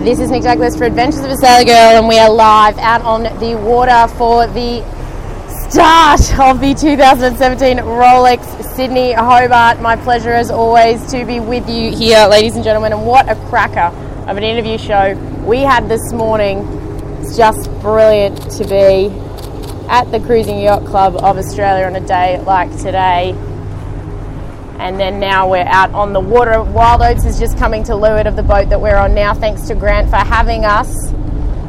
This 0.00 0.18
is 0.18 0.30
Nic 0.30 0.44
Douglas 0.44 0.78
for 0.78 0.84
Adventures 0.84 1.20
of 1.20 1.30
a 1.30 1.36
Sailor 1.36 1.66
Girl, 1.66 1.98
and 1.98 2.08
we 2.08 2.18
are 2.18 2.30
live 2.30 2.78
out 2.78 3.02
on 3.02 3.24
the 3.38 3.54
water 3.54 4.10
for 4.16 4.46
the 4.46 4.80
start 5.68 6.22
of 6.40 6.58
the 6.58 6.72
2017 6.72 7.76
Rolex 7.84 8.42
Sydney 8.74 9.12
Hobart. 9.12 9.82
My 9.82 9.96
pleasure, 9.96 10.32
as 10.32 10.50
always, 10.50 11.04
to 11.10 11.26
be 11.26 11.38
with 11.38 11.68
you 11.68 11.94
here, 11.94 12.26
ladies 12.28 12.54
and 12.54 12.64
gentlemen. 12.64 12.94
And 12.94 13.04
what 13.04 13.28
a 13.28 13.34
cracker 13.50 13.94
of 14.26 14.38
an 14.38 14.42
interview 14.42 14.78
show 14.78 15.12
we 15.44 15.58
had 15.58 15.86
this 15.90 16.14
morning. 16.14 16.60
It's 17.20 17.36
just 17.36 17.70
brilliant 17.82 18.38
to 18.52 18.64
be 18.64 19.14
at 19.90 20.10
the 20.10 20.20
Cruising 20.20 20.60
Yacht 20.60 20.86
Club 20.86 21.16
of 21.16 21.36
Australia 21.36 21.84
on 21.84 21.94
a 21.94 22.06
day 22.06 22.40
like 22.40 22.70
today 22.78 23.34
and 24.80 24.98
then 24.98 25.20
now 25.20 25.48
we're 25.48 25.58
out 25.58 25.92
on 25.92 26.14
the 26.14 26.20
water. 26.20 26.62
Wild 26.62 27.02
Oats 27.02 27.26
is 27.26 27.38
just 27.38 27.58
coming 27.58 27.84
to 27.84 27.94
leeward 27.94 28.26
of 28.26 28.34
the 28.34 28.42
boat 28.42 28.70
that 28.70 28.80
we're 28.80 28.96
on 28.96 29.14
now. 29.14 29.34
Thanks 29.34 29.68
to 29.68 29.74
Grant 29.74 30.08
for 30.08 30.16
having 30.16 30.64
us 30.64 31.12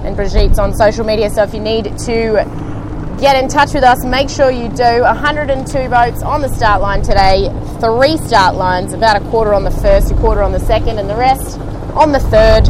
and 0.04 0.16
Brigitte's 0.16 0.58
on 0.58 0.74
social 0.74 1.06
media. 1.06 1.30
So 1.30 1.44
if 1.44 1.54
you 1.54 1.60
need 1.60 1.86
to 2.00 3.18
get 3.20 3.42
in 3.42 3.50
touch 3.50 3.74
with 3.74 3.84
us, 3.84 4.04
make 4.06 4.30
sure 4.30 4.50
you 4.50 4.70
do. 4.70 5.02
102 5.04 5.90
boats 5.90 6.24
on 6.24 6.42
the 6.42 6.48
start 6.56 6.82
line 6.82 7.02
today, 7.02 7.50
three 7.80 8.18
start 8.18 8.56
lines, 8.56 8.94
about 8.94 9.22
a 9.22 9.26
quarter 9.30 9.54
on 9.54 9.64
the 9.66 9.72
first, 9.72 10.12
a 10.12 10.16
quarter 10.16 10.42
on 10.42 10.54
the 10.54 10.60
second, 10.60 10.98
and 10.98 11.10
the 11.10 11.16
rest 11.16 11.60
on 11.94 12.14
the 12.14 12.20
third. 12.20 12.68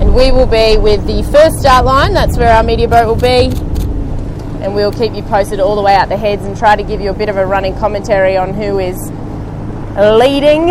And 0.00 0.14
we 0.14 0.30
will 0.32 0.46
be 0.46 0.76
with 0.78 1.04
the 1.06 1.22
first 1.30 1.58
start 1.58 1.84
line, 1.84 2.14
that's 2.14 2.38
where 2.38 2.52
our 2.52 2.62
media 2.62 2.88
boat 2.88 3.06
will 3.06 3.16
be. 3.16 3.54
And 4.62 4.76
we'll 4.76 4.92
keep 4.92 5.12
you 5.12 5.22
posted 5.22 5.58
all 5.58 5.74
the 5.74 5.82
way 5.82 5.96
out 5.96 6.08
the 6.08 6.16
heads 6.16 6.44
and 6.44 6.56
try 6.56 6.76
to 6.76 6.84
give 6.84 7.00
you 7.00 7.10
a 7.10 7.14
bit 7.14 7.28
of 7.28 7.36
a 7.36 7.44
running 7.44 7.76
commentary 7.76 8.36
on 8.36 8.54
who 8.54 8.78
is 8.78 9.10
leading. 9.96 10.70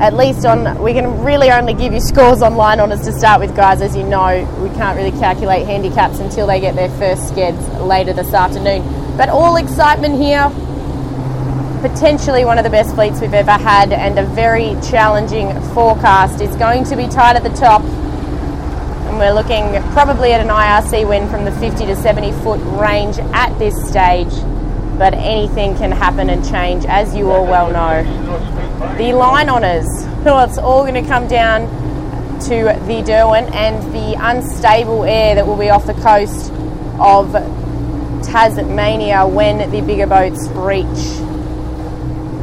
At 0.00 0.14
least 0.14 0.46
on, 0.46 0.80
we 0.80 0.94
can 0.94 1.22
really 1.22 1.50
only 1.50 1.74
give 1.74 1.92
you 1.92 2.00
scores 2.00 2.40
online 2.40 2.52
on 2.52 2.56
line 2.56 2.80
honours 2.80 3.04
to 3.04 3.12
start 3.12 3.40
with, 3.40 3.54
guys. 3.54 3.82
As 3.82 3.94
you 3.94 4.04
know, 4.04 4.44
we 4.62 4.70
can't 4.70 4.96
really 4.96 5.10
calculate 5.18 5.66
handicaps 5.66 6.20
until 6.20 6.46
they 6.46 6.60
get 6.60 6.74
their 6.74 6.88
first 6.90 7.34
skeds 7.34 7.86
later 7.86 8.12
this 8.12 8.32
afternoon. 8.32 8.82
But 9.16 9.28
all 9.28 9.56
excitement 9.56 10.20
here. 10.20 10.48
Potentially 11.82 12.44
one 12.44 12.58
of 12.58 12.64
the 12.64 12.70
best 12.70 12.94
fleets 12.94 13.20
we've 13.20 13.34
ever 13.34 13.52
had, 13.52 13.92
and 13.92 14.18
a 14.18 14.24
very 14.24 14.76
challenging 14.88 15.52
forecast. 15.74 16.40
It's 16.40 16.56
going 16.56 16.84
to 16.84 16.96
be 16.96 17.08
tight 17.08 17.36
at 17.36 17.42
the 17.42 17.50
top, 17.50 17.82
and 17.82 19.18
we're 19.18 19.34
looking 19.34 19.82
probably 19.92 20.32
at 20.32 20.40
an 20.40 20.48
IRC 20.48 21.08
win 21.08 21.28
from 21.28 21.44
the 21.44 21.52
50 21.52 21.86
to 21.86 21.94
70 21.94 22.32
foot 22.42 22.60
range 22.80 23.18
at 23.32 23.56
this 23.58 23.74
stage 23.88 24.32
but 24.98 25.14
anything 25.14 25.76
can 25.76 25.92
happen 25.92 26.28
and 26.28 26.44
change, 26.48 26.84
as 26.84 27.14
you 27.14 27.30
all 27.30 27.46
well 27.46 27.70
know. 27.70 28.02
The 28.96 29.12
line 29.12 29.48
honours, 29.48 29.86
well, 30.24 30.44
it's 30.44 30.58
all 30.58 30.82
going 30.82 31.02
to 31.02 31.08
come 31.08 31.28
down 31.28 31.68
to 32.40 32.78
the 32.86 33.02
Derwent 33.02 33.54
and 33.54 33.82
the 33.92 34.16
unstable 34.18 35.04
air 35.04 35.34
that 35.36 35.46
will 35.46 35.56
be 35.56 35.70
off 35.70 35.86
the 35.86 35.94
coast 35.94 36.52
of 37.00 37.32
Tasmania 38.24 39.26
when 39.26 39.70
the 39.70 39.80
bigger 39.80 40.06
boats 40.06 40.48
reach 40.48 41.22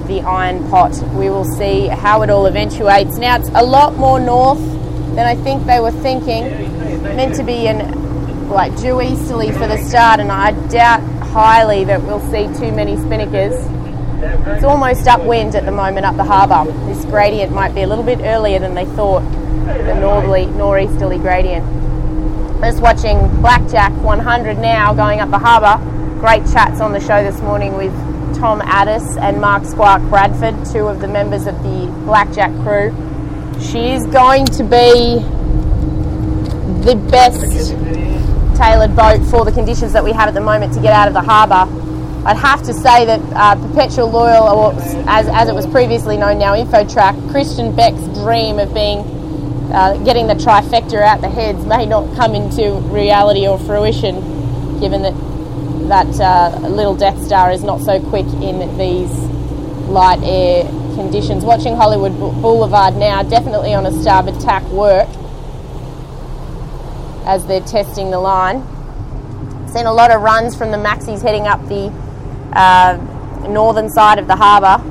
the 0.08 0.22
Iron 0.22 0.70
Pot. 0.70 0.94
We 1.14 1.30
will 1.30 1.46
see 1.46 1.88
how 1.88 2.22
it 2.22 2.30
all 2.30 2.46
eventuates. 2.46 3.18
Now, 3.18 3.38
it's 3.38 3.50
a 3.50 3.64
lot 3.64 3.96
more 3.96 4.20
north 4.20 4.60
than 5.16 5.20
I 5.20 5.36
think 5.36 5.66
they 5.66 5.80
were 5.80 5.92
thinking. 5.92 6.44
Meant 7.04 7.36
to 7.36 7.44
be 7.44 7.68
in 7.68 8.50
like 8.50 8.76
due 8.78 9.02
easterly 9.02 9.52
for 9.52 9.68
the 9.68 9.78
start, 9.78 10.20
and 10.20 10.32
I 10.32 10.52
doubt 10.70 11.02
highly 11.36 11.84
that 11.84 12.02
we'll 12.02 12.22
see 12.32 12.48
too 12.58 12.72
many 12.72 12.96
spinnakers. 12.96 13.58
It's 14.56 14.64
almost 14.64 15.06
upwind 15.06 15.54
at 15.54 15.66
the 15.66 15.72
moment 15.72 16.06
up 16.06 16.16
the 16.16 16.24
harbour. 16.24 16.64
This 16.86 17.04
gradient 17.04 17.52
might 17.52 17.76
be 17.76 17.82
a 17.82 17.88
little 17.88 18.06
bit 18.06 18.20
earlier 18.22 18.58
than 18.58 18.74
they 18.74 18.86
thought, 18.86 19.20
the 19.66 20.00
northerly, 20.00 20.46
northeasterly 20.46 21.18
gradient. 21.18 21.66
Just 22.62 22.82
watching 22.82 23.20
Blackjack 23.42 23.92
100 24.02 24.60
now 24.60 24.94
going 24.94 25.20
up 25.20 25.30
the 25.30 25.38
harbour. 25.38 25.84
Great 26.22 26.50
chats 26.54 26.80
on 26.80 26.94
the 26.94 27.02
show 27.02 27.22
this 27.22 27.42
morning 27.42 27.76
with 27.76 27.92
Tom 28.38 28.62
Addis 28.62 29.18
and 29.18 29.42
Mark 29.42 29.64
Squark 29.64 30.08
Bradford, 30.10 30.56
two 30.72 30.88
of 30.88 31.02
the 31.02 31.08
members 31.10 31.48
of 31.48 31.62
the 31.64 31.88
Blackjack 32.06 32.52
crew. 32.64 32.96
She 33.60 33.92
is 33.92 34.06
going 34.08 34.46
to 34.46 34.64
be 34.64 35.20
the 36.86 36.96
best 37.12 38.05
tailored 38.56 38.96
boat 38.96 39.26
for 39.30 39.46
the 39.46 39.52
conditions 39.52 39.94
that 39.94 40.04
we 40.04 40.12
have 40.12 40.28
at 40.28 40.34
the 40.34 40.42
moment 40.42 40.74
to 40.74 40.82
get 40.82 40.94
out 40.94 41.08
of 41.08 41.14
the 41.14 41.22
harbour. 41.22 41.70
I'd 42.26 42.38
have 42.38 42.64
to 42.64 42.74
say 42.74 43.06
that 43.06 43.22
uh, 43.36 43.56
Perpetual 43.68 44.10
Loyal, 44.10 44.48
or 44.48 44.74
as, 45.08 45.28
as 45.28 45.48
it 45.48 45.54
was 45.54 45.68
previously 45.68 46.18
known 46.18 46.40
now, 46.40 46.56
InfoTrack, 46.56 47.32
Christian 47.32 47.76
Beck's 47.76 48.04
dream 48.20 48.58
of 48.58 48.74
being 48.74 49.00
uh, 49.72 49.98
getting 50.04 50.28
the 50.28 50.34
trifecta 50.34 51.02
out 51.02 51.22
the 51.22 51.30
heads 51.30 51.66
may 51.66 51.86
not 51.86 52.16
come 52.16 52.34
into 52.34 52.72
reality 52.92 53.48
or 53.48 53.60
fruition, 53.60 54.16
given 54.80 55.02
that 55.02 55.14
that 55.90 56.20
uh, 56.20 56.68
little 56.68 56.96
Death 56.96 57.22
Star 57.24 57.52
is 57.52 57.64
not 57.64 57.80
so 57.82 58.02
quick 58.10 58.26
in 58.42 58.76
these 58.78 59.12
light 59.88 60.20
air 60.24 60.64
conditions. 60.96 61.44
Watching 61.44 61.76
Hollywood 61.76 62.18
Boulevard 62.18 62.96
now, 62.96 63.22
definitely 63.22 63.74
on 63.74 63.86
a 63.86 63.92
starboard 64.02 64.40
tack 64.40 64.64
work 64.70 65.08
as 67.26 67.46
they're 67.46 67.62
testing 67.62 68.12
the 68.12 68.20
line. 68.20 68.62
Seen 69.68 69.86
a 69.86 69.94
lot 69.94 70.12
of 70.12 70.22
runs 70.22 70.56
from 70.56 70.72
the 70.72 70.78
Maxis 70.78 71.22
heading 71.22 71.48
up 71.48 71.62
the 71.68 71.92
uh, 72.54 72.98
northern 73.50 73.90
side 73.90 74.20
of 74.20 74.28
the 74.28 74.36
harbour, 74.36 74.82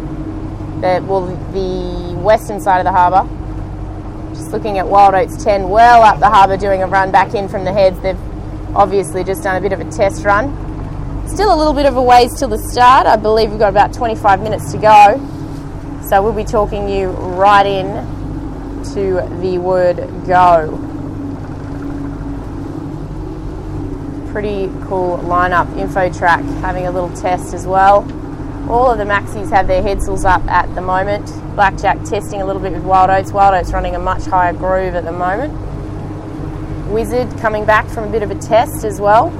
well, 1.07 1.27
the 1.53 2.15
western 2.21 2.61
side 2.61 2.79
of 2.79 2.85
the 2.85 2.93
harbour. 2.93 3.29
Just 4.35 4.51
looking 4.51 4.79
at 4.79 4.87
Wild 4.87 5.15
Oats 5.15 5.43
10, 5.43 5.69
well 5.69 6.03
up 6.03 6.19
the 6.19 6.29
harbour, 6.29 6.57
doing 6.57 6.83
a 6.83 6.87
run 6.87 7.11
back 7.11 7.35
in 7.35 7.49
from 7.49 7.65
the 7.65 7.73
heads. 7.73 7.99
They've 8.01 8.19
obviously 8.77 9.25
just 9.25 9.43
done 9.43 9.57
a 9.57 9.61
bit 9.61 9.73
of 9.73 9.81
a 9.81 9.91
test 9.91 10.25
run. 10.25 10.53
Still 11.29 11.55
a 11.55 11.57
little 11.57 11.73
bit 11.73 11.87
of 11.87 11.97
a 11.97 12.03
ways 12.03 12.39
till 12.39 12.49
the 12.49 12.59
start. 12.59 13.07
I 13.07 13.17
believe 13.17 13.51
we've 13.51 13.59
got 13.59 13.71
about 13.71 13.95
25 13.95 14.43
minutes 14.43 14.73
to 14.73 14.79
go. 14.79 16.01
So 16.09 16.23
we'll 16.23 16.35
be 16.35 16.45
talking 16.45 16.89
you 16.89 17.09
right 17.09 17.65
in 17.65 17.87
to 18.95 19.27
the 19.41 19.59
word 19.59 19.97
go. 20.27 20.94
Pretty 24.35 24.67
cool 24.89 25.19
lineup. 25.19 25.73
InfoTrack 25.77 26.43
having 26.61 26.89
a 26.89 26.91
little 26.91 27.15
test 27.15 27.55
as 27.55 27.69
well. 27.69 27.99
All 28.69 28.91
of 28.91 28.99
the 28.99 29.05
Maxis 29.05 29.49
have 29.51 29.69
their 29.69 29.81
headsails 29.81 30.25
up 30.25 30.45
at 30.47 30.75
the 30.75 30.81
moment. 30.81 31.25
Blackjack 31.55 32.03
testing 32.03 32.43
a 32.43 32.45
little 32.45 32.61
bit 32.61 32.73
with 32.73 32.83
Wild 32.83 33.11
Oats. 33.11 33.31
Wild 33.31 33.55
Oats 33.55 33.73
running 33.73 33.95
a 33.95 33.99
much 34.01 34.25
higher 34.25 34.53
groove 34.53 34.97
at 34.97 35.05
the 35.05 35.13
moment. 35.13 35.53
Wizard 36.91 37.31
coming 37.39 37.65
back 37.65 37.87
from 37.87 38.09
a 38.09 38.11
bit 38.11 38.25
of 38.25 38.33
a 38.33 38.35
test 38.35 38.85
as 38.85 39.01
well. 39.01 39.31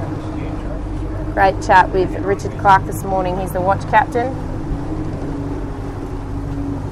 Great 1.33 1.61
chat 1.61 1.89
with 1.89 2.09
Richard 2.19 2.57
Clark 2.57 2.85
this 2.85 3.03
morning. 3.03 3.37
He's 3.37 3.51
the 3.51 3.59
watch 3.59 3.81
captain. 3.89 4.27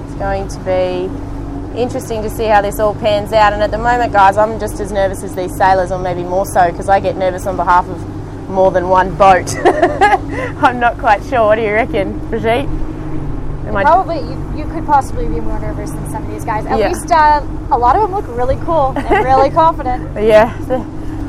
It's 0.07 0.15
going 0.15 0.49
to 0.49 0.59
be 0.59 1.32
interesting 1.75 2.21
to 2.23 2.29
see 2.29 2.45
how 2.45 2.61
this 2.61 2.79
all 2.79 2.95
pans 2.95 3.33
out. 3.33 3.53
And 3.53 3.61
at 3.61 3.71
the 3.71 3.77
moment, 3.77 4.13
guys, 4.13 4.37
I'm 4.37 4.59
just 4.59 4.79
as 4.79 4.91
nervous 4.91 5.23
as 5.23 5.35
these 5.35 5.55
sailors, 5.55 5.91
or 5.91 5.99
maybe 5.99 6.23
more 6.23 6.45
so, 6.45 6.71
because 6.71 6.89
I 6.89 6.99
get 6.99 7.17
nervous 7.17 7.45
on 7.45 7.55
behalf 7.55 7.87
of 7.87 8.49
more 8.49 8.71
than 8.71 8.89
one 8.89 9.15
boat. 9.15 9.55
I'm 9.57 10.79
not 10.79 10.97
quite 10.97 11.23
sure. 11.23 11.47
What 11.47 11.55
do 11.55 11.61
you 11.61 11.73
reckon, 11.73 12.19
Brigitte? 12.29 12.67
Am 12.67 13.73
Probably, 13.73 14.19
you, 14.19 14.65
you 14.65 14.71
could 14.71 14.85
possibly 14.85 15.27
be 15.27 15.39
more 15.39 15.59
nervous 15.59 15.91
than 15.91 16.09
some 16.11 16.23
of 16.23 16.29
these 16.29 16.45
guys. 16.45 16.65
At 16.65 16.77
yeah. 16.77 16.89
least 16.89 17.09
uh, 17.11 17.45
a 17.71 17.77
lot 17.77 17.95
of 17.95 18.03
them 18.03 18.11
look 18.11 18.27
really 18.27 18.57
cool 18.65 18.93
and 18.95 19.09
really 19.25 19.49
confident. 19.49 20.13
Yeah. 20.21 20.55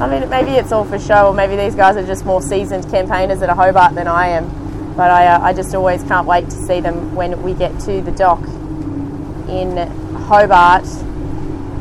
I 0.00 0.08
mean, 0.08 0.28
maybe 0.28 0.52
it's 0.52 0.72
all 0.72 0.84
for 0.84 0.98
show, 0.98 1.28
or 1.28 1.34
maybe 1.34 1.56
these 1.56 1.74
guys 1.74 1.96
are 1.96 2.06
just 2.06 2.24
more 2.24 2.42
seasoned 2.42 2.90
campaigners 2.90 3.40
at 3.42 3.48
a 3.48 3.54
Hobart 3.54 3.94
than 3.94 4.08
I 4.08 4.28
am. 4.28 4.94
But 4.96 5.10
I, 5.10 5.26
uh, 5.26 5.40
I 5.40 5.52
just 5.52 5.74
always 5.74 6.02
can't 6.04 6.26
wait 6.26 6.44
to 6.46 6.56
see 6.66 6.80
them 6.80 7.14
when 7.14 7.42
we 7.42 7.54
get 7.54 7.78
to 7.80 8.02
the 8.02 8.12
dock 8.12 8.42
in 9.48 10.03
Hobart, 10.24 10.84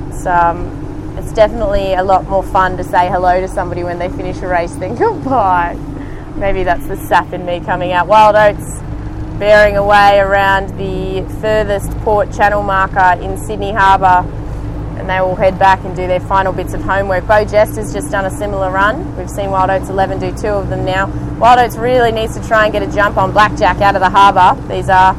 it's, 0.09 0.25
um, 0.25 1.15
it's 1.17 1.31
definitely 1.31 1.93
a 1.93 2.03
lot 2.03 2.27
more 2.27 2.43
fun 2.43 2.77
to 2.77 2.83
say 2.83 3.07
hello 3.07 3.39
to 3.41 3.47
somebody 3.47 3.83
when 3.83 3.99
they 3.99 4.09
finish 4.09 4.37
a 4.41 4.47
race 4.47 4.75
than 4.75 4.95
goodbye. 4.97 5.75
Maybe 6.35 6.63
that's 6.63 6.87
the 6.87 6.97
sap 6.97 7.31
in 7.33 7.45
me 7.45 7.59
coming 7.59 7.91
out. 7.91 8.07
Wild 8.07 8.35
Oats 8.35 8.81
bearing 9.39 9.77
away 9.77 10.19
around 10.19 10.77
the 10.77 11.21
furthest 11.41 11.91
port 11.99 12.31
channel 12.31 12.63
marker 12.63 13.21
in 13.21 13.37
Sydney 13.37 13.71
Harbour 13.71 14.27
and 14.97 15.09
they 15.09 15.19
will 15.19 15.35
head 15.35 15.57
back 15.57 15.83
and 15.83 15.95
do 15.95 16.07
their 16.07 16.19
final 16.19 16.53
bits 16.53 16.73
of 16.73 16.81
homework. 16.81 17.25
Beau 17.27 17.43
Geste's 17.43 17.93
just 17.93 18.11
done 18.11 18.25
a 18.25 18.29
similar 18.29 18.71
run. 18.71 19.17
We've 19.17 19.29
seen 19.29 19.51
Wild 19.51 19.69
Oats 19.69 19.89
11 19.89 20.19
do 20.19 20.31
two 20.31 20.47
of 20.47 20.69
them 20.69 20.85
now. 20.85 21.07
Wild 21.39 21.59
Oats 21.59 21.75
really 21.75 22.11
needs 22.11 22.39
to 22.39 22.47
try 22.47 22.65
and 22.65 22.73
get 22.73 22.83
a 22.83 22.91
jump 22.91 23.17
on 23.17 23.31
Blackjack 23.31 23.81
out 23.81 23.95
of 23.95 24.01
the 24.01 24.09
harbour. 24.09 24.55
These 24.67 24.89
are 24.89 25.13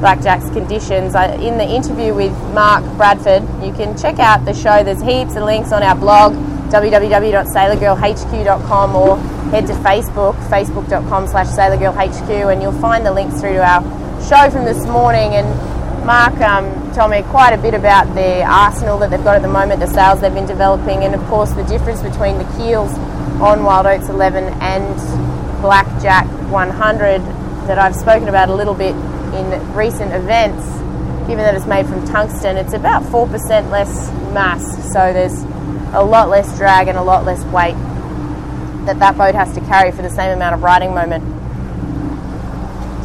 Blackjack's 0.00 0.50
conditions. 0.50 1.14
in 1.14 1.56
the 1.58 1.68
interview 1.68 2.14
with 2.14 2.32
Mark 2.54 2.82
Bradford, 2.96 3.42
you 3.62 3.72
can 3.72 3.96
check 3.96 4.18
out 4.18 4.44
the 4.44 4.54
show. 4.54 4.82
There's 4.82 5.02
heaps 5.02 5.36
of 5.36 5.44
links 5.44 5.70
on 5.72 5.82
our 5.82 5.94
blog, 5.94 6.32
www.sailorgirlhq.com, 6.72 8.96
or 8.96 9.18
head 9.50 9.66
to 9.66 9.74
Facebook, 9.74 10.34
facebook.com 10.48 11.26
slash 11.26 11.48
sailorgirlhq, 11.48 12.52
and 12.52 12.62
you'll 12.62 12.80
find 12.80 13.04
the 13.04 13.12
links 13.12 13.40
through 13.40 13.54
to 13.54 13.64
our 13.64 13.82
show 14.26 14.48
from 14.50 14.64
this 14.64 14.86
morning. 14.86 15.34
And 15.34 15.46
Mark 16.06 16.40
um, 16.40 16.92
told 16.94 17.10
me 17.10 17.22
quite 17.24 17.52
a 17.52 17.58
bit 17.58 17.74
about 17.74 18.14
the 18.14 18.42
arsenal 18.42 18.96
that 18.98 19.10
they've 19.10 19.22
got 19.22 19.36
at 19.36 19.42
the 19.42 19.48
moment, 19.48 19.80
the 19.80 19.86
sails 19.86 20.20
they've 20.20 20.32
been 20.32 20.46
developing, 20.46 21.04
and 21.04 21.14
of 21.14 21.20
course 21.26 21.52
the 21.52 21.64
difference 21.64 22.00
between 22.02 22.38
the 22.38 22.44
keels 22.56 22.94
on 23.40 23.64
Wild 23.64 23.84
Oats 23.86 24.08
11 24.08 24.44
and 24.60 24.96
Blackjack 25.60 26.26
100 26.50 27.20
that 27.66 27.78
I've 27.78 27.94
spoken 27.94 28.28
about 28.28 28.48
a 28.48 28.54
little 28.54 28.74
bit 28.74 28.94
in 29.34 29.74
recent 29.74 30.12
events. 30.12 30.66
Given 31.26 31.44
that 31.44 31.54
it's 31.54 31.66
made 31.66 31.86
from 31.86 32.04
tungsten, 32.06 32.56
it's 32.56 32.72
about 32.72 33.02
4% 33.04 33.70
less 33.70 34.10
mass, 34.32 34.62
so 34.92 35.12
there's 35.12 35.42
a 35.92 36.02
lot 36.02 36.28
less 36.28 36.56
drag 36.56 36.88
and 36.88 36.98
a 36.98 37.02
lot 37.02 37.24
less 37.24 37.44
weight 37.46 37.76
that 38.86 38.98
that 38.98 39.16
boat 39.16 39.34
has 39.34 39.52
to 39.54 39.60
carry 39.62 39.92
for 39.92 40.02
the 40.02 40.10
same 40.10 40.32
amount 40.32 40.54
of 40.54 40.62
righting 40.62 40.94
moment. 40.94 41.22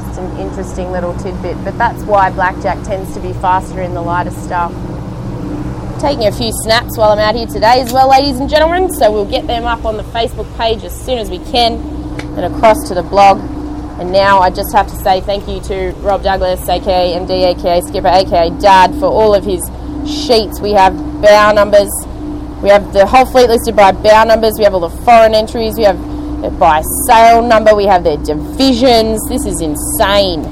Just 0.07 0.19
an 0.19 0.37
interesting 0.39 0.91
little 0.91 1.13
tidbit, 1.17 1.63
but 1.63 1.77
that's 1.77 2.01
why 2.03 2.31
blackjack 2.31 2.83
tends 2.85 3.13
to 3.13 3.19
be 3.19 3.33
faster 3.33 3.81
in 3.81 3.93
the 3.93 4.01
lighter 4.01 4.31
stuff. 4.31 4.71
Taking 5.99 6.27
a 6.27 6.31
few 6.31 6.51
snaps 6.63 6.97
while 6.97 7.11
I'm 7.11 7.19
out 7.19 7.35
here 7.35 7.47
today 7.47 7.81
as 7.81 7.91
well, 7.93 8.09
ladies 8.09 8.39
and 8.39 8.49
gentlemen, 8.49 8.91
so 8.93 9.11
we'll 9.11 9.29
get 9.29 9.47
them 9.47 9.65
up 9.65 9.85
on 9.85 9.97
the 9.97 10.03
Facebook 10.03 10.51
page 10.57 10.83
as 10.83 10.99
soon 11.05 11.19
as 11.19 11.29
we 11.29 11.39
can 11.39 11.73
and 12.37 12.53
across 12.53 12.87
to 12.87 12.93
the 12.93 13.03
blog. 13.03 13.54
And 13.99 14.11
now 14.11 14.39
I 14.39 14.49
just 14.49 14.73
have 14.73 14.87
to 14.87 14.95
say 14.95 15.21
thank 15.21 15.47
you 15.47 15.61
to 15.61 15.91
Rob 15.99 16.23
Douglas, 16.23 16.67
aka 16.67 17.17
MD, 17.17 17.55
aka 17.55 17.81
Skipper, 17.81 18.07
aka 18.07 18.49
Dad, 18.59 18.91
for 18.95 19.05
all 19.05 19.33
of 19.33 19.43
his 19.45 19.61
sheets. 20.05 20.59
We 20.59 20.71
have 20.71 20.93
bow 21.21 21.53
numbers, 21.53 21.89
we 22.65 22.71
have 22.71 22.93
the 22.93 23.05
whole 23.05 23.25
fleet 23.25 23.47
listed 23.47 23.75
by 23.75 23.91
bow 23.91 24.23
numbers. 24.23 24.57
We 24.57 24.63
have 24.63 24.73
all 24.73 24.79
the 24.79 25.03
foreign 25.03 25.35
entries. 25.35 25.77
We 25.77 25.83
have 25.83 25.99
by 26.57 26.81
sail 27.05 27.41
number. 27.45 27.75
We 27.75 27.85
have 27.85 28.03
their 28.03 28.17
divisions. 28.17 29.21
This 29.29 29.45
is 29.45 29.61
insane. 29.61 30.43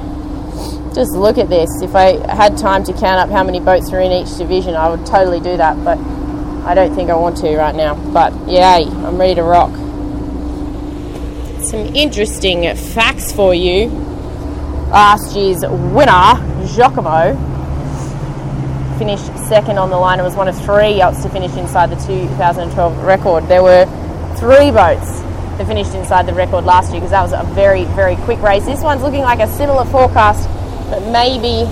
Just 0.94 1.12
look 1.12 1.38
at 1.38 1.48
this. 1.48 1.68
If 1.82 1.96
I 1.96 2.14
had 2.32 2.56
time 2.56 2.84
to 2.84 2.92
count 2.92 3.18
up 3.18 3.30
how 3.30 3.42
many 3.42 3.58
boats 3.58 3.92
are 3.92 3.98
in 4.00 4.12
each 4.12 4.36
division, 4.36 4.76
I 4.76 4.88
would 4.88 5.04
totally 5.06 5.40
do 5.40 5.56
that. 5.56 5.82
But 5.82 5.98
I 6.64 6.74
don't 6.74 6.94
think 6.94 7.10
I 7.10 7.16
want 7.16 7.36
to 7.38 7.56
right 7.56 7.74
now. 7.74 7.96
But 8.12 8.32
yay, 8.48 8.84
I'm 8.86 9.18
ready 9.18 9.34
to 9.34 9.42
rock. 9.42 9.72
Some 11.64 11.96
interesting 11.96 12.76
facts 12.76 13.32
for 13.32 13.54
you. 13.54 13.86
Last 14.90 15.34
year's 15.34 15.62
winner, 15.62 16.36
Giacomo, 16.74 17.32
finished 18.98 19.26
second 19.48 19.78
on 19.78 19.88
the 19.88 19.96
line 19.96 20.18
and 20.18 20.26
was 20.26 20.36
one 20.36 20.46
of 20.46 20.62
three 20.62 20.96
yachts 20.98 21.22
to 21.22 21.30
finish 21.30 21.56
inside 21.56 21.88
the 21.88 21.96
2012 21.96 23.02
record. 23.04 23.48
There 23.48 23.62
were 23.62 23.86
three 24.36 24.70
boats 24.70 25.22
that 25.56 25.66
finished 25.66 25.94
inside 25.94 26.26
the 26.26 26.34
record 26.34 26.64
last 26.64 26.92
year 26.92 27.00
because 27.00 27.12
that 27.12 27.22
was 27.22 27.32
a 27.32 27.42
very, 27.54 27.84
very 27.96 28.16
quick 28.16 28.42
race. 28.42 28.66
This 28.66 28.82
one's 28.82 29.00
looking 29.00 29.22
like 29.22 29.40
a 29.40 29.48
similar 29.48 29.86
forecast, 29.86 30.46
but 30.90 31.00
maybe 31.10 31.64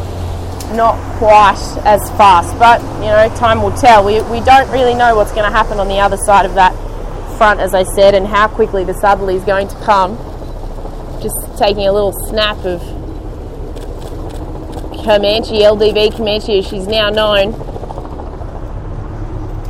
not 0.74 0.96
quite 1.18 1.60
as 1.84 2.08
fast. 2.12 2.58
But, 2.58 2.80
you 3.04 3.10
know, 3.12 3.28
time 3.36 3.62
will 3.62 3.76
tell. 3.76 4.06
We, 4.06 4.22
we 4.22 4.40
don't 4.40 4.70
really 4.70 4.94
know 4.94 5.14
what's 5.16 5.32
going 5.32 5.44
to 5.44 5.54
happen 5.54 5.78
on 5.78 5.88
the 5.88 6.00
other 6.00 6.16
side 6.16 6.46
of 6.46 6.54
that 6.54 6.72
front, 7.36 7.60
as 7.60 7.74
I 7.74 7.82
said, 7.82 8.14
and 8.14 8.26
how 8.26 8.48
quickly 8.48 8.84
the 8.84 8.94
southerly 8.94 9.36
is 9.36 9.44
going 9.44 9.68
to 9.68 9.76
come. 9.76 10.16
Just 11.22 11.36
taking 11.58 11.86
a 11.86 11.92
little 11.92 12.12
snap 12.28 12.58
of 12.64 12.80
Comanche, 15.04 15.60
LDV 15.60 16.16
Comanche 16.16 16.58
as 16.58 16.66
she's 16.66 16.86
now 16.86 17.10
known. 17.10 17.52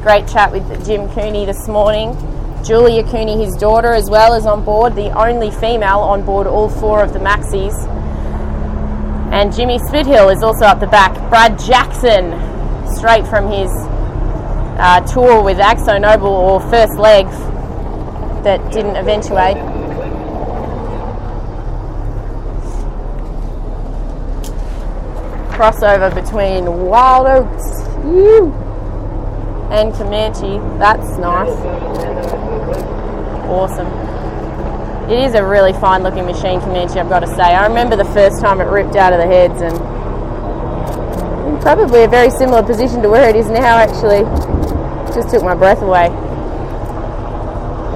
Great 0.02 0.28
chat 0.28 0.52
with 0.52 0.86
Jim 0.86 1.08
Cooney 1.10 1.46
this 1.46 1.68
morning. 1.68 2.16
Julia 2.64 3.02
Cooney, 3.02 3.42
his 3.42 3.54
daughter, 3.56 3.92
as 3.92 4.10
well, 4.10 4.34
is 4.34 4.46
on 4.46 4.64
board, 4.64 4.94
the 4.94 5.10
only 5.18 5.50
female 5.50 6.00
on 6.00 6.24
board 6.24 6.46
all 6.46 6.68
four 6.68 7.02
of 7.02 7.12
the 7.12 7.18
Maxis. 7.18 7.72
And 9.32 9.52
Jimmy 9.54 9.78
Spithill 9.78 10.28
is 10.28 10.42
also 10.42 10.66
up 10.66 10.80
the 10.80 10.86
back. 10.86 11.14
Brad 11.30 11.58
Jackson, 11.58 12.32
straight 12.94 13.26
from 13.26 13.50
his 13.50 13.70
uh, 14.78 15.00
tour 15.06 15.42
with 15.42 15.58
Akzo 15.58 16.00
Nobel 16.00 16.28
or 16.28 16.60
first 16.70 16.98
leg 16.98 17.26
that 18.44 18.72
didn't 18.72 18.96
eventuate. 18.96 19.56
crossover 25.62 26.12
between 26.12 26.64
Wild 26.86 27.26
Oats 27.28 27.82
and 29.70 29.94
Comanche. 29.94 30.58
That's 30.78 31.18
nice. 31.18 31.54
Awesome. 33.46 33.86
It 35.08 35.20
is 35.20 35.34
a 35.34 35.44
really 35.44 35.72
fine 35.74 36.02
looking 36.02 36.24
machine, 36.24 36.60
Comanche, 36.60 36.98
I've 36.98 37.08
got 37.08 37.20
to 37.20 37.28
say. 37.28 37.42
I 37.42 37.66
remember 37.68 37.94
the 37.94 38.06
first 38.06 38.40
time 38.40 38.60
it 38.60 38.64
ripped 38.64 38.96
out 38.96 39.12
of 39.12 39.20
the 39.20 39.26
heads 39.26 39.60
and 39.60 39.78
probably 41.62 42.02
a 42.02 42.08
very 42.08 42.30
similar 42.30 42.64
position 42.64 43.00
to 43.02 43.08
where 43.08 43.28
it 43.28 43.36
is 43.36 43.46
now, 43.48 43.78
actually. 43.78 44.24
Just 45.14 45.30
took 45.30 45.44
my 45.44 45.54
breath 45.54 45.82
away. 45.82 46.08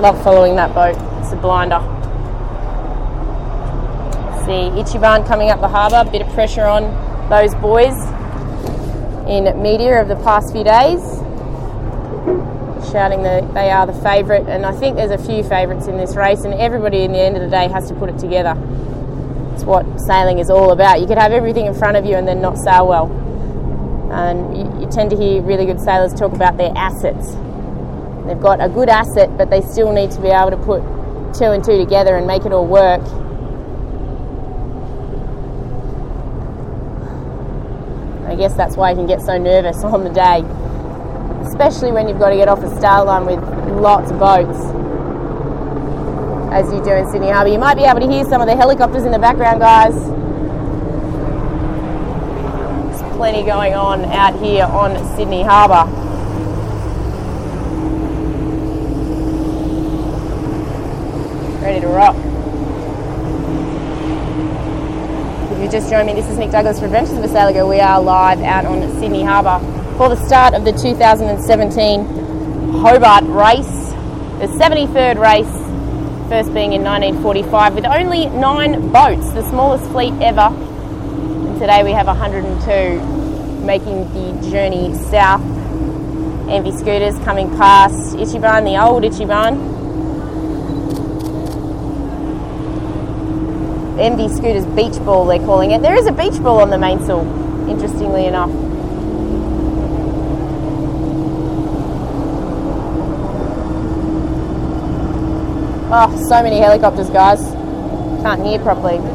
Love 0.00 0.22
following 0.22 0.56
that 0.56 0.75
boat. 0.75 0.94
It's 1.22 1.32
a 1.32 1.37
blinder. 1.37 1.81
See 4.44 4.69
Ichiban 4.76 5.26
coming 5.26 5.48
up 5.48 5.60
the 5.60 5.69
harbour, 5.69 6.06
a 6.06 6.12
bit 6.12 6.20
of 6.20 6.28
pressure 6.34 6.66
on 6.66 6.84
those 7.31 7.54
boys 7.54 7.94
in 9.26 9.44
media 9.62 10.02
of 10.02 10.08
the 10.08 10.16
past 10.16 10.52
few 10.52 10.64
days, 10.64 11.00
shouting 12.93 13.22
that 13.22 13.54
they 13.54 13.70
are 13.70 13.87
the 13.87 13.94
favourite. 14.02 14.46
And 14.46 14.66
I 14.66 14.72
think 14.72 14.96
there's 14.96 15.10
a 15.10 15.19
few 15.19 15.43
favourites 15.43 15.87
in 15.87 15.96
this 15.96 16.14
race, 16.14 16.44
and 16.44 16.52
everybody 16.52 17.02
in 17.02 17.12
the 17.12 17.19
end 17.19 17.37
of 17.37 17.42
the 17.42 17.49
day 17.49 17.66
has 17.66 17.88
to 17.88 17.94
put 17.94 18.10
it 18.10 18.19
together. 18.19 18.54
It's 19.54 19.64
what 19.64 19.87
sailing 20.02 20.40
is 20.40 20.50
all 20.50 20.72
about. 20.72 21.00
You 21.00 21.06
could 21.06 21.16
have 21.16 21.32
everything 21.32 21.64
in 21.64 21.72
front 21.72 21.96
of 21.96 22.04
you 22.04 22.16
and 22.16 22.28
then 22.28 22.42
not 22.42 22.58
sail 22.58 22.87
well. 22.87 23.10
And 24.12 24.58
you, 24.58 24.82
you 24.82 24.90
tend 24.90 25.08
to 25.08 25.16
hear 25.16 25.40
really 25.40 25.64
good 25.64 25.81
sailors 25.81 26.12
talk 26.12 26.34
about 26.34 26.58
their 26.58 26.72
assets. 26.76 27.34
They've 28.26 28.40
got 28.40 28.61
a 28.61 28.69
good 28.69 28.88
asset, 28.88 29.37
but 29.38 29.50
they 29.50 29.61
still 29.61 29.93
need 29.93 30.11
to 30.12 30.20
be 30.20 30.28
able 30.28 30.50
to 30.50 30.56
put 30.56 30.82
two 31.34 31.52
and 31.52 31.64
two 31.64 31.78
together 31.78 32.17
and 32.17 32.26
make 32.26 32.44
it 32.44 32.52
all 32.52 32.67
work 32.67 33.02
I 38.37 38.38
guess 38.38 38.55
that's 38.55 38.76
why 38.76 38.90
you 38.90 38.96
can 38.96 39.06
get 39.06 39.23
so 39.23 39.38
nervous 39.38 39.82
on 39.84 40.05
the 40.05 40.11
day, 40.11 40.44
especially 41.49 41.90
when 41.90 42.06
you've 42.06 42.19
got 42.19 42.28
to 42.28 42.37
get 42.37 42.49
off 42.49 42.62
a 42.62 42.76
star 42.76 43.02
line 43.02 43.25
with 43.25 43.38
lots 43.81 44.11
of 44.11 44.19
boats, 44.19 44.58
as 46.52 46.70
you 46.70 46.84
do 46.84 46.90
in 46.90 47.11
Sydney 47.11 47.31
Harbour. 47.31 47.50
You 47.50 47.58
might 47.58 47.76
be 47.76 47.84
able 47.84 48.00
to 48.00 48.06
hear 48.06 48.25
some 48.26 48.43
of 48.43 48.46
the 48.46 48.55
helicopters 48.55 49.05
in 49.05 49.12
the 49.12 49.19
background, 49.19 49.61
guys. 49.61 49.94
There's 52.90 53.17
plenty 53.17 53.43
going 53.43 53.73
on 53.73 54.05
out 54.05 54.38
here 54.38 54.64
on 54.64 55.17
Sydney 55.17 55.43
Harbour. 55.43 56.05
Ready 61.66 61.80
to 61.80 61.88
rock. 61.88 62.14
If 65.50 65.58
you 65.61 65.68
just 65.68 65.90
joined 65.90 66.06
me, 66.06 66.14
this 66.14 66.28
is 66.28 66.38
Nic 66.38 66.52
Douglas 66.52 66.78
for 66.78 66.85
Adventures 66.85 67.18
of 67.18 67.25
a 67.25 67.28
Sailor 67.28 67.54
Girl. 67.54 67.68
We 67.68 67.80
are 67.80 68.00
live 68.00 68.40
out 68.42 68.66
on 68.66 68.88
Sydney 69.00 69.25
Harbour 69.25 69.58
for 69.96 70.08
the 70.08 70.14
start 70.14 70.54
of 70.54 70.64
the 70.64 70.70
2017 70.70 72.04
Hobart 72.70 73.25
race, 73.25 73.66
the 74.38 74.46
73rd 74.46 75.18
race, 75.18 75.50
first 76.28 76.54
being 76.54 76.73
in 76.73 76.85
1945, 76.85 77.75
with 77.75 77.85
only 77.85 78.26
nine 78.26 78.92
boats, 78.92 79.28
the 79.32 79.42
smallest 79.50 79.90
fleet 79.90 80.14
ever. 80.23 80.54
And 80.54 81.58
today 81.58 81.82
we 81.82 81.90
have 81.90 82.06
102 82.06 83.66
making 83.66 84.06
the 84.14 84.50
journey 84.52 84.94
south. 85.11 85.42
Envy 86.49 86.70
scooters 86.70 87.18
coming 87.25 87.50
past 87.56 88.14
Ichiban, 88.14 88.62
the 88.62 88.80
old 88.80 89.02
Ichiban, 89.02 89.75
Envy 93.98 94.28
Scooters 94.28 94.66
beach 94.76 95.02
ball, 95.04 95.24
they're 95.24 95.38
calling 95.38 95.70
it. 95.70 95.80
There 95.80 95.94
is 95.94 96.06
a 96.06 96.12
beach 96.12 96.42
ball 96.42 96.60
on 96.60 96.68
the 96.68 96.76
mainsail, 96.76 97.20
interestingly 97.66 98.26
enough. 98.26 98.50
Oh, 105.88 106.26
so 106.28 106.42
many 106.42 106.58
helicopters, 106.58 107.08
guys. 107.08 107.40
Can't 108.22 108.44
hear 108.44 108.58
properly. 108.58 108.96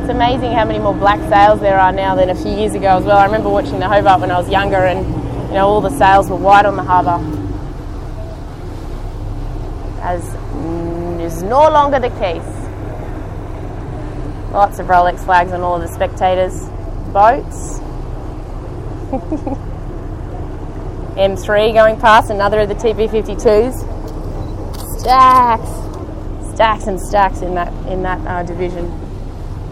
it's 0.00 0.10
amazing 0.10 0.52
how 0.52 0.64
many 0.64 0.78
more 0.80 0.94
black 0.94 1.20
sails 1.30 1.60
there 1.60 1.78
are 1.78 1.92
now 1.92 2.16
than 2.16 2.30
a 2.30 2.34
few 2.34 2.50
years 2.50 2.74
ago 2.74 2.96
as 2.96 3.04
well. 3.04 3.18
I 3.18 3.26
remember 3.26 3.50
watching 3.50 3.78
the 3.78 3.88
Hobart 3.88 4.20
when 4.20 4.32
I 4.32 4.38
was 4.38 4.48
younger 4.50 4.84
and 4.84 5.06
you 5.48 5.54
know 5.54 5.68
all 5.68 5.80
the 5.80 5.90
sails 5.90 6.28
were 6.28 6.36
white 6.36 6.66
on 6.66 6.76
the 6.76 6.82
harbour. 6.82 7.20
As 10.02 10.34
is 11.24 11.42
no 11.42 11.68
longer 11.70 11.98
the 11.98 12.10
case. 12.10 12.42
Lots 14.52 14.78
of 14.78 14.86
Rolex 14.86 15.24
flags 15.24 15.50
on 15.52 15.62
all 15.62 15.76
of 15.76 15.82
the 15.82 15.88
spectators' 15.88 16.68
boats. 17.12 17.80
M3 21.16 21.74
going 21.74 21.98
past, 21.98 22.30
another 22.30 22.60
of 22.60 22.68
the 22.68 22.74
TP52s. 22.74 23.74
Stacks, 25.00 25.70
stacks 26.54 26.86
and 26.86 27.00
stacks 27.00 27.40
in 27.40 27.54
that 27.54 27.72
in 27.90 28.02
that 28.02 28.24
uh, 28.26 28.42
division. 28.42 28.92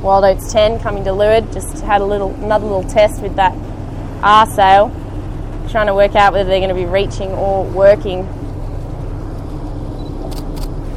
Wild 0.03 0.25
Oats 0.25 0.53
10 0.53 0.81
coming 0.81 1.05
to 1.05 1.13
leeward. 1.13 1.53
Just 1.53 1.81
had 1.83 2.01
a 2.01 2.05
little 2.05 2.35
another 2.35 2.67
little 2.67 2.89
test 2.89 3.23
with 3.23 3.37
that 3.37 3.55
R 4.23 4.47
sail, 4.47 4.91
trying 5.71 5.87
to 5.87 5.95
work 5.95 6.17
out 6.17 6.33
whether 6.33 6.49
they're 6.49 6.59
going 6.59 6.69
to 6.69 6.75
be 6.75 6.87
reaching 6.87 7.31
or 7.31 7.65
working 7.65 8.27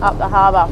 up 0.06 0.18
the 0.20 0.28
harbour. 0.28 0.72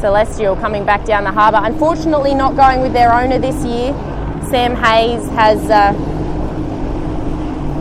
Celestial 0.00 0.56
coming 0.56 0.84
back 0.86 1.04
down 1.04 1.24
the 1.24 1.32
harbour. 1.32 1.60
Unfortunately, 1.62 2.34
not 2.34 2.56
going 2.56 2.80
with 2.80 2.94
their 2.94 3.12
owner 3.12 3.38
this 3.38 3.62
year. 3.64 3.92
Sam 4.48 4.74
Haynes 4.74 5.28
has 5.30 5.58
uh, 5.68 5.92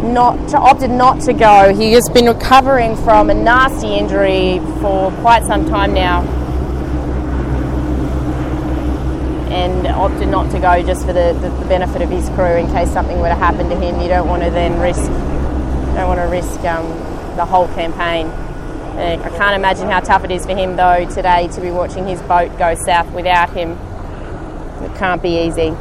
not 0.04 0.54
opted 0.54 0.92
not 0.92 1.22
to 1.22 1.34
go. 1.34 1.74
He 1.74 1.94
has 1.94 2.10
been 2.10 2.26
recovering 2.26 2.98
from 2.98 3.30
a 3.30 3.34
nasty 3.34 3.96
injury 3.96 4.60
for 4.82 5.12
quite 5.22 5.46
some 5.46 5.66
time 5.70 5.94
now, 5.94 6.24
and 9.52 9.88
opted 9.88 10.30
not 10.30 10.52
to 10.52 10.60
go 10.60 10.82
just 10.84 11.06
for 11.06 11.14
the, 11.14 11.38
the, 11.42 11.50
the 11.50 11.66
benefit 11.66 12.02
of 12.02 12.10
his 12.10 12.30
crew 12.30 12.56
in 12.58 12.68
case 12.72 12.92
something 12.92 13.20
were 13.20 13.30
to 13.30 13.36
happen 13.36 13.70
to 13.70 13.76
him. 13.76 14.02
You 14.02 14.08
don't 14.08 14.28
want 14.28 14.44
to 14.44 14.50
then 14.50 14.80
risk 14.80 15.06
don't 15.98 16.10
want 16.10 16.20
to 16.20 16.28
risk 16.28 16.60
um, 16.66 16.86
the 17.38 17.46
whole 17.46 17.68
campaign. 17.70 18.28
I 18.98 19.30
can't 19.30 19.56
imagine 19.56 19.90
how 19.90 20.00
tough 20.00 20.24
it 20.24 20.32
is 20.32 20.46
for 20.46 20.56
him, 20.56 20.76
though, 20.76 21.08
today 21.10 21.48
to 21.50 21.62
be 21.62 21.70
watching 21.72 22.06
his 22.08 22.22
boat 22.24 22.56
go 22.58 22.74
south 22.76 23.12
without 23.14 23.52
him. 23.52 23.72
It 24.84 24.96
can't 24.98 25.24
be 25.24 25.46
easy. 25.46 25.76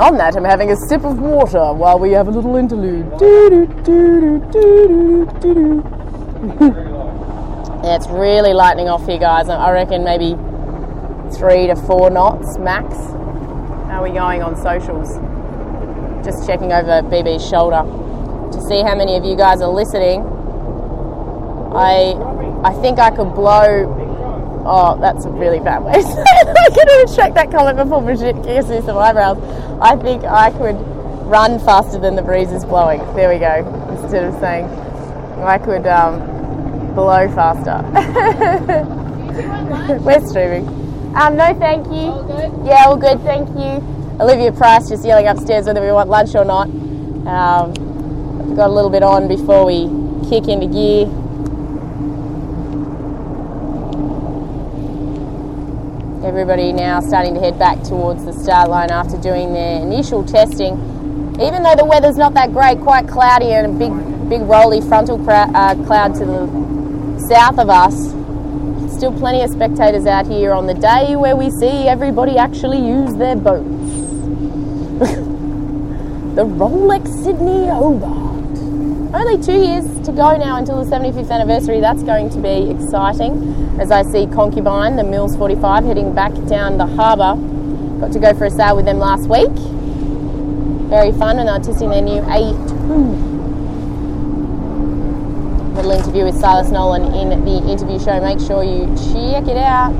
On 0.00 0.16
that, 0.16 0.34
I'm 0.36 0.44
having 0.44 0.70
a 0.70 0.76
sip 0.88 1.04
of 1.04 1.18
water 1.18 1.74
while 1.74 1.98
we 1.98 2.12
have 2.12 2.28
a 2.28 2.30
little 2.30 2.56
interlude. 2.56 3.06
yeah, 7.84 7.96
it's 7.96 8.08
really 8.08 8.54
lightening 8.54 8.88
off 8.88 9.04
here, 9.04 9.18
guys. 9.18 9.50
I 9.50 9.70
reckon 9.72 10.02
maybe 10.02 10.36
three 11.36 11.66
to 11.66 11.76
four 11.76 12.08
knots 12.08 12.56
max. 12.56 12.94
How 13.90 14.00
are 14.00 14.04
we 14.04 14.10
going 14.10 14.42
on 14.42 14.56
socials? 14.56 15.18
Just 16.24 16.46
checking 16.46 16.72
over 16.72 17.02
BB's 17.02 17.46
shoulder 17.46 17.82
to 18.52 18.60
see 18.68 18.82
how 18.82 18.94
many 18.94 19.16
of 19.16 19.24
you 19.24 19.36
guys 19.36 19.60
are 19.60 19.70
listening. 19.72 20.22
I 21.72 22.14
I 22.64 22.72
think 22.82 22.98
I 22.98 23.10
could 23.10 23.34
blow 23.34 24.00
Oh, 24.64 24.98
that's 25.00 25.24
a 25.24 25.30
really 25.30 25.58
bad 25.58 25.82
way. 25.82 25.92
I 25.94 26.68
could 26.74 26.88
have 26.88 27.16
checked 27.16 27.34
that 27.34 27.50
comment 27.50 27.78
before 27.78 28.02
Brigitte 28.02 28.42
gives 28.42 28.68
me 28.68 28.82
some 28.82 28.98
eyebrows. 28.98 29.38
I 29.80 29.96
think 29.96 30.22
I 30.24 30.50
could 30.50 30.76
run 31.26 31.58
faster 31.60 31.98
than 31.98 32.14
the 32.14 32.22
breeze 32.22 32.52
is 32.52 32.64
blowing. 32.64 33.00
There 33.14 33.32
we 33.32 33.38
go. 33.38 33.64
Instead 33.90 34.24
of 34.24 34.38
saying 34.38 34.66
I 35.42 35.56
could 35.58 35.86
um, 35.86 36.94
blow 36.94 37.26
faster. 37.34 37.80
We're 40.04 40.26
streaming. 40.26 40.68
Um, 41.16 41.36
no, 41.36 41.54
thank 41.58 41.86
you. 41.86 42.12
All? 42.12 42.62
Yeah, 42.66 42.84
all 42.86 42.96
good. 42.96 43.20
Thank 43.22 43.48
you. 43.50 43.99
Olivia 44.20 44.52
Price 44.52 44.90
just 44.90 45.04
yelling 45.04 45.26
upstairs 45.26 45.64
whether 45.64 45.80
we 45.80 45.90
want 45.90 46.10
lunch 46.10 46.34
or 46.34 46.44
not. 46.44 46.68
Um, 46.68 47.72
got 48.54 48.68
a 48.68 48.72
little 48.72 48.90
bit 48.90 49.02
on 49.02 49.28
before 49.28 49.64
we 49.64 49.88
kick 50.28 50.46
into 50.46 50.66
gear. 50.66 51.06
everybody 56.22 56.72
now 56.72 57.00
starting 57.00 57.34
to 57.34 57.40
head 57.40 57.58
back 57.58 57.82
towards 57.82 58.24
the 58.24 58.32
start 58.32 58.70
line 58.70 58.90
after 58.90 59.16
doing 59.18 59.52
their 59.52 59.82
initial 59.82 60.22
testing. 60.22 60.74
Even 61.40 61.62
though 61.64 61.74
the 61.74 61.84
weather's 61.84 62.16
not 62.16 62.34
that 62.34 62.52
great, 62.52 62.78
quite 62.80 63.08
cloudy 63.08 63.46
and 63.46 63.66
a 63.66 63.78
big, 63.78 64.28
big 64.28 64.42
rolly 64.42 64.80
frontal 64.80 65.18
uh, 65.28 65.74
cloud 65.86 66.14
to 66.14 66.24
the 66.24 67.26
south 67.28 67.58
of 67.58 67.68
us, 67.68 68.10
still 68.94 69.12
plenty 69.18 69.42
of 69.42 69.50
spectators 69.50 70.06
out 70.06 70.26
here 70.26 70.52
on 70.52 70.66
the 70.66 70.74
day 70.74 71.16
where 71.16 71.34
we 71.34 71.50
see 71.50 71.88
everybody 71.88 72.36
actually 72.36 72.78
use 72.78 73.12
their 73.14 73.34
boats. 73.34 73.89
The 76.34 76.44
Rolex 76.44 77.08
Sydney 77.24 77.66
Hobart. 77.66 78.56
Only 79.12 79.42
two 79.42 79.60
years 79.60 79.84
to 80.06 80.12
go 80.12 80.36
now 80.36 80.56
until 80.56 80.84
the 80.84 80.88
75th 80.88 81.30
anniversary. 81.30 81.80
That's 81.80 82.04
going 82.04 82.30
to 82.30 82.38
be 82.38 82.70
exciting 82.70 83.78
as 83.80 83.90
I 83.90 84.02
see 84.04 84.28
Concubine, 84.28 84.94
the 84.94 85.02
Mills 85.02 85.34
45, 85.36 85.84
heading 85.84 86.14
back 86.14 86.32
down 86.46 86.78
the 86.78 86.86
harbour. 86.86 87.34
Got 88.00 88.12
to 88.12 88.20
go 88.20 88.32
for 88.34 88.44
a 88.44 88.50
sail 88.50 88.76
with 88.76 88.84
them 88.84 88.98
last 88.98 89.28
week. 89.28 89.50
Very 90.88 91.10
fun, 91.12 91.40
and 91.40 91.48
they're 91.48 91.58
testing 91.58 91.90
their 91.90 92.02
new 92.02 92.20
A2. 92.22 93.30
Little 95.74 95.90
interview 95.90 96.24
with 96.24 96.38
Silas 96.38 96.70
Nolan 96.70 97.12
in 97.12 97.44
the 97.44 97.70
interview 97.70 97.98
show. 97.98 98.20
Make 98.20 98.38
sure 98.38 98.62
you 98.62 98.86
check 99.12 99.48
it 99.48 99.56
out. 99.56 99.92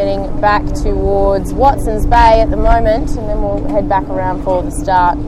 Heading 0.00 0.40
back 0.40 0.64
towards 0.82 1.52
Watson's 1.52 2.06
Bay 2.06 2.40
at 2.40 2.48
the 2.48 2.56
moment, 2.56 3.10
and 3.10 3.28
then 3.28 3.42
we'll 3.42 3.62
head 3.68 3.86
back 3.86 4.04
around 4.04 4.42
for 4.44 4.62
the 4.62 4.70
start. 4.70 5.18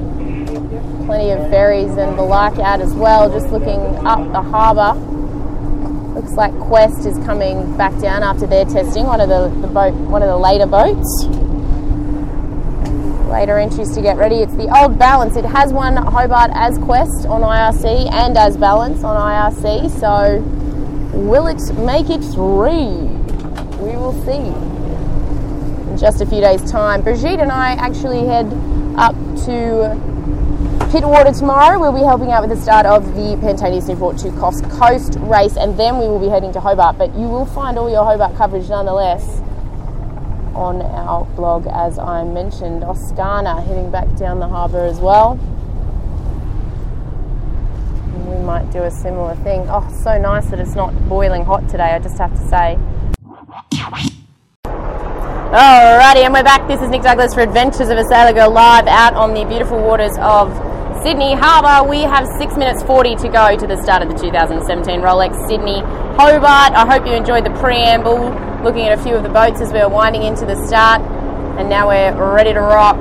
Plenty 1.05 1.31
of 1.31 1.51
ferries 1.51 1.91
and 1.99 2.17
the 2.17 2.23
like 2.23 2.59
out 2.59 2.81
as 2.81 2.95
well, 2.95 3.31
just 3.31 3.53
looking 3.53 3.81
up 4.07 4.33
the 4.33 4.41
harbour. 4.41 4.99
Looks 6.15 6.33
like 6.33 6.59
Quest 6.59 7.05
is 7.05 7.19
coming 7.27 7.77
back 7.77 7.93
down 8.01 8.23
after 8.23 8.47
their 8.47 8.65
testing, 8.65 9.05
one 9.05 9.21
of 9.21 9.29
the, 9.29 9.49
the 9.61 9.67
boat 9.69 9.93
one 9.93 10.23
of 10.23 10.29
the 10.29 10.39
later 10.39 10.67
boats. 10.67 11.27
Later 13.31 13.59
entries 13.59 13.95
to 13.95 14.01
get 14.01 14.17
ready. 14.17 14.37
It's 14.37 14.55
the 14.55 14.75
old 14.75 14.99
balance. 14.99 15.37
It 15.37 15.45
has 15.45 15.71
won 15.71 15.97
Hobart 15.97 16.51
as 16.55 16.79
Quest 16.79 17.27
on 17.27 17.43
IRC 17.43 18.11
and 18.11 18.39
as 18.39 18.57
balance 18.57 19.05
on 19.05 19.17
IRC, 19.21 19.91
so 20.01 20.41
will 21.19 21.47
it 21.47 21.61
make 21.77 22.09
it 22.09 22.25
three? 22.25 23.12
We 23.83 23.97
will 23.97 24.13
see 24.25 24.37
in 25.91 25.99
just 25.99 26.21
a 26.21 26.27
few 26.27 26.41
days' 26.41 26.71
time. 26.71 27.03
Brigitte 27.03 27.41
and 27.41 27.51
I 27.51 27.73
actually 27.73 28.25
head 28.25 28.47
up 28.97 29.17
to 29.47 29.99
Pittwater 30.93 31.37
tomorrow. 31.37 31.81
We'll 31.81 31.93
be 31.93 32.05
helping 32.05 32.31
out 32.31 32.47
with 32.47 32.57
the 32.57 32.63
start 32.63 32.87
of 32.87 33.05
the 33.17 33.37
Pantaenius 33.43 33.89
Newport 33.89 34.19
to 34.19 34.29
Coffs 34.33 34.63
Coast 34.79 35.17
race, 35.21 35.57
and 35.57 35.77
then 35.77 35.99
we 35.99 36.07
will 36.07 36.21
be 36.21 36.29
heading 36.29 36.53
to 36.53 36.61
Hobart. 36.61 36.97
But 36.97 37.13
you 37.17 37.27
will 37.27 37.47
find 37.47 37.77
all 37.77 37.91
your 37.91 38.05
Hobart 38.05 38.37
coverage 38.37 38.69
nonetheless 38.69 39.41
on 40.55 40.81
our 40.83 41.25
blog, 41.35 41.67
as 41.67 41.99
I 41.99 42.23
mentioned. 42.23 42.83
Oskana 42.83 43.67
heading 43.67 43.91
back 43.91 44.15
down 44.17 44.39
the 44.39 44.49
harbour 44.49 44.85
as 44.85 45.01
well. 45.01 45.41
we 48.27 48.39
might 48.45 48.71
do 48.71 48.85
a 48.85 48.91
similar 48.91 49.35
thing. 49.37 49.67
Oh, 49.69 49.89
so 50.03 50.19
nice 50.19 50.47
that 50.47 50.61
it's 50.61 50.77
not 50.77 50.93
boiling 51.09 51.45
hot 51.45 51.69
today, 51.69 51.93
I 51.93 51.99
just 51.99 52.19
have 52.19 52.31
to 52.31 52.49
say. 52.49 52.79
Alrighty, 55.53 56.25
and 56.25 56.33
we're 56.33 56.43
back. 56.43 56.67
This 56.67 56.81
is 56.81 56.89
Nic 56.89 57.03
Douglas 57.03 57.35
for 57.35 57.41
Adventures 57.41 57.91
of 57.91 57.99
a 57.99 58.05
Sailor 58.05 58.33
Girl 58.33 58.51
live 58.51 58.87
out 58.87 59.13
on 59.13 59.35
the 59.35 59.45
beautiful 59.45 59.77
waters 59.77 60.17
of 60.17 60.49
Sydney 61.05 61.35
Harbour. 61.35 61.87
We 61.87 62.01
have 62.01 62.27
6 62.27 62.57
minutes 62.57 62.83
40 62.85 63.17
to 63.17 63.29
go 63.29 63.55
to 63.59 63.67
the 63.67 63.77
start 63.83 64.01
of 64.01 64.09
the 64.09 64.17
2017 64.17 65.03
Rolex 65.03 65.37
Sydney 65.47 65.81
Hobart. 66.17 66.73
I 66.73 66.91
hope 66.91 67.07
you 67.07 67.13
enjoyed 67.13 67.45
the 67.45 67.53
preamble, 67.61 68.33
looking 68.65 68.89
at 68.89 68.99
a 68.99 69.03
few 69.03 69.13
of 69.13 69.25
the 69.25 69.29
boats 69.29 69.61
as 69.61 69.75
we 69.75 69.81
are 69.81 69.91
winding 69.91 70.23
into 70.23 70.47
the 70.47 70.57
start, 70.67 71.03
and 71.61 71.69
now 71.69 71.89
we're 71.89 72.33
ready 72.33 72.55
to 72.55 72.61
rock. 72.63 72.97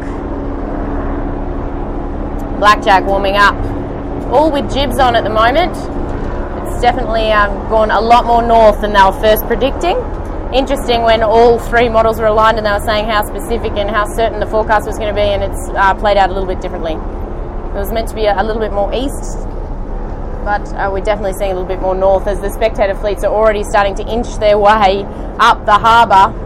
Blackjack 2.60 3.06
warming 3.06 3.38
up, 3.38 3.56
all 4.28 4.52
with 4.52 4.70
jibs 4.74 5.00
on 5.00 5.16
at 5.16 5.24
the 5.24 5.30
moment. 5.30 5.72
It's 6.68 6.82
definitely 6.82 7.32
um, 7.32 7.70
gone 7.70 7.92
a 7.92 8.02
lot 8.02 8.26
more 8.26 8.44
north 8.44 8.82
than 8.82 8.92
they 8.92 9.02
were 9.02 9.18
first 9.22 9.48
predicting 9.48 9.96
interesting 10.54 11.02
when 11.04 11.24
all 11.24 11.60
three 11.60 11.90
models 11.90 12.20
were 12.20 12.26
aligned 12.26 12.58
and 12.58 12.66
they 12.66 12.72
were 12.72 12.86
saying 12.86 13.06
how 13.06 13.24
specific 13.26 13.72
and 13.74 13.90
how 13.90 14.06
certain 14.06 14.40
the 14.40 14.46
forecast 14.46 14.86
was 14.86 14.98
going 14.98 15.14
to 15.14 15.16
be, 15.16 15.22
and 15.22 15.44
it's 15.44 15.70
uh, 15.70 15.94
played 15.96 16.18
out 16.18 16.30
a 16.30 16.34
little 16.34 16.48
bit 16.48 16.62
differently. 16.62 16.94
It 16.94 17.80
was 17.80 17.92
meant 17.92 18.10
to 18.10 18.16
be 18.16 18.26
a, 18.26 18.36
a 18.36 18.44
little 18.44 18.62
bit 18.62 18.74
more 18.74 18.94
east, 18.94 19.48
but 20.44 20.68
uh, 20.74 20.90
we're 20.92 21.04
definitely 21.04 21.34
seeing 21.34 21.52
a 21.52 21.56
little 21.56 21.68
bit 21.68 21.82
more 21.82 21.96
north 21.96 22.28
as 22.28 22.42
the 22.42 22.50
spectator 22.50 22.96
fleets 22.96 23.24
are 23.24 23.34
already 23.34 23.64
starting 23.64 23.96
to 23.96 24.08
inch 24.08 24.28
their 24.40 24.58
way 24.58 25.06
up 25.40 25.66
the 25.66 25.78
harbour. 25.78 26.38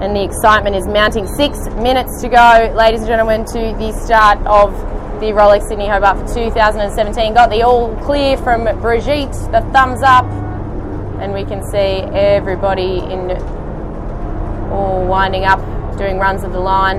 And 0.00 0.14
the 0.14 0.22
excitement 0.22 0.76
is 0.76 0.86
mounting. 0.86 1.26
Six 1.26 1.66
minutes 1.74 2.20
to 2.20 2.28
go, 2.28 2.72
ladies 2.76 3.00
and 3.00 3.08
gentlemen, 3.08 3.44
to 3.46 3.74
the 3.78 3.92
start 4.04 4.38
of 4.46 4.72
the 5.20 5.32
Rolex 5.34 5.66
Sydney 5.66 5.88
Hobart 5.88 6.18
for 6.18 6.34
2017. 6.34 7.34
Got 7.34 7.50
the 7.50 7.62
all 7.62 7.96
clear 7.96 8.36
from 8.36 8.64
Brigitte, 8.80 9.32
the 9.50 9.66
thumbs 9.72 10.02
up 10.02 10.24
and 11.20 11.32
we 11.32 11.44
can 11.44 11.62
see 11.62 12.02
everybody 12.16 12.98
in 12.98 13.30
all 14.70 15.04
winding 15.06 15.44
up 15.44 15.60
doing 15.98 16.18
runs 16.18 16.44
of 16.44 16.52
the 16.52 16.60
line. 16.60 16.98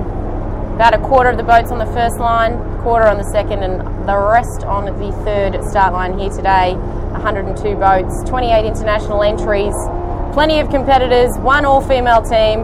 About 0.75 0.93
a 0.93 0.99
quarter 0.99 1.29
of 1.29 1.38
the 1.38 1.43
boats 1.43 1.71
on 1.71 1.79
the 1.79 1.85
first 1.88 2.19
line, 2.19 2.57
quarter 2.81 3.05
on 3.07 3.17
the 3.17 3.29
second, 3.31 3.63
and 3.63 3.79
the 4.07 4.17
rest 4.17 4.63
on 4.63 4.85
the 4.85 5.11
third 5.23 5.63
start 5.63 5.93
line 5.93 6.17
here 6.17 6.29
today. 6.29 6.75
102 7.11 7.75
boats, 7.75 8.23
28 8.29 8.65
international 8.65 9.23
entries, 9.23 9.73
plenty 10.33 10.59
of 10.59 10.69
competitors, 10.69 11.38
one 11.39 11.65
all 11.65 11.81
female 11.81 12.21
team, 12.21 12.63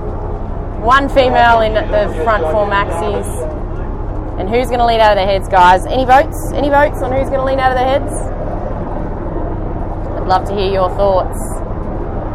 one 0.82 1.10
female 1.10 1.62
in 1.62 1.74
the 1.74 2.24
front 2.24 2.44
four 2.44 2.68
maxis. 2.68 3.28
And 4.40 4.50
who's 4.50 4.68
going 4.68 4.80
to 4.80 4.86
lead 4.86 5.00
out 5.00 5.12
of 5.12 5.18
their 5.18 5.28
heads, 5.28 5.48
guys? 5.48 5.86
Any 5.86 6.06
votes? 6.06 6.52
Any 6.54 6.70
votes 6.70 7.02
on 7.02 7.12
who's 7.12 7.30
going 7.30 7.40
to 7.40 7.46
lead 7.46 7.60
out 7.60 7.72
of 7.72 7.78
their 7.78 7.88
heads? 7.88 8.35
Love 10.26 10.48
to 10.48 10.56
hear 10.56 10.72
your 10.72 10.90
thoughts. 10.90 11.38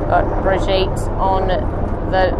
Got 0.06 0.42
Brigitte 0.42 1.00
on 1.18 1.48
the 2.10 2.34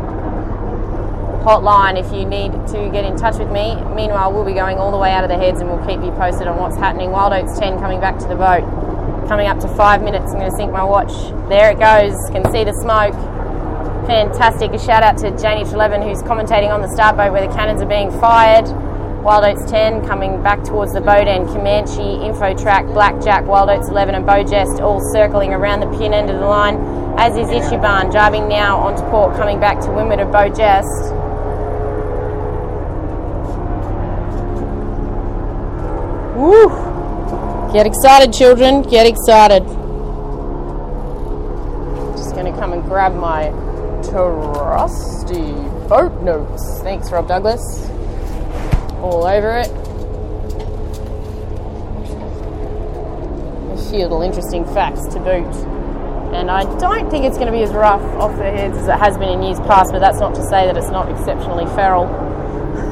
hotline 1.41 1.99
if 1.99 2.13
you 2.13 2.25
need 2.25 2.53
to 2.69 2.91
get 2.93 3.05
in 3.05 3.17
touch 3.17 3.39
with 3.39 3.51
me. 3.51 3.75
Meanwhile, 3.95 4.33
we'll 4.33 4.45
be 4.45 4.55
going 4.55 4.79
all 4.79 4.91
the 4.91 4.99
way 4.99 5.13
out 5.13 5.25
of 5.25 5.31
the 5.31 5.37
heads 5.37 5.61
and 5.61 5.71
we'll 5.71 5.85
keep 5.87 6.03
you 6.05 6.13
posted 6.13 6.47
on 6.47 6.59
what's 6.59 6.77
happening. 6.77 7.11
Wild 7.11 7.33
Oats 7.33 7.59
10 7.59 7.79
coming 7.79 8.01
back 8.01 8.19
to 8.19 8.29
the 8.29 8.37
boat. 8.37 8.63
Coming 9.29 9.47
up 9.47 9.59
to 9.61 9.69
five 9.69 10.03
minutes. 10.03 10.33
I'm 10.33 10.39
going 10.39 10.51
to 10.51 10.57
sync 10.57 10.73
my 10.73 10.85
watch. 10.85 11.13
There 11.49 11.71
it 11.71 11.79
goes. 11.79 12.15
Can 12.31 12.51
see 12.53 12.65
the 12.65 12.75
smoke. 12.83 13.15
Fantastic. 14.07 14.73
A 14.73 14.79
shout 14.79 15.03
out 15.03 15.19
to 15.19 15.31
Janie 15.39 15.65
Trelevan 15.65 16.03
who's 16.03 16.23
commentating 16.23 16.71
on 16.71 16.83
the 16.83 16.89
start 16.89 17.17
boat 17.17 17.33
where 17.33 17.47
the 17.47 17.55
cannons 17.55 17.81
are 17.81 17.87
being 17.87 18.11
fired. 18.21 18.67
Wild 19.23 19.45
Oats 19.45 19.71
10 19.71 20.07
coming 20.07 20.43
back 20.43 20.65
towards 20.65 20.95
the 20.95 21.01
boat 21.03 21.29
end, 21.29 21.47
Comanche, 21.49 22.25
Info 22.25 22.55
Track, 22.57 22.87
Blackjack, 22.87 23.45
Wild 23.47 23.69
Oats 23.69 23.91
11 23.91 24.15
and 24.15 24.25
Beau 24.25 24.43
Geste 24.43 24.81
all 24.81 24.99
circling 25.13 25.53
around 25.53 25.81
the 25.81 25.99
pin 25.99 26.15
end 26.15 26.31
of 26.31 26.41
the 26.41 26.47
line, 26.47 26.77
as 27.19 27.37
is 27.37 27.49
Ichiban, 27.49 28.11
driving 28.11 28.49
now 28.49 28.79
onto 28.79 29.03
port, 29.11 29.37
coming 29.37 29.61
back 29.61 29.79
to 29.81 29.91
windward 29.91 30.21
of 30.21 30.33
Beau 30.33 30.49
Geste. 30.49 31.13
Woo! 36.35 37.73
Get 37.75 37.87
excited, 37.87 38.33
children, 38.33 38.81
get 38.81 39.07
excited. 39.07 39.65
Just 42.17 42.33
going 42.33 42.51
to 42.51 42.59
come 42.59 42.73
and 42.73 42.83
grab 42.85 43.15
my 43.15 43.51
trusty 44.03 45.53
boat 45.91 46.23
notes. 46.23 46.81
Thanks, 46.81 47.13
Rob 47.13 47.29
Douglas 47.29 47.91
all 49.03 49.25
over 49.25 49.59
it. 49.59 49.71
A 53.73 53.91
few 53.91 54.03
little 54.03 54.23
interesting 54.23 54.65
facts 54.65 55.07
to 55.15 55.21
boot. 55.21 55.81
And 56.35 56.51
I 56.51 56.63
don't 56.79 57.11
think 57.11 57.25
it's 57.25 57.37
going 57.37 57.49
to 57.49 57.53
be 57.53 57.63
as 57.63 57.73
rough 57.73 58.03
off 58.21 58.37
the 58.37 58.45
heads 58.45 58.77
as 58.77 58.87
it 58.89 58.99
has 58.99 59.19
been 59.19 59.31
in 59.31 59.43
years 59.43 59.59
past, 59.61 59.91
but 59.93 59.99
that's 59.99 60.21
not 60.21 60.35
to 60.37 60.43
say 60.45 60.67
that 60.67 60.77
it's 60.77 60.91
not 60.91 61.11
exceptionally 61.11 61.67
feral. 61.75 62.07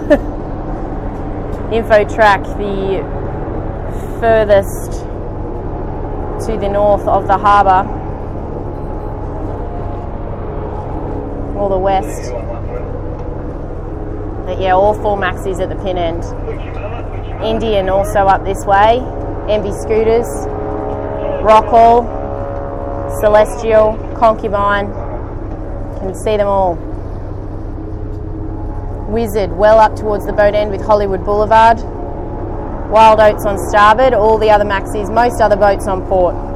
Info 1.72 2.04
track, 2.12 2.42
the 2.56 3.04
furthest 4.18 5.04
to 6.46 6.56
the 6.56 6.68
north 6.68 7.06
of 7.06 7.26
the 7.26 7.36
harbour, 7.36 7.86
or 11.58 11.68
the 11.68 11.78
west. 11.78 12.32
But 14.48 14.62
yeah, 14.62 14.72
all 14.72 14.94
four 14.94 15.18
maxis 15.18 15.60
at 15.60 15.68
the 15.68 15.76
pin 15.76 15.98
end. 15.98 16.24
Indian 17.44 17.90
also 17.90 18.20
up 18.20 18.44
this 18.44 18.64
way. 18.64 18.96
Envy 19.46 19.72
Scooters, 19.72 20.26
Rockall, 21.44 22.08
Celestial, 23.20 23.92
Concubine. 24.16 24.90
Can 26.00 26.14
see 26.14 26.38
them 26.38 26.46
all. 26.46 26.76
Wizard 29.10 29.52
well 29.52 29.78
up 29.80 29.94
towards 29.94 30.24
the 30.24 30.32
boat 30.32 30.54
end 30.54 30.70
with 30.70 30.80
Hollywood 30.80 31.26
Boulevard. 31.26 31.82
Wild 32.90 33.20
Oats 33.20 33.44
on 33.44 33.58
starboard, 33.68 34.14
all 34.14 34.38
the 34.38 34.48
other 34.48 34.64
maxis, 34.64 35.12
most 35.12 35.42
other 35.42 35.56
boats 35.56 35.86
on 35.86 36.06
port. 36.08 36.47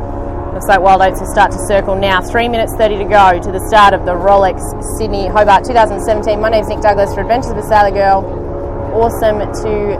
Looks 0.53 0.67
like 0.67 0.83
Wild 0.83 1.01
Oats 1.01 1.19
will 1.19 1.33
start 1.33 1.51
to 1.53 1.59
circle 1.67 1.97
now. 1.97 2.21
Three 2.21 2.47
minutes 2.47 2.75
30 2.77 2.99
to 2.99 3.05
go 3.05 3.41
to 3.41 3.51
the 3.51 3.67
start 3.69 3.95
of 3.95 4.05
the 4.05 4.13
Rolex 4.13 4.61
Sydney 4.99 5.27
Hobart 5.27 5.65
2017. 5.65 6.39
My 6.39 6.51
name's 6.51 6.69
Nic 6.69 6.83
Douglas 6.83 7.15
for 7.15 7.23
Adventures 7.23 7.53
of 7.53 7.57
a 7.57 7.63
Sailor 7.63 7.91
Girl. 7.91 8.21
Awesome 8.93 9.41
to 9.65 9.97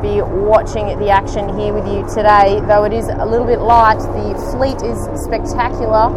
be 0.00 0.22
watching 0.22 0.98
the 0.98 1.10
action 1.10 1.52
here 1.58 1.74
with 1.74 1.84
you 1.84 2.00
today, 2.08 2.64
though 2.64 2.84
it 2.84 2.94
is 2.94 3.08
a 3.08 3.26
little 3.26 3.46
bit 3.46 3.60
light. 3.60 4.00
The 4.00 4.32
fleet 4.56 4.80
is 4.80 4.96
spectacular. 5.20 6.08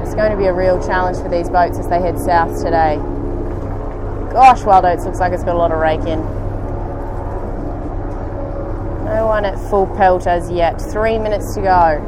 It's 0.00 0.14
going 0.14 0.32
to 0.32 0.38
be 0.38 0.46
a 0.46 0.54
real 0.54 0.80
challenge 0.80 1.18
for 1.18 1.28
these 1.28 1.50
boats 1.50 1.78
as 1.78 1.86
they 1.88 2.00
head 2.00 2.18
south 2.18 2.56
today. 2.64 2.96
Gosh, 4.32 4.64
Wild 4.64 4.86
Oats 4.86 5.04
looks 5.04 5.20
like 5.20 5.34
it's 5.34 5.44
got 5.44 5.56
a 5.56 5.58
lot 5.58 5.72
of 5.72 5.78
rake 5.78 6.08
in. 6.08 6.35
One 9.26 9.44
at 9.44 9.58
full 9.70 9.88
pelt 9.88 10.28
as 10.28 10.48
yet. 10.52 10.80
Three 10.80 11.18
minutes 11.18 11.56
to 11.56 11.60
go. 11.60 11.98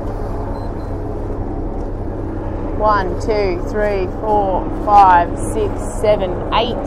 One, 2.79 3.21
two, 3.21 3.61
three, 3.69 4.07
four, 4.21 4.65
five, 4.87 5.37
six, 5.37 6.01
seven, 6.01 6.31
eight, 6.55 6.79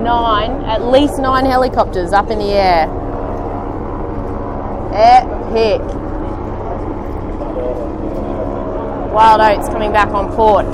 nine. 0.00 0.62
At 0.62 0.84
least 0.84 1.18
nine 1.18 1.44
helicopters 1.44 2.12
up 2.12 2.30
in 2.30 2.38
the 2.38 2.52
air. 2.52 2.84
Epic. 4.94 5.80
Wild 9.12 9.40
Oats 9.40 9.68
coming 9.70 9.90
back 9.90 10.10
on 10.10 10.32
port. 10.36 10.66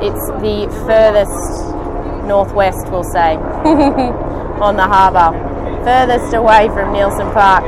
It's 0.00 0.26
the 0.40 0.70
furthest 0.86 2.28
northwest, 2.28 2.88
we'll 2.92 3.02
say, 3.02 3.34
on 4.62 4.76
the 4.76 4.84
harbour 4.84 5.51
furthest 5.84 6.34
away 6.34 6.68
from 6.68 6.92
Nielsen 6.92 7.30
Park. 7.32 7.64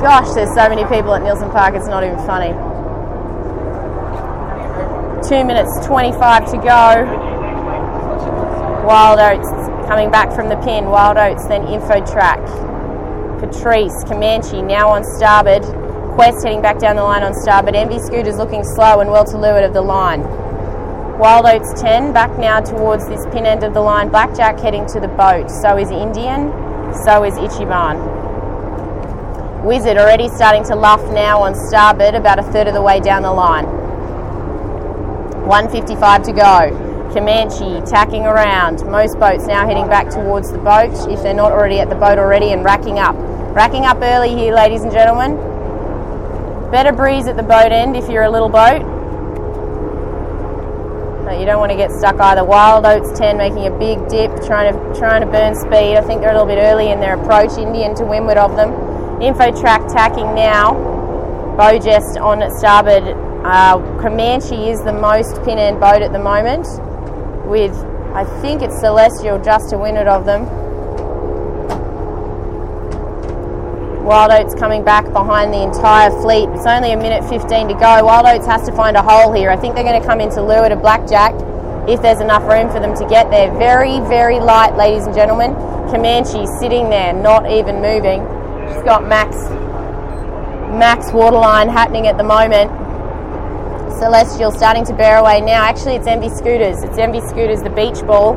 Gosh, 0.00 0.34
there's 0.34 0.54
so 0.54 0.68
many 0.68 0.84
people 0.84 1.14
at 1.14 1.22
Nielsen 1.22 1.50
Park, 1.50 1.74
it's 1.74 1.88
not 1.88 2.04
even 2.04 2.18
funny. 2.26 2.52
Two 5.26 5.44
minutes 5.44 5.86
25 5.86 6.50
to 6.50 6.56
go. 6.58 7.34
Wild 8.84 9.18
Oats 9.18 9.48
coming 9.88 10.10
back 10.10 10.30
from 10.34 10.50
the 10.50 10.56
pin. 10.56 10.84
Wild 10.86 11.16
Oats, 11.16 11.48
then 11.48 11.66
Info 11.66 12.04
Track. 12.04 12.40
Patrice, 13.40 14.04
Comanche 14.04 14.60
now 14.60 14.90
on 14.90 15.02
starboard. 15.16 15.62
Quest 16.14 16.44
heading 16.44 16.60
back 16.60 16.78
down 16.78 16.96
the 16.96 17.02
line 17.02 17.22
on 17.22 17.32
starboard. 17.32 17.74
Envy 17.74 17.98
Scooters 17.98 18.36
looking 18.36 18.62
slow 18.62 19.00
and 19.00 19.10
well 19.10 19.24
to 19.24 19.38
leeward 19.38 19.64
of 19.64 19.72
the 19.72 19.80
line. 19.80 20.22
Wild 21.18 21.46
Oats 21.46 21.80
10 21.80 22.12
back 22.12 22.38
now 22.38 22.60
towards 22.60 23.08
this 23.08 23.24
pin 23.32 23.46
end 23.46 23.64
of 23.64 23.72
the 23.72 23.80
line. 23.80 24.10
Blackjack 24.10 24.58
heading 24.60 24.84
to 24.88 25.00
the 25.00 25.08
boat. 25.08 25.50
So 25.50 25.78
is 25.78 25.90
Indian. 25.90 26.63
So 27.02 27.24
is 27.24 27.34
Ichiban. 27.34 27.98
Wizard 29.64 29.98
already 29.98 30.28
starting 30.28 30.62
to 30.64 30.76
luff 30.76 31.02
now 31.12 31.42
on 31.42 31.54
starboard, 31.54 32.14
about 32.14 32.38
a 32.38 32.42
third 32.44 32.68
of 32.68 32.74
the 32.74 32.80
way 32.80 33.00
down 33.00 33.22
the 33.22 33.32
line. 33.32 33.66
155 35.46 36.22
to 36.22 36.32
go. 36.32 37.10
Comanche 37.12 37.82
tacking 37.84 38.24
around. 38.24 38.86
Most 38.90 39.18
boats 39.18 39.46
now 39.46 39.66
heading 39.66 39.88
back 39.88 40.08
towards 40.08 40.52
the 40.52 40.58
boat 40.58 40.92
if 41.10 41.22
they're 41.22 41.34
not 41.34 41.52
already 41.52 41.80
at 41.80 41.90
the 41.90 41.96
boat 41.96 42.18
already 42.18 42.52
and 42.52 42.64
racking 42.64 42.98
up. 42.98 43.16
Racking 43.54 43.84
up 43.84 43.98
early 44.00 44.34
here, 44.34 44.54
ladies 44.54 44.82
and 44.82 44.92
gentlemen. 44.92 45.36
Better 46.70 46.92
breeze 46.92 47.26
at 47.26 47.36
the 47.36 47.42
boat 47.42 47.72
end 47.72 47.96
if 47.96 48.08
you're 48.08 48.22
a 48.22 48.30
little 48.30 48.48
boat. 48.48 48.93
You 51.32 51.46
don't 51.46 51.58
want 51.58 51.72
to 51.72 51.76
get 51.76 51.90
stuck 51.90 52.20
either. 52.20 52.44
Wild 52.44 52.84
Oats 52.84 53.18
10 53.18 53.36
making 53.36 53.66
a 53.66 53.70
big 53.70 54.08
dip, 54.08 54.30
trying 54.44 54.72
to 54.72 54.98
trying 54.98 55.20
to 55.22 55.26
burn 55.26 55.54
speed. 55.54 55.96
I 55.96 56.02
think 56.02 56.20
they're 56.20 56.30
a 56.30 56.32
little 56.32 56.46
bit 56.46 56.58
early 56.58 56.90
in 56.90 57.00
their 57.00 57.20
approach. 57.20 57.58
Indian 57.58 57.94
to 57.96 58.04
windward 58.04 58.36
of 58.36 58.56
them. 58.56 58.70
Infotrack 59.20 59.92
tacking 59.92 60.34
now. 60.34 60.74
Beau 61.56 61.78
Geste 61.78 62.20
on 62.20 62.42
starboard. 62.58 63.16
Uh, 63.44 63.78
Comanche 64.00 64.70
is 64.70 64.82
the 64.84 64.92
most 64.92 65.42
pin 65.44 65.58
end 65.58 65.80
boat 65.80 66.02
at 66.02 66.12
the 66.12 66.18
moment, 66.18 66.66
with 67.46 67.74
I 68.14 68.24
think 68.40 68.62
it's 68.62 68.78
Celestial 68.80 69.38
just 69.38 69.70
to 69.70 69.78
windward 69.78 70.08
of 70.08 70.24
them. 70.24 70.63
Wild 74.04 74.32
Oats 74.32 74.54
coming 74.54 74.84
back 74.84 75.10
behind 75.14 75.50
the 75.50 75.62
entire 75.62 76.10
fleet. 76.20 76.46
It's 76.50 76.66
only 76.66 76.92
a 76.92 76.96
minute 76.96 77.24
15 77.26 77.68
to 77.68 77.74
go. 77.74 78.04
Wild 78.04 78.26
Oats 78.26 78.44
has 78.44 78.68
to 78.68 78.72
find 78.76 78.98
a 78.98 79.02
hole 79.02 79.32
here. 79.32 79.48
I 79.48 79.56
think 79.56 79.74
they're 79.74 79.82
going 79.82 79.98
to 79.98 80.06
come 80.06 80.20
into 80.20 80.42
leeward 80.42 80.72
of 80.72 80.82
Blackjack 80.82 81.32
if 81.88 82.02
there's 82.02 82.20
enough 82.20 82.42
room 82.44 82.68
for 82.68 82.80
them 82.80 82.94
to 82.96 83.08
get 83.08 83.30
there. 83.30 83.50
Very, 83.56 84.00
very 84.00 84.40
light, 84.40 84.76
ladies 84.76 85.06
and 85.06 85.14
gentlemen. 85.14 85.54
Comanche 85.88 86.44
sitting 86.60 86.90
there, 86.90 87.14
not 87.14 87.50
even 87.50 87.80
moving. 87.80 88.20
She's 88.68 88.82
got 88.84 89.08
max, 89.08 89.36
max 90.76 91.10
waterline 91.10 91.70
happening 91.70 92.06
at 92.06 92.18
the 92.18 92.24
moment. 92.24 92.68
Celestial 93.98 94.52
starting 94.52 94.84
to 94.84 94.92
bear 94.92 95.16
away 95.16 95.40
now. 95.40 95.64
Actually, 95.64 95.96
it's 95.96 96.06
Envy 96.06 96.28
Scooters. 96.28 96.82
It's 96.82 96.98
Envy 96.98 97.22
Scooters, 97.22 97.62
the 97.62 97.70
beach 97.70 98.04
ball. 98.04 98.36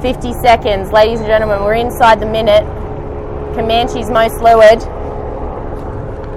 50 0.00 0.32
seconds, 0.34 0.92
ladies 0.92 1.18
and 1.18 1.26
gentlemen. 1.26 1.64
We're 1.64 1.74
inside 1.74 2.20
the 2.20 2.26
minute. 2.26 2.79
Comanche's 3.54 4.10
most 4.10 4.40
leeward. 4.40 4.80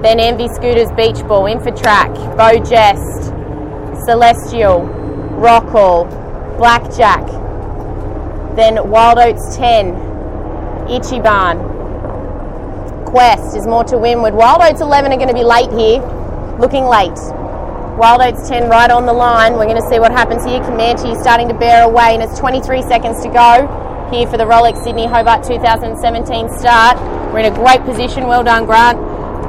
Then 0.03 0.19
Envy 0.19 0.47
Scooters 0.49 0.91
Beach 0.91 1.25
Ball, 1.27 1.43
Infotrack, 1.43 2.35
Beau 2.35 2.59
Geste, 2.59 3.31
Celestial, 4.05 4.81
Rockall, 5.39 6.09
Blackjack. 6.57 7.25
Then 8.55 8.89
Wild 8.89 9.17
Oats 9.19 9.55
10, 9.55 9.93
Ichiban. 10.87 11.71
Quest 13.05 13.55
is 13.55 13.65
more 13.65 13.83
to 13.85 13.97
windward. 13.97 14.33
Wild 14.33 14.61
Oats 14.61 14.81
11 14.81 15.11
are 15.13 15.15
going 15.15 15.29
to 15.29 15.33
be 15.33 15.43
late 15.43 15.71
here, 15.71 16.01
looking 16.59 16.85
late. 16.85 17.17
Wild 17.97 18.21
Oats 18.21 18.49
10 18.49 18.69
right 18.69 18.91
on 18.91 19.05
the 19.05 19.13
line. 19.13 19.53
We're 19.53 19.65
going 19.65 19.81
to 19.81 19.89
see 19.89 19.99
what 19.99 20.11
happens 20.11 20.43
here. 20.43 20.59
Comanche 20.61 21.11
is 21.11 21.19
starting 21.19 21.47
to 21.47 21.53
bear 21.53 21.83
away, 21.83 22.13
and 22.13 22.23
it's 22.23 22.37
23 22.39 22.81
seconds 22.81 23.21
to 23.23 23.29
go 23.29 23.82
here 24.13 24.27
for 24.27 24.37
the 24.37 24.45
Rolex 24.45 24.83
Sydney 24.83 25.07
Hobart 25.07 25.43
2017 25.43 26.47
start. 26.59 27.01
We're 27.33 27.39
in 27.39 27.51
a 27.51 27.55
great 27.55 27.81
position. 27.81 28.27
Well 28.27 28.43
done, 28.43 28.65
Grant. 28.65 28.99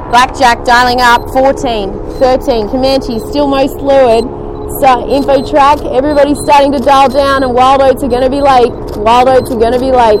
Blackjack 0.09 0.65
dialing 0.65 1.01
up 1.01 1.21
14, 1.33 1.93
13. 2.17 2.69
Comanche 2.69 3.19
still 3.19 3.45
most 3.45 3.77
fluid. 3.77 4.25
So 4.81 5.07
info 5.07 5.45
track, 5.47 5.77
everybody's 5.85 6.39
starting 6.39 6.71
to 6.71 6.79
dial 6.79 7.09
down, 7.09 7.43
and 7.43 7.53
Wild 7.53 7.81
Oats 7.81 8.01
are 8.01 8.09
going 8.09 8.23
to 8.23 8.29
be 8.29 8.41
late. 8.41 8.73
Wild 8.97 9.29
Oats 9.29 9.51
are 9.51 9.59
going 9.59 9.73
to 9.73 9.79
be 9.79 9.91
late, 9.91 10.19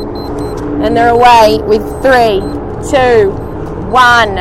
and 0.85 0.95
they're 0.95 1.09
away 1.09 1.57
with 1.65 1.81
three, 2.05 2.37
two, 2.85 3.31
one, 3.89 4.35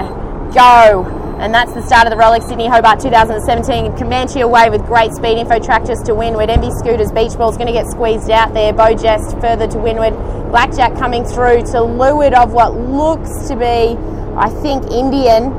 go. 0.53 1.14
And 1.39 1.53
that's 1.53 1.75
the 1.75 1.83
start 1.83 2.07
of 2.07 2.11
the 2.11 2.17
Rolex 2.17 2.49
Sydney 2.49 2.69
Hobart 2.69 3.01
2017. 3.01 3.97
Comanche 3.99 4.41
away 4.41 4.71
with 4.71 4.87
great 4.87 5.13
speed. 5.13 5.37
Info 5.37 5.59
tractors 5.59 6.01
to 6.07 6.15
windward. 6.15 6.49
Envy 6.49 6.71
Scooters 6.79 7.11
Beach 7.13 7.37
Ball's 7.37 7.57
going 7.57 7.67
to 7.67 7.73
get 7.73 7.87
squeezed 7.87 8.31
out 8.31 8.55
there. 8.55 8.73
Beau 8.73 8.95
Geste 8.95 9.39
further 9.41 9.67
to 9.67 9.79
windward. 9.79 10.15
Blackjack 10.51 10.95
coming 10.95 11.25
through 11.25 11.63
to 11.73 11.83
leeward 11.83 12.33
of 12.33 12.53
what 12.53 12.75
looks 12.75 13.49
to 13.49 13.57
be, 13.57 13.99
I 14.39 14.49
think, 14.63 14.85
Indian. 14.93 15.53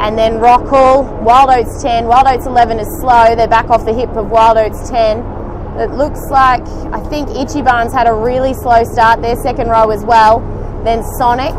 And 0.00 0.16
then 0.16 0.34
Rockall, 0.34 1.22
Wild 1.22 1.50
Oats 1.50 1.82
10. 1.82 2.06
Wild 2.06 2.28
Oats 2.28 2.46
11 2.46 2.78
is 2.78 2.88
slow. 3.00 3.34
They're 3.34 3.48
back 3.48 3.70
off 3.70 3.84
the 3.84 3.92
hip 3.92 4.10
of 4.10 4.30
Wild 4.30 4.56
Oats 4.56 4.88
10. 4.88 5.18
It 5.80 5.90
looks 5.90 6.30
like, 6.30 6.62
I 6.94 7.00
think 7.10 7.28
Ichiban's 7.30 7.92
had 7.92 8.06
a 8.06 8.14
really 8.14 8.54
slow 8.54 8.84
start. 8.84 9.20
Their 9.22 9.36
second 9.36 9.68
row 9.68 9.90
as 9.90 10.04
well. 10.04 10.38
Then 10.84 11.02
Sonic 11.18 11.54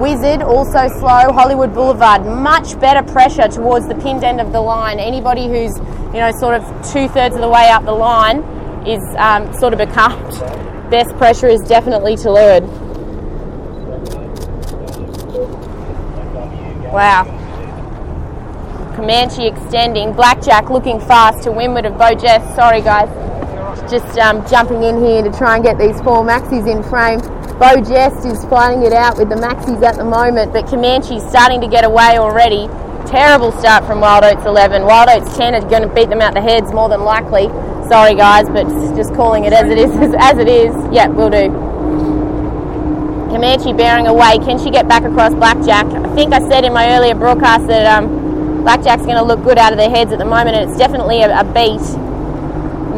Wizard, 0.00 0.42
also 0.42 0.88
slow. 0.98 1.32
Hollywood 1.32 1.74
Boulevard, 1.74 2.24
much 2.24 2.78
better 2.78 3.02
pressure 3.12 3.48
towards 3.48 3.88
the 3.88 3.94
pinned 3.96 4.24
end 4.24 4.40
of 4.40 4.52
the 4.52 4.60
line. 4.60 4.98
Anybody 4.98 5.48
who's, 5.48 5.76
you 6.12 6.20
know, 6.20 6.30
sort 6.38 6.54
of 6.54 6.62
two 6.92 7.08
thirds 7.08 7.34
of 7.34 7.40
the 7.40 7.48
way 7.48 7.68
up 7.70 7.84
the 7.84 7.92
line 7.92 8.38
is 8.86 9.02
um, 9.16 9.52
sort 9.54 9.72
of 9.72 9.78
becalmed. 9.78 10.90
Best 10.90 11.16
pressure 11.16 11.48
is 11.48 11.60
definitely 11.62 12.16
to 12.16 12.30
leeward. 12.32 12.64
Wow. 16.92 17.24
Comanche 18.96 19.46
extending. 19.46 20.12
Blackjack 20.12 20.70
looking 20.70 20.98
fast 21.00 21.44
to 21.44 21.52
windward 21.52 21.84
of 21.84 21.98
Beau 21.98 22.14
Geste. 22.14 22.54
Sorry, 22.54 22.80
guys. 22.80 23.27
Just 23.90 24.18
um, 24.18 24.46
jumping 24.48 24.82
in 24.82 25.04
here 25.04 25.22
to 25.22 25.30
try 25.30 25.56
and 25.56 25.64
get 25.64 25.78
these 25.78 26.00
four 26.02 26.24
maxis 26.24 26.66
in 26.66 26.82
frame. 26.82 27.20
Beau 27.58 27.80
Geste 27.82 28.26
is 28.30 28.44
flying 28.46 28.82
it 28.82 28.92
out 28.92 29.16
with 29.18 29.28
the 29.28 29.34
maxis 29.34 29.82
at 29.82 29.96
the 29.96 30.04
moment, 30.04 30.52
but 30.52 30.66
Comanche's 30.66 31.22
starting 31.28 31.60
to 31.60 31.68
get 31.68 31.84
away 31.84 32.18
already. 32.18 32.68
Terrible 33.06 33.52
start 33.52 33.84
from 33.86 34.00
Wild 34.00 34.22
Oats 34.22 34.44
11. 34.44 34.84
Wild 34.84 35.08
Oats 35.08 35.36
10 35.36 35.54
are 35.54 35.68
going 35.68 35.82
to 35.82 35.88
beat 35.94 36.10
them 36.10 36.20
out 36.20 36.34
the 36.34 36.40
heads 36.40 36.72
more 36.72 36.88
than 36.88 37.02
likely. 37.02 37.48
Sorry, 37.88 38.14
guys, 38.14 38.46
but 38.48 38.68
just 38.94 39.14
calling 39.14 39.44
it 39.44 39.52
as 39.52 39.70
it 39.70 39.78
is. 39.78 39.90
As 40.18 40.38
it 40.38 40.48
is. 40.48 40.74
Yeah, 40.92 41.08
we'll 41.08 41.30
do. 41.30 41.48
Comanche 43.32 43.72
bearing 43.72 44.06
away. 44.06 44.38
Can 44.38 44.58
she 44.58 44.70
get 44.70 44.86
back 44.88 45.04
across 45.04 45.32
Blackjack? 45.34 45.86
I 45.86 46.14
think 46.14 46.32
I 46.34 46.46
said 46.48 46.64
in 46.64 46.72
my 46.72 46.96
earlier 46.96 47.14
broadcast 47.14 47.66
that 47.68 47.86
um, 47.86 48.62
Blackjack's 48.62 49.04
going 49.04 49.16
to 49.16 49.24
look 49.24 49.42
good 49.42 49.58
out 49.58 49.72
of 49.72 49.78
their 49.78 49.90
heads 49.90 50.12
at 50.12 50.18
the 50.18 50.24
moment, 50.24 50.56
and 50.56 50.68
it's 50.68 50.78
definitely 50.78 51.22
a, 51.22 51.40
a 51.40 51.44
beat. 51.44 52.07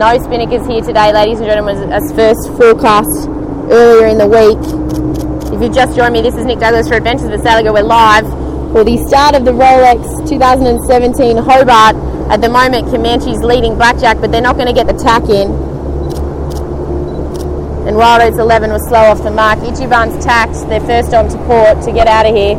No 0.00 0.16
spinnakers 0.16 0.66
here 0.66 0.80
today, 0.80 1.12
ladies 1.12 1.40
and 1.40 1.46
gentlemen, 1.46 1.92
as 1.92 2.10
first 2.12 2.48
forecast 2.56 3.28
earlier 3.68 4.06
in 4.06 4.16
the 4.16 4.24
week. 4.24 5.52
If 5.52 5.60
you've 5.60 5.74
just 5.74 5.94
joined 5.94 6.14
me, 6.14 6.22
this 6.22 6.34
is 6.36 6.46
Nic 6.46 6.58
Douglas 6.58 6.88
for 6.88 6.94
Adventures 6.94 7.28
with 7.28 7.42
Sailor 7.42 7.64
Girl. 7.64 7.74
We're 7.74 7.82
live 7.82 8.24
for 8.72 8.82
the 8.82 8.96
start 9.06 9.34
of 9.34 9.44
the 9.44 9.52
Rolex 9.52 10.26
2017 10.26 11.36
Hobart. 11.36 11.96
At 12.32 12.40
the 12.40 12.48
moment, 12.48 12.88
Comanche's 12.88 13.44
leading 13.44 13.76
Blackjack, 13.76 14.22
but 14.22 14.32
they're 14.32 14.40
not 14.40 14.56
going 14.56 14.68
to 14.68 14.72
get 14.72 14.86
the 14.86 14.96
tack 14.96 15.28
in. 15.28 15.52
And 17.84 17.94
Wild 17.94 18.22
Oats 18.22 18.38
11 18.38 18.70
was 18.70 18.80
slow 18.88 19.04
off 19.04 19.22
the 19.22 19.30
mark. 19.30 19.58
Ichiban's 19.58 20.24
tacked. 20.24 20.66
They're 20.70 20.80
first 20.80 21.12
on 21.12 21.28
to 21.28 21.36
port 21.44 21.84
to 21.84 21.92
get 21.92 22.08
out 22.08 22.24
of 22.24 22.34
here. 22.34 22.56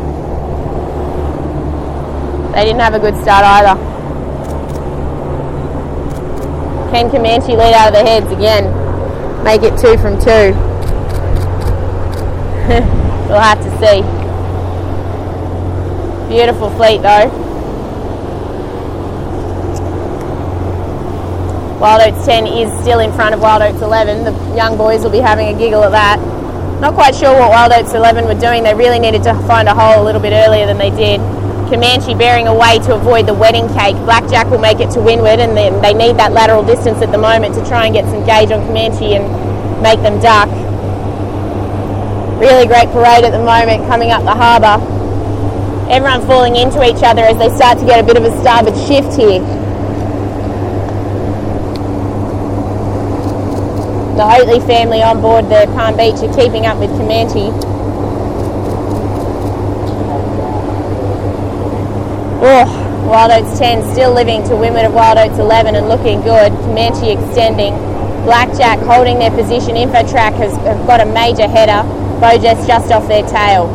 They 2.54 2.66
didn't 2.66 2.82
have 2.82 2.94
a 2.94 3.00
good 3.00 3.18
start 3.18 3.44
either. 3.44 3.91
Can 6.92 7.10
Comanche 7.10 7.56
lead 7.56 7.74
out 7.74 7.88
of 7.88 7.94
the 7.94 8.04
heads 8.04 8.30
again? 8.34 8.68
Make 9.46 9.64
it 9.64 9.80
two 9.80 9.98
from 9.98 10.20
two. 10.20 10.52
we'll 13.32 13.40
have 13.40 13.64
to 13.64 13.72
see. 13.80 14.02
Beautiful 16.28 16.70
fleet 16.72 17.02
though. 17.02 17.32
Wild 21.80 22.02
Oats 22.02 22.26
10 22.26 22.46
is 22.46 22.82
still 22.82 23.00
in 23.00 23.14
front 23.14 23.34
of 23.34 23.42
Wild 23.42 23.62
Oats 23.62 23.82
11. 23.82 24.26
The 24.26 24.56
young 24.56 24.78
boys 24.78 25.02
will 25.02 25.12
be 25.12 25.20
having 25.20 25.48
a 25.48 25.58
giggle 25.58 25.86
at 25.86 25.92
that. 25.92 26.20
Not 26.82 26.94
quite 26.94 27.16
sure 27.16 27.34
what 27.40 27.52
Wild 27.52 27.72
Oats 27.72 27.94
11 27.94 28.26
were 28.26 28.40
doing. 28.40 28.64
They 28.64 28.74
really 28.74 29.00
needed 29.00 29.24
to 29.24 29.34
find 29.48 29.70
a 29.70 29.74
hole 29.74 30.04
a 30.04 30.06
little 30.06 30.22
bit 30.22 30.34
earlier 30.34 30.66
than 30.66 30.78
they 30.78 30.90
did. 30.90 31.22
Comanche 31.72 32.14
bearing 32.14 32.48
away 32.48 32.80
to 32.80 32.94
avoid 32.94 33.26
the 33.26 33.34
wedding 33.34 33.66
cake. 33.70 33.96
Blackjack 34.04 34.52
will 34.52 34.60
make 34.60 34.82
it 34.82 34.92
to 34.92 35.00
windward 35.00 35.40
and 35.40 35.56
then 35.56 35.82
they 35.82 35.94
need 35.94 36.18
that 36.18 36.34
lateral 36.34 36.64
distance 36.64 37.02
at 37.02 37.14
the 37.14 37.18
moment 37.18 37.56
to 37.56 37.64
try 37.64 37.86
and 37.86 37.96
get 37.96 38.04
some 38.12 38.26
gauge 38.28 38.52
on 38.52 38.60
Comanche 38.68 39.16
and 39.16 39.24
make 39.82 40.04
them 40.04 40.20
duck. 40.20 40.52
Really 42.44 42.68
great 42.68 42.92
parade 42.92 43.24
at 43.24 43.32
the 43.32 43.40
moment 43.40 43.88
coming 43.88 44.12
up 44.12 44.24
the 44.28 44.36
harbour. 44.36 44.84
Everyone 45.90 46.28
falling 46.28 46.58
into 46.58 46.84
each 46.84 47.04
other 47.08 47.24
as 47.24 47.40
they 47.40 47.48
start 47.56 47.80
to 47.80 47.86
get 47.86 48.04
a 48.04 48.04
bit 48.04 48.18
of 48.18 48.26
a 48.28 48.36
starboard 48.44 48.76
shift 48.76 49.16
here. 49.16 49.40
The 54.20 54.28
Oatley 54.28 54.60
family 54.68 55.02
on 55.02 55.22
board 55.22 55.46
the 55.46 55.72
Palm 55.72 55.96
Beach 55.96 56.20
are 56.20 56.36
keeping 56.36 56.66
up 56.66 56.78
with 56.80 56.92
Comanche. 57.00 57.71
Oh, 62.44 62.66
Wild 63.08 63.30
Oats 63.30 63.60
10 63.60 63.94
still 63.94 64.14
living 64.14 64.42
to 64.50 64.56
women 64.56 64.84
of 64.84 64.96
Wild 64.96 65.20
Oats 65.20 65.38
11 65.38 65.76
and 65.76 65.88
looking 65.88 66.22
good. 66.22 66.52
Comanche 66.66 67.12
extending. 67.12 67.76
Blackjack 68.26 68.80
holding 68.80 69.20
their 69.20 69.30
position. 69.30 69.76
Infotrack 69.76 70.34
has, 70.42 70.58
has 70.66 70.88
got 70.88 71.02
a 71.02 71.06
major 71.06 71.48
header. 71.48 71.88
Beau 72.20 72.42
Geste 72.42 72.66
just 72.66 72.92
off 72.92 73.08
their 73.08 73.22
tail. 73.30 73.68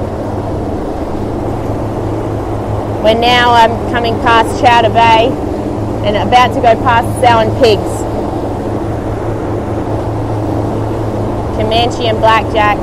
We're 3.05 3.15
now 3.15 3.55
um, 3.55 3.71
coming 3.93 4.15
past 4.23 4.61
Chowder 4.61 4.91
Bay 4.91 5.31
and 6.03 6.17
about 6.17 6.49
to 6.55 6.61
go 6.61 6.75
past 6.83 7.07
Sow 7.23 7.47
Pigs. 7.63 7.87
Comanche 11.55 12.09
and 12.09 12.19
Blackjack 12.19 12.79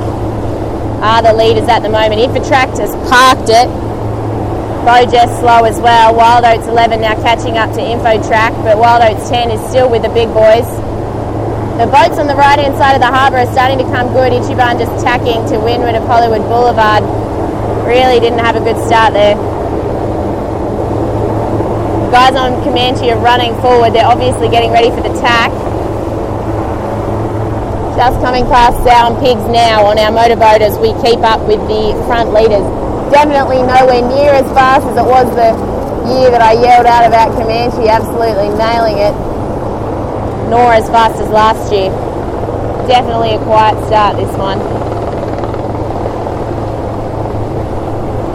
are 1.04 1.20
the 1.20 1.34
leaders 1.34 1.68
at 1.68 1.80
the 1.80 1.90
moment. 1.90 2.22
Infotrack 2.22 2.72
has 2.78 2.96
parked 3.10 3.50
it 3.50 3.83
Beau 4.84 5.00
Geste 5.08 5.40
slow 5.40 5.64
as 5.64 5.80
well. 5.80 6.14
Wild 6.14 6.44
Oats 6.44 6.68
11 6.68 7.00
now 7.00 7.16
catching 7.24 7.56
up 7.56 7.72
to 7.72 7.80
Info 7.80 8.20
Track, 8.28 8.52
but 8.60 8.76
Wild 8.76 9.00
Oats 9.00 9.30
10 9.32 9.50
is 9.50 9.60
still 9.72 9.88
with 9.88 10.04
the 10.04 10.12
big 10.12 10.28
boys. 10.28 10.68
The 11.80 11.88
boats 11.88 12.20
on 12.20 12.28
the 12.28 12.36
right 12.36 12.60
hand 12.60 12.76
side 12.76 12.92
of 12.92 13.00
the 13.00 13.08
harbour 13.08 13.40
are 13.40 13.50
starting 13.56 13.80
to 13.80 13.88
come 13.88 14.12
good. 14.12 14.36
Ichiban 14.36 14.76
just 14.76 14.92
tacking 15.00 15.40
to 15.48 15.56
windward 15.56 15.96
of 15.96 16.04
Hollywood 16.04 16.44
Boulevard. 16.52 17.00
Really 17.88 18.20
didn't 18.20 18.44
have 18.44 18.60
a 18.60 18.60
good 18.60 18.76
start 18.84 19.16
there. 19.16 19.40
Guys 22.12 22.36
on 22.36 22.60
Comanche 22.62 23.08
are 23.08 23.18
running 23.24 23.56
forward. 23.64 23.96
They're 23.96 24.04
obviously 24.04 24.52
getting 24.52 24.70
ready 24.70 24.92
for 24.92 25.00
the 25.00 25.16
tack. 25.24 25.48
Just 27.96 28.20
coming 28.20 28.44
past 28.52 28.76
Sow 28.84 29.08
and 29.08 29.16
Pigs 29.24 29.48
now 29.48 29.88
on 29.88 29.96
our 29.96 30.12
motorboat 30.12 30.60
as 30.60 30.76
we 30.76 30.92
keep 31.00 31.24
up 31.24 31.40
with 31.48 31.64
the 31.72 31.96
front 32.04 32.36
leaders. 32.36 32.83
Definitely 33.10 33.62
nowhere 33.62 34.02
near 34.02 34.32
as 34.32 34.46
fast 34.52 34.86
as 34.86 34.96
it 34.96 35.06
was 35.06 35.28
the 35.34 35.52
year 36.14 36.30
that 36.30 36.40
I 36.40 36.52
yelled 36.52 36.86
out 36.86 37.06
about 37.06 37.32
Comanche, 37.36 37.88
absolutely 37.88 38.48
nailing 38.56 38.98
it 38.98 39.34
nor 40.54 40.72
as 40.72 40.88
fast 40.88 41.20
as 41.20 41.28
last 41.30 41.72
year. 41.72 41.90
Definitely 42.86 43.34
a 43.34 43.38
quiet 43.42 43.74
start 43.86 44.16
this 44.16 44.30
one. 44.36 44.60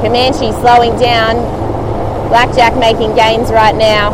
Comanche 0.02 0.52
slowing 0.60 0.98
down. 1.00 1.38
Blackjack 2.30 2.76
making 2.78 3.16
gains 3.16 3.52
right 3.52 3.76
now. 3.76 4.12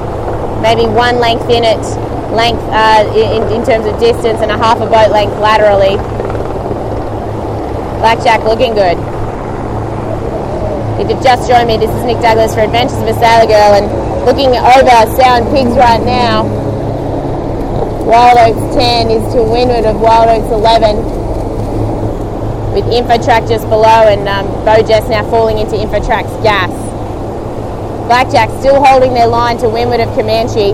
Maybe 0.62 0.86
one 0.86 1.20
length 1.20 1.50
in 1.50 1.64
it, 1.64 1.82
length 2.32 2.64
uh, 2.70 3.04
in, 3.16 3.44
in 3.52 3.66
terms 3.66 3.86
of 3.86 4.00
distance, 4.00 4.40
and 4.42 4.52
a 4.52 4.58
half 4.58 4.78
a 4.78 4.88
boat 4.88 5.12
length 5.12 5.38
laterally. 5.40 5.98
Blackjack 8.00 8.44
looking 8.44 8.74
good. 8.74 9.15
If 10.96 11.10
you've 11.10 11.22
just 11.22 11.52
joined 11.52 11.68
me, 11.68 11.76
this 11.76 11.92
is 11.92 12.04
Nic 12.08 12.24
Douglas 12.24 12.56
for 12.56 12.62
Adventures 12.62 12.96
of 13.04 13.12
a 13.12 13.14
Sailor 13.20 13.52
Girl, 13.52 13.76
and 13.76 13.92
looking 14.24 14.56
over 14.56 14.96
Sow 15.12 15.44
and 15.44 15.46
Pigs 15.52 15.76
right 15.76 16.00
now. 16.00 16.48
Wild 18.08 18.40
Oats 18.40 18.76
10 18.80 19.12
is 19.12 19.34
to 19.36 19.44
windward 19.44 19.84
of 19.84 20.00
Wild 20.00 20.32
Oats 20.32 20.48
11 20.48 20.96
with 22.72 22.86
Infotrack 22.96 23.44
just 23.50 23.68
below 23.68 24.08
and 24.08 24.24
um, 24.28 24.48
Beau 24.64 24.80
Geste 24.88 25.10
now 25.10 25.30
falling 25.30 25.58
into 25.58 25.76
Infotrack's 25.76 26.32
gas. 26.44 26.72
Blackjack 28.08 28.48
still 28.60 28.82
holding 28.82 29.14
their 29.14 29.28
line 29.28 29.58
to 29.58 29.68
windward 29.68 30.00
of 30.00 30.08
Comanche. 30.16 30.72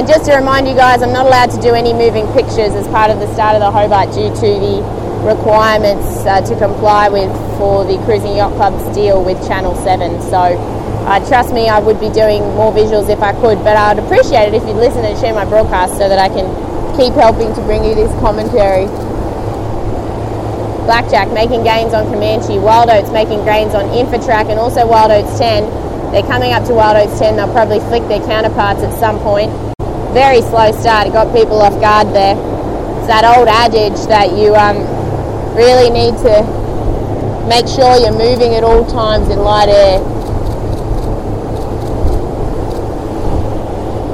And 0.00 0.08
just 0.08 0.24
to 0.30 0.34
remind 0.34 0.66
you 0.66 0.74
guys, 0.74 1.02
I'm 1.02 1.12
not 1.12 1.26
allowed 1.26 1.50
to 1.50 1.60
do 1.60 1.74
any 1.74 1.92
moving 1.92 2.24
pictures 2.32 2.72
as 2.72 2.88
part 2.88 3.10
of 3.10 3.20
the 3.20 3.28
start 3.34 3.54
of 3.54 3.60
the 3.60 3.70
Hobart 3.70 4.14
due 4.16 4.32
to 4.32 4.48
the 4.64 4.80
requirements 5.28 6.24
uh, 6.24 6.40
to 6.40 6.56
comply 6.56 7.10
with 7.10 7.28
for 7.58 7.84
the 7.84 7.98
Cruising 8.04 8.36
Yacht 8.36 8.52
Club's 8.54 8.84
deal 8.94 9.22
with 9.22 9.38
Channel 9.46 9.74
7. 9.76 10.20
So 10.22 10.58
uh, 11.04 11.20
trust 11.28 11.52
me, 11.52 11.68
I 11.68 11.80
would 11.80 12.00
be 12.00 12.08
doing 12.08 12.40
more 12.56 12.72
visuals 12.72 13.12
if 13.12 13.20
I 13.20 13.32
could, 13.36 13.58
but 13.60 13.76
I'd 13.76 13.98
appreciate 13.98 14.48
it 14.48 14.54
if 14.54 14.64
you'd 14.64 14.80
listen 14.80 15.04
and 15.04 15.12
share 15.20 15.34
my 15.34 15.44
broadcast 15.44 16.00
so 16.00 16.08
that 16.08 16.18
I 16.18 16.32
can 16.32 16.48
keep 16.96 17.12
helping 17.12 17.52
to 17.54 17.60
bring 17.68 17.84
you 17.84 17.94
this 17.94 18.08
commentary. 18.24 18.88
Blackjack 20.88 21.28
making 21.32 21.64
gains 21.64 21.92
on 21.92 22.08
Comanche, 22.08 22.58
Wild 22.58 22.88
Oats 22.88 23.10
making 23.12 23.44
gains 23.44 23.74
on 23.74 23.84
Infotrack 23.92 24.48
and 24.48 24.58
also 24.58 24.88
Wild 24.88 25.12
Oats 25.12 25.36
10. 25.36 25.68
They're 26.12 26.24
coming 26.24 26.52
up 26.52 26.64
to 26.68 26.74
Wild 26.74 26.96
Oats 26.96 27.18
10, 27.18 27.36
they'll 27.36 27.52
probably 27.52 27.80
flick 27.92 28.08
their 28.08 28.24
counterparts 28.24 28.80
at 28.80 28.92
some 28.98 29.18
point. 29.20 29.52
Very 30.16 30.40
slow 30.40 30.72
start, 30.72 31.08
it 31.08 31.12
got 31.12 31.34
people 31.36 31.60
off 31.60 31.76
guard 31.84 32.16
there. 32.16 32.32
It's 32.32 33.08
that 33.12 33.28
old 33.28 33.48
adage 33.48 34.00
that 34.08 34.32
you 34.32 34.56
um, 34.56 34.80
really 35.52 35.92
need 35.92 36.16
to 36.24 36.63
make 37.48 37.66
sure 37.66 37.96
you're 37.96 38.12
moving 38.12 38.54
at 38.54 38.64
all 38.64 38.84
times 38.86 39.28
in 39.28 39.38
light 39.38 39.68
air 39.68 40.00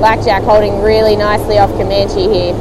Blackjack 0.00 0.42
holding 0.44 0.80
really 0.80 1.14
nicely 1.14 1.58
off 1.58 1.68
Comanche 1.72 2.24
here. 2.24 2.54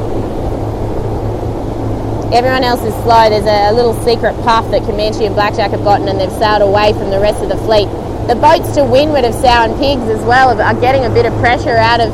Everyone 2.36 2.62
else 2.62 2.84
is 2.84 2.92
slow. 3.02 3.30
There's 3.30 3.48
a, 3.48 3.72
little 3.72 3.96
secret 4.04 4.36
puff 4.44 4.70
that 4.70 4.82
Comanche 4.82 5.24
and 5.24 5.34
Blackjack 5.34 5.70
have 5.70 5.82
gotten 5.82 6.06
and 6.06 6.20
they've 6.20 6.30
sailed 6.32 6.60
away 6.60 6.92
from 6.92 7.08
the 7.08 7.18
rest 7.18 7.42
of 7.42 7.48
the 7.48 7.56
fleet. 7.64 7.88
The 8.28 8.36
boats 8.36 8.74
to 8.76 8.84
windward 8.84 9.24
of 9.24 9.32
Sow 9.32 9.64
and 9.64 9.74
Pigs 9.80 10.04
as 10.12 10.20
well 10.22 10.52
are 10.52 10.80
getting 10.80 11.06
a 11.06 11.10
bit 11.10 11.24
of 11.24 11.32
pressure 11.40 11.76
out 11.76 12.00
of 12.00 12.12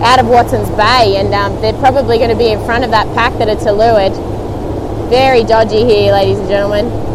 out 0.00 0.20
of 0.20 0.28
Watson's 0.28 0.70
Bay 0.70 1.18
and 1.18 1.34
um, 1.34 1.60
they're 1.60 1.76
probably 1.82 2.18
going 2.18 2.30
to 2.30 2.38
be 2.38 2.52
in 2.52 2.64
front 2.64 2.84
of 2.84 2.92
that 2.92 3.12
pack 3.16 3.36
that 3.38 3.48
are 3.48 3.58
to 3.66 3.72
leeward. 3.72 4.14
Very 5.10 5.42
dodgy 5.42 5.84
here, 5.84 6.12
ladies 6.12 6.38
and 6.38 6.48
gentlemen. 6.48 7.07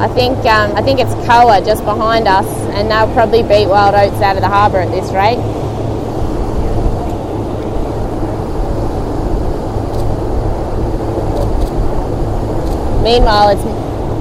I 0.00 0.08
think 0.08 0.38
um, 0.46 0.72
I 0.74 0.80
think 0.80 0.98
it's 0.98 1.12
Koa 1.28 1.60
just 1.60 1.84
behind 1.84 2.26
us, 2.26 2.46
and 2.72 2.90
they'll 2.90 3.12
probably 3.12 3.42
beat 3.42 3.68
Wild 3.68 3.94
Oats 3.94 4.22
out 4.22 4.34
of 4.34 4.40
the 4.40 4.48
harbour 4.48 4.78
at 4.78 4.90
this 4.90 5.12
rate. 5.12 5.36
Meanwhile, 13.04 13.50
it's 13.50 13.62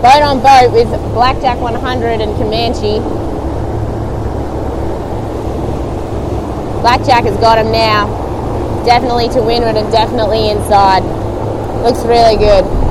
boat 0.03 0.21
on 0.21 0.43
boat 0.43 0.73
with 0.73 0.89
Blackjack 1.13 1.59
100 1.59 2.19
and 2.19 2.35
Comanche. 2.35 2.99
Blackjack 6.81 7.23
has 7.23 7.37
got 7.39 7.57
him 7.57 7.71
now. 7.71 8.03
Definitely 8.83 9.29
to 9.29 9.41
windward 9.41 9.77
and 9.77 9.89
definitely 9.93 10.49
inside. 10.49 11.03
Looks 11.83 12.03
really 12.03 12.35
good. 12.35 12.88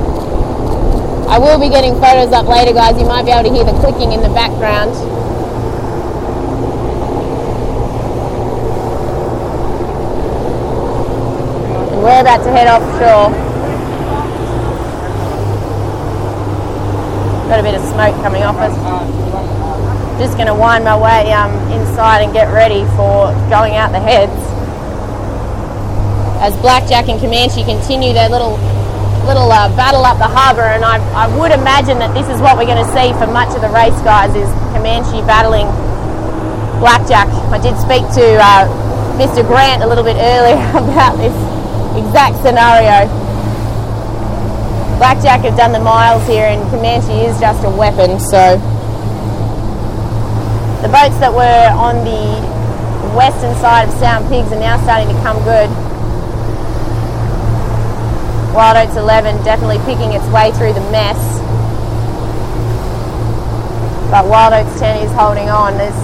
I 1.29 1.37
will 1.37 1.59
be 1.59 1.69
getting 1.69 1.93
photos 2.01 2.33
up 2.33 2.47
later, 2.47 2.73
guys. 2.73 2.99
You 2.99 3.05
might 3.05 3.23
be 3.23 3.29
able 3.29 3.47
to 3.47 3.53
hear 3.53 3.63
the 3.63 3.77
clicking 3.79 4.13
in 4.13 4.21
the 4.21 4.29
background. 4.29 4.89
And 11.93 12.01
we're 12.01 12.19
about 12.19 12.43
to 12.43 12.49
head 12.49 12.67
offshore. 12.67 13.29
Got 17.47 17.59
a 17.59 17.63
bit 17.63 17.75
of 17.75 17.81
smoke 17.81 18.15
coming 18.23 18.41
off 18.41 18.57
us. 18.57 18.73
Just 20.19 20.35
going 20.35 20.47
to 20.47 20.55
wind 20.55 20.83
my 20.83 20.97
way 20.97 21.31
um, 21.31 21.53
inside 21.71 22.23
and 22.23 22.33
get 22.33 22.51
ready 22.51 22.85
for 22.97 23.29
going 23.49 23.75
out 23.75 23.91
the 23.91 23.99
heads. 23.99 24.33
As 26.41 26.57
Blackjack 26.57 27.07
and 27.07 27.19
Comanche 27.21 27.63
continue 27.63 28.13
their 28.13 28.29
little 28.29 28.57
little 29.25 29.51
uh, 29.51 29.69
battle 29.75 30.05
up 30.05 30.17
the 30.17 30.27
harbour, 30.27 30.65
and 30.65 30.83
I, 30.83 30.99
I 31.15 31.25
would 31.37 31.51
imagine 31.51 31.99
that 31.99 32.13
this 32.13 32.27
is 32.29 32.41
what 32.41 32.57
we're 32.57 32.69
going 32.69 32.83
to 32.83 32.91
see 32.93 33.11
for 33.17 33.27
much 33.27 33.53
of 33.55 33.61
the 33.61 33.69
race, 33.69 33.95
guys, 34.01 34.33
is 34.35 34.49
Comanche 34.75 35.21
battling 35.27 35.67
Blackjack. 36.79 37.27
I 37.51 37.59
did 37.59 37.75
speak 37.77 38.07
to 38.15 38.25
uh, 38.39 38.65
Mr. 39.19 39.45
Grant 39.45 39.83
a 39.83 39.87
little 39.87 40.03
bit 40.03 40.15
earlier 40.15 40.59
about 40.79 41.19
this 41.19 41.35
exact 41.99 42.39
scenario. 42.39 43.07
Blackjack 44.99 45.47
have 45.47 45.55
done 45.55 45.71
the 45.71 45.79
miles 45.79 46.25
here, 46.27 46.47
and 46.47 46.63
Comanche 46.71 47.27
is 47.27 47.39
just 47.39 47.63
a 47.63 47.69
weapon. 47.69 48.19
So 48.19 48.59
the 50.83 50.87
boats 50.87 51.19
that 51.19 51.31
were 51.31 51.67
on 51.75 52.03
the 52.07 52.39
western 53.15 53.55
side 53.59 53.87
of 53.87 53.93
Sow 53.95 54.19
and 54.19 54.27
Pigs 54.29 54.51
are 54.51 54.59
now 54.59 54.79
starting 54.83 55.07
to 55.13 55.19
come 55.23 55.41
good. 55.43 55.67
Wild 58.53 58.77
Oats 58.77 58.97
11 58.97 59.43
definitely 59.43 59.79
picking 59.85 60.13
its 60.13 60.25
way 60.33 60.51
through 60.57 60.73
the 60.73 60.85
mess. 60.89 61.19
But 64.09 64.25
Wild 64.25 64.53
Oats 64.53 64.79
10 64.79 65.05
is 65.05 65.11
holding 65.13 65.49
on. 65.49 65.77
There's 65.77 66.01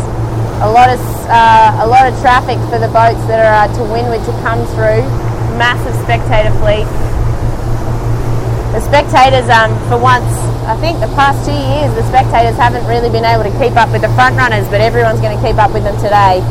a 0.62 0.70
lot 0.70 0.90
of 0.90 1.02
uh, 1.26 1.84
a 1.84 1.88
lot 1.88 2.06
of 2.06 2.14
traffic 2.22 2.58
for 2.70 2.78
the 2.78 2.92
boats 2.94 3.20
that 3.28 3.42
are 3.42 3.66
uh, 3.66 3.70
to 3.78 3.82
windward 3.92 4.22
to 4.26 4.34
come 4.46 4.62
through. 4.78 5.02
Massive 5.58 5.96
spectator 6.06 6.54
fleet 6.62 6.86
the 8.76 8.84
spectators, 8.84 9.48
um, 9.48 9.72
for 9.88 9.96
once, 9.96 10.28
I 10.68 10.76
think 10.84 11.00
the 11.00 11.08
past 11.16 11.48
two 11.48 11.56
years, 11.56 11.96
the 11.96 12.04
spectators 12.12 12.60
haven't 12.60 12.84
really 12.92 13.08
been 13.08 13.24
able 13.24 13.48
to 13.48 13.56
keep 13.56 13.72
up 13.80 13.88
with 13.96 14.04
the 14.04 14.12
front 14.20 14.36
runners, 14.36 14.68
but 14.68 14.84
everyone's 14.84 15.24
going 15.24 15.32
to 15.32 15.40
keep 15.40 15.56
up 15.56 15.72
with 15.72 15.88
them 15.88 15.96
today. 15.96 16.44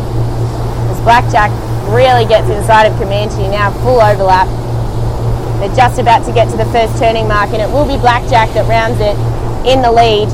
As 0.89 0.97
Blackjack 1.05 1.53
really 1.93 2.25
gets 2.25 2.49
inside 2.49 2.89
of 2.89 2.97
Comanche 2.97 3.45
now, 3.53 3.69
full 3.85 4.01
overlap. 4.01 4.49
They're 5.61 5.75
just 5.75 5.99
about 5.99 6.25
to 6.27 6.33
get 6.33 6.51
to 6.51 6.57
the 6.57 6.69
first 6.73 6.99
turning 6.99 7.29
mark, 7.29 7.51
and 7.51 7.63
it 7.63 7.69
will 7.69 7.87
be 7.87 7.97
Blackjack 7.97 8.51
that 8.55 8.67
rounds 8.67 9.01
it 9.01 9.17
in 9.67 9.81
the 9.81 9.93
lead, 9.93 10.29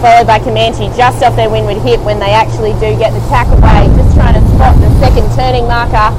followed 0.00 0.26
by 0.26 0.38
Comanche 0.40 0.88
just 0.96 1.22
off 1.22 1.36
their 1.36 1.50
windward 1.50 1.78
hip 1.82 2.00
when 2.02 2.18
they 2.18 2.30
actually 2.30 2.72
do 2.82 2.96
get 2.98 3.12
the 3.12 3.22
tack 3.28 3.46
away, 3.48 3.86
just 3.96 4.16
trying 4.16 4.34
to 4.34 4.42
spot 4.54 4.74
the 4.80 4.90
second 4.98 5.28
turning 5.36 5.68
marker, 5.68 6.10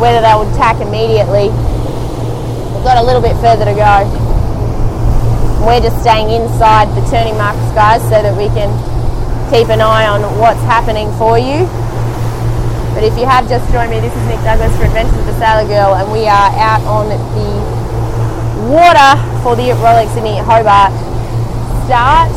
whether 0.00 0.20
they 0.20 0.34
will 0.36 0.50
tack 0.56 0.80
immediately 0.80 1.50
We've 2.76 2.84
got 2.84 3.02
a 3.02 3.06
little 3.06 3.22
bit 3.22 3.34
further 3.40 3.64
to 3.64 3.72
go. 3.72 3.94
We're 5.64 5.80
just 5.80 5.98
staying 6.02 6.28
inside 6.30 6.92
the 6.94 7.00
turning 7.10 7.34
marks, 7.40 7.58
guys, 7.74 8.02
so 8.02 8.20
that 8.20 8.36
we 8.36 8.46
can 8.52 8.68
keep 9.50 9.72
an 9.72 9.80
eye 9.80 10.06
on 10.06 10.20
what's 10.38 10.60
happening 10.68 11.10
for 11.16 11.38
you. 11.38 11.64
But 12.96 13.04
if 13.04 13.18
you 13.18 13.26
have 13.26 13.46
just 13.46 13.70
joined 13.76 13.90
me, 13.90 14.00
this 14.00 14.16
is 14.16 14.24
Nic 14.24 14.40
Douglas 14.40 14.74
for 14.78 14.88
Adventures 14.88 15.20
of 15.20 15.28
a 15.28 15.36
Sailor 15.36 15.68
Girl, 15.68 15.92
and 16.00 16.10
we 16.10 16.24
are 16.24 16.48
out 16.56 16.80
on 16.88 17.12
the 17.12 17.52
water 18.72 19.12
for 19.44 19.52
the 19.52 19.76
Rolex 19.84 20.14
Sydney 20.14 20.40
Hobart 20.40 20.96
start, 21.84 22.32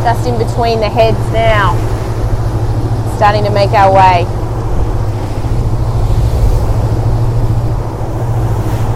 just 0.00 0.26
in 0.26 0.40
between 0.40 0.80
the 0.80 0.88
heads 0.88 1.20
now. 1.36 1.76
Starting 3.20 3.44
to 3.44 3.50
make 3.50 3.76
our 3.76 3.92
way. 3.92 4.24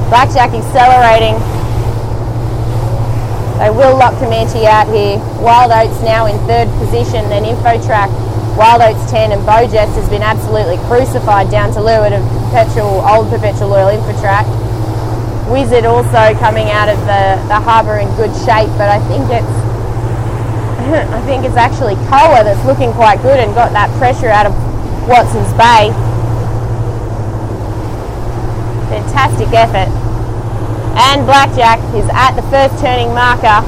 Blackjack 0.09 0.57
accelerating. 0.57 1.37
They 3.61 3.69
will 3.69 3.93
lock 3.99 4.17
Comanche 4.25 4.65
out 4.65 4.89
here. 4.89 5.19
Wild 5.45 5.71
Oats 5.71 6.01
now 6.01 6.25
in 6.25 6.39
third 6.49 6.67
position, 6.81 7.29
then 7.29 7.45
Infotrack 7.45 8.09
Wild 8.59 8.83
Oats 8.83 9.09
10 9.09 9.31
and 9.31 9.47
Beau 9.47 9.71
Geste 9.71 9.95
has 9.95 10.11
been 10.11 10.27
absolutely 10.27 10.83
crucified 10.91 11.49
down 11.49 11.71
to 11.75 11.81
leeward 11.81 12.11
of 12.11 12.27
perpetual, 12.51 13.07
old 13.07 13.31
Perpetual 13.31 13.71
Loyal 13.71 13.95
Infotrack. 13.95 14.43
Wizard 15.47 15.87
also 15.87 16.35
coming 16.43 16.67
out 16.67 16.91
of 16.91 16.99
the, 17.07 17.39
the 17.47 17.55
harbour 17.55 18.03
in 18.03 18.11
good 18.19 18.35
shape, 18.43 18.67
but 18.75 18.91
I 18.91 18.99
think 19.07 19.31
it's 19.31 19.47
I 21.15 21.23
think 21.23 21.45
it's 21.47 21.55
actually 21.55 21.95
Koa 22.11 22.43
that's 22.43 22.59
looking 22.67 22.91
quite 22.99 23.23
good 23.23 23.39
and 23.39 23.55
got 23.55 23.71
that 23.79 23.95
pressure 23.97 24.27
out 24.27 24.51
of 24.51 24.53
Watson's 25.07 25.55
Bay. 25.55 25.95
Fantastic 28.91 29.55
effort. 29.55 29.87
And 30.99 31.23
Blackjack 31.31 31.79
is 31.95 32.11
at 32.11 32.35
the 32.35 32.43
first 32.51 32.83
turning 32.83 33.15
marker. 33.15 33.63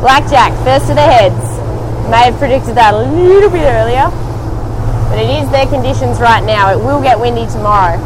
Blackjack, 0.00 0.56
first 0.64 0.88
to 0.88 0.94
the 0.94 1.04
heads. 1.04 1.51
May 2.10 2.24
have 2.28 2.38
predicted 2.38 2.74
that 2.74 2.94
a 2.94 2.98
little 2.98 3.48
bit 3.48 3.62
earlier, 3.62 4.10
but 5.08 5.18
it 5.18 5.30
is 5.42 5.48
their 5.50 5.66
conditions 5.66 6.20
right 6.20 6.44
now. 6.44 6.72
It 6.72 6.78
will 6.78 7.00
get 7.00 7.18
windy 7.18 7.46
tomorrow. 7.46 7.96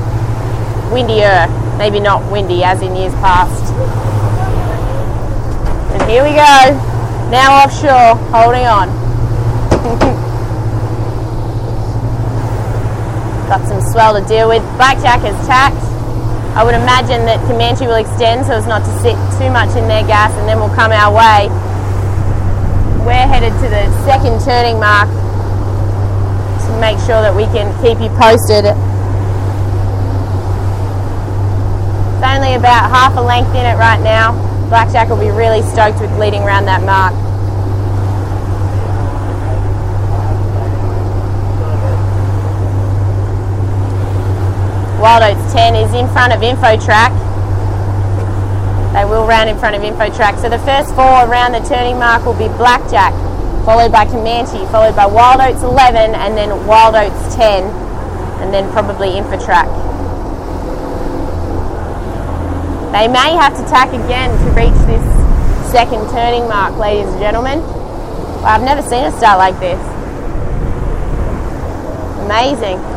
Windier, 0.93 1.49
maybe 1.79 1.99
not 1.99 2.31
windy 2.31 2.63
as 2.63 2.83
in 2.83 2.95
years 2.95 3.15
past. 3.25 3.73
And 5.97 6.11
here 6.11 6.23
we 6.23 6.31
go, 6.37 6.77
now 7.33 7.65
offshore, 7.65 8.15
holding 8.31 8.67
on. 8.69 8.89
Got 13.49 13.67
some 13.67 13.81
swell 13.81 14.21
to 14.21 14.27
deal 14.29 14.49
with. 14.49 14.63
Blackjack 14.77 15.21
has 15.21 15.47
tacked. 15.47 15.83
I 16.55 16.63
would 16.63 16.75
imagine 16.75 17.25
that 17.27 17.41
Comanche 17.49 17.87
will 17.87 17.99
extend 17.99 18.47
so 18.47 18.53
as 18.53 18.67
not 18.67 18.85
to 18.85 18.93
sit 19.03 19.17
too 19.37 19.51
much 19.51 19.75
in 19.77 19.89
their 19.89 20.07
gas 20.07 20.33
and 20.39 20.49
then 20.49 20.59
we'll 20.59 20.75
come 20.75 20.93
our 20.93 21.13
way 21.13 21.49
we're 23.07 23.15
headed 23.31 23.53
to 23.63 23.69
the 23.71 23.87
second 24.03 24.43
turning 24.43 24.81
mark 24.81 25.07
to 25.07 26.81
make 26.83 26.99
sure 27.07 27.23
that 27.23 27.31
we 27.31 27.45
can 27.55 27.71
keep 27.79 28.03
you 28.03 28.11
posted. 28.19 28.67
It's 32.19 32.27
only 32.27 32.59
about 32.59 32.91
half 32.91 33.17
a 33.17 33.21
length 33.21 33.55
in 33.55 33.65
it 33.65 33.79
right 33.79 34.03
now. 34.03 34.35
Blackjack 34.69 35.09
will 35.09 35.23
be 35.23 35.31
really 35.31 35.63
stoked 35.63 36.01
with 36.01 36.11
leading 36.19 36.43
around 36.43 36.65
that 36.65 36.83
mark. 36.83 37.15
Wild 45.01 45.23
Oats 45.23 45.53
10 45.53 45.77
is 45.77 45.95
in 45.95 46.09
front 46.09 46.33
of 46.33 46.41
Infotrack. 46.41 47.26
They 48.97 49.05
will 49.05 49.27
round 49.27 49.51
in 49.51 49.59
front 49.59 49.77
of 49.77 49.83
Infotrack. 49.83 50.41
So 50.41 50.49
the 50.49 50.59
first 50.65 50.89
four 50.97 51.29
around 51.29 51.53
the 51.53 51.61
turning 51.69 51.99
mark 51.99 52.25
will 52.25 52.33
be 52.33 52.49
Blackjack, 52.57 53.13
followed 53.67 53.93
by 53.93 54.07
Comanche, 54.07 54.65
followed 54.73 54.97
by 54.97 55.05
Wild 55.05 55.43
Oats 55.43 55.63
11, 55.63 56.15
and 56.17 56.33
then 56.33 56.49
Wild 56.67 56.95
Oats 56.95 57.37
10, 57.37 57.65
and 58.41 58.55
then 58.55 58.73
probably 58.73 59.09
Infotrack. 59.21 59.69
They 62.97 63.07
may 63.07 63.37
have 63.37 63.53
to 63.61 63.65
tack 63.69 63.93
again 63.93 64.33
to 64.33 64.51
reach 64.57 64.81
this 64.89 65.05
second 65.71 66.09
turning 66.09 66.49
mark, 66.49 66.79
ladies 66.79 67.07
and 67.07 67.21
gentlemen. 67.21 67.61
Well, 67.61 68.47
I've 68.47 68.63
never 68.63 68.81
seen 68.81 69.05
a 69.05 69.13
start 69.13 69.37
like 69.37 69.61
this. 69.61 69.79
Amazing. 72.25 72.96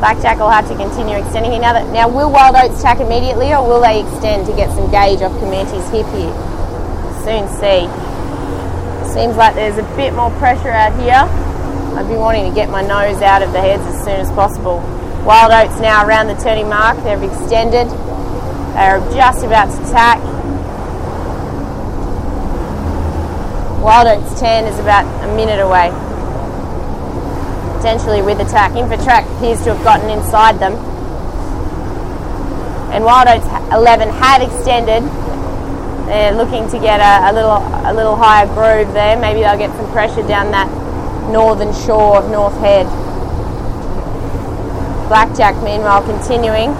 Blackjack 0.00 0.38
will 0.38 0.48
have 0.48 0.66
to 0.68 0.74
continue 0.74 1.20
extending. 1.20 1.60
Now, 1.60 1.74
that, 1.74 1.92
now 1.92 2.08
will 2.08 2.32
Wild 2.32 2.56
Oats 2.56 2.80
tack 2.80 3.00
immediately 3.00 3.52
or 3.52 3.60
will 3.60 3.82
they 3.84 4.00
extend 4.00 4.46
to 4.46 4.56
get 4.56 4.72
some 4.72 4.90
gauge 4.90 5.20
off 5.20 5.36
Comanche's 5.38 5.84
hip 5.92 6.08
here? 6.16 6.32
Soon 7.20 7.44
see. 7.60 7.84
Seems 9.12 9.36
like 9.36 9.54
there's 9.54 9.76
a 9.76 9.84
bit 10.00 10.14
more 10.14 10.30
pressure 10.40 10.72
out 10.72 10.96
here. 10.96 11.28
I'd 12.00 12.08
be 12.08 12.16
wanting 12.16 12.48
to 12.48 12.54
get 12.54 12.70
my 12.70 12.80
nose 12.80 13.20
out 13.20 13.42
of 13.42 13.52
the 13.52 13.60
heads 13.60 13.82
as 13.84 14.00
soon 14.00 14.16
as 14.24 14.30
possible. 14.32 14.80
Wild 15.28 15.52
Oats 15.52 15.78
now 15.80 16.06
around 16.06 16.28
the 16.28 16.40
turning 16.40 16.68
mark. 16.68 16.96
They've 17.04 17.22
extended. 17.22 17.86
They 17.86 18.88
are 18.88 19.04
just 19.12 19.44
about 19.44 19.68
to 19.68 19.80
tack. 19.92 20.18
Wild 23.84 24.08
Oats 24.08 24.40
10 24.40 24.64
is 24.64 24.78
about 24.78 25.04
a 25.28 25.36
minute 25.36 25.60
away 25.60 25.92
potentially 27.80 28.20
with 28.20 28.38
attack. 28.40 28.72
Infotrack 28.72 29.24
appears 29.36 29.64
to 29.64 29.72
have 29.74 29.82
gotten 29.82 30.10
inside 30.10 30.58
them. 30.60 30.74
And 32.92 33.04
Wild 33.04 33.26
Oats 33.28 33.46
11 33.72 34.10
have 34.20 34.42
extended. 34.42 35.02
They're 36.06 36.32
looking 36.32 36.68
to 36.68 36.78
get 36.78 37.00
a, 37.00 37.30
a, 37.30 37.32
little 37.32 37.56
a 37.56 37.92
little 37.94 38.16
higher 38.16 38.44
groove 38.52 38.92
there. 38.92 39.18
Maybe 39.18 39.40
they'll 39.40 39.56
get 39.56 39.74
some 39.76 39.90
pressure 39.92 40.26
down 40.28 40.50
that 40.50 40.68
northern 41.32 41.72
shore 41.72 42.18
of 42.18 42.30
North 42.30 42.58
Head. 42.60 42.84
Blackjack, 45.08 45.56
meanwhile, 45.64 46.02
continuing. 46.02 46.76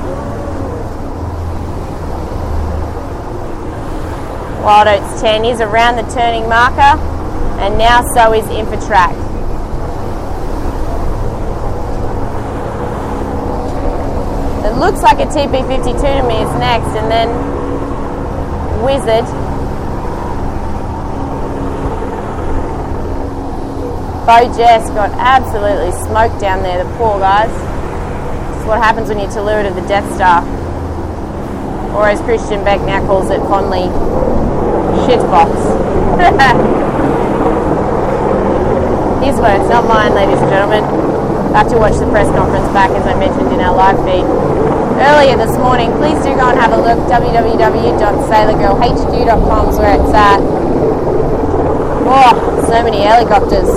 Wild 4.62 4.88
Oats 4.88 5.22
10 5.22 5.46
is 5.46 5.62
around 5.62 5.96
the 5.96 6.12
turning 6.12 6.46
marker, 6.46 7.00
and 7.62 7.78
now 7.78 8.02
so 8.12 8.34
is 8.34 8.44
Infotrack. 8.44 9.29
Looks 14.80 15.02
like 15.02 15.18
a 15.18 15.26
TP52 15.26 16.00
to 16.00 16.26
me 16.26 16.40
is 16.40 16.48
next, 16.56 16.96
and 16.96 17.12
then 17.12 17.28
Wizard. 18.82 19.26
Beau 24.24 24.48
Geste 24.56 24.88
got 24.94 25.10
absolutely 25.20 25.92
smoked 26.08 26.40
down 26.40 26.62
there, 26.62 26.82
the 26.82 26.90
poor 26.96 27.18
guys. 27.20 27.50
What 28.66 28.78
happens 28.78 29.10
when 29.10 29.18
you're 29.18 29.30
to 29.32 29.42
leeward 29.42 29.66
of 29.66 29.74
the 29.74 29.82
Death 29.82 30.10
Star. 30.14 30.40
Or 31.94 32.08
as 32.08 32.22
Christian 32.22 32.64
Beck 32.64 32.80
now 32.80 33.04
calls 33.04 33.28
it 33.28 33.40
fondly, 33.40 33.84
shitbox. 35.04 35.52
His 39.22 39.36
words, 39.44 39.68
not 39.68 39.84
mine, 39.86 40.14
ladies 40.14 40.40
and 40.40 40.48
gentlemen 40.48 40.84
I 41.50 41.58
have 41.64 41.68
to 41.70 41.78
watch 41.78 41.98
the 41.98 42.06
press 42.06 42.30
conference 42.30 42.72
back 42.72 42.90
as 42.90 43.04
I 43.08 43.18
mentioned 43.18 43.52
in 43.52 43.58
our 43.58 43.74
live 43.74 43.98
feed 44.06 44.69
earlier 45.00 45.36
this 45.36 45.56
morning. 45.58 45.90
Please 45.92 46.22
do 46.22 46.34
go 46.36 46.50
and 46.50 46.58
have 46.60 46.72
a 46.72 46.76
look. 46.76 46.98
www.sailorgirlhq.com 47.08 49.68
is 49.68 49.78
where 49.78 49.94
it's 49.94 50.12
at. 50.12 50.40
Oh, 52.12 52.64
so 52.68 52.82
many 52.82 53.02
helicopters. 53.02 53.68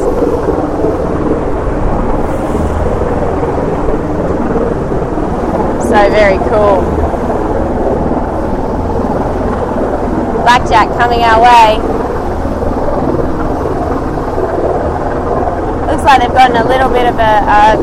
So 5.88 6.09
very 6.09 6.39
cool. 6.49 6.81
Blackjack 10.43 10.89
coming 10.97 11.23
our 11.23 11.39
way. 11.41 11.79
looks 15.93 16.03
like 16.05 16.21
they've 16.21 16.33
gotten 16.33 16.57
a 16.57 16.63
little 16.67 16.89
bit 16.89 17.05
of 17.05 17.19
a, 17.19 17.21
a 17.21 17.77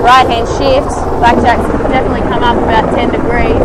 right 0.00 0.26
hand 0.26 0.48
shift. 0.56 0.90
Blackjack's 1.20 1.68
definitely 1.92 2.24
come 2.28 2.42
up 2.42 2.56
about 2.56 2.88
10 2.94 3.10
degrees. 3.12 3.62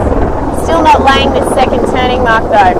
Still 0.64 0.84
not 0.84 1.02
laying 1.04 1.32
this 1.32 1.48
second 1.56 1.84
turning 1.92 2.24
mark 2.24 2.44
though. 2.52 2.76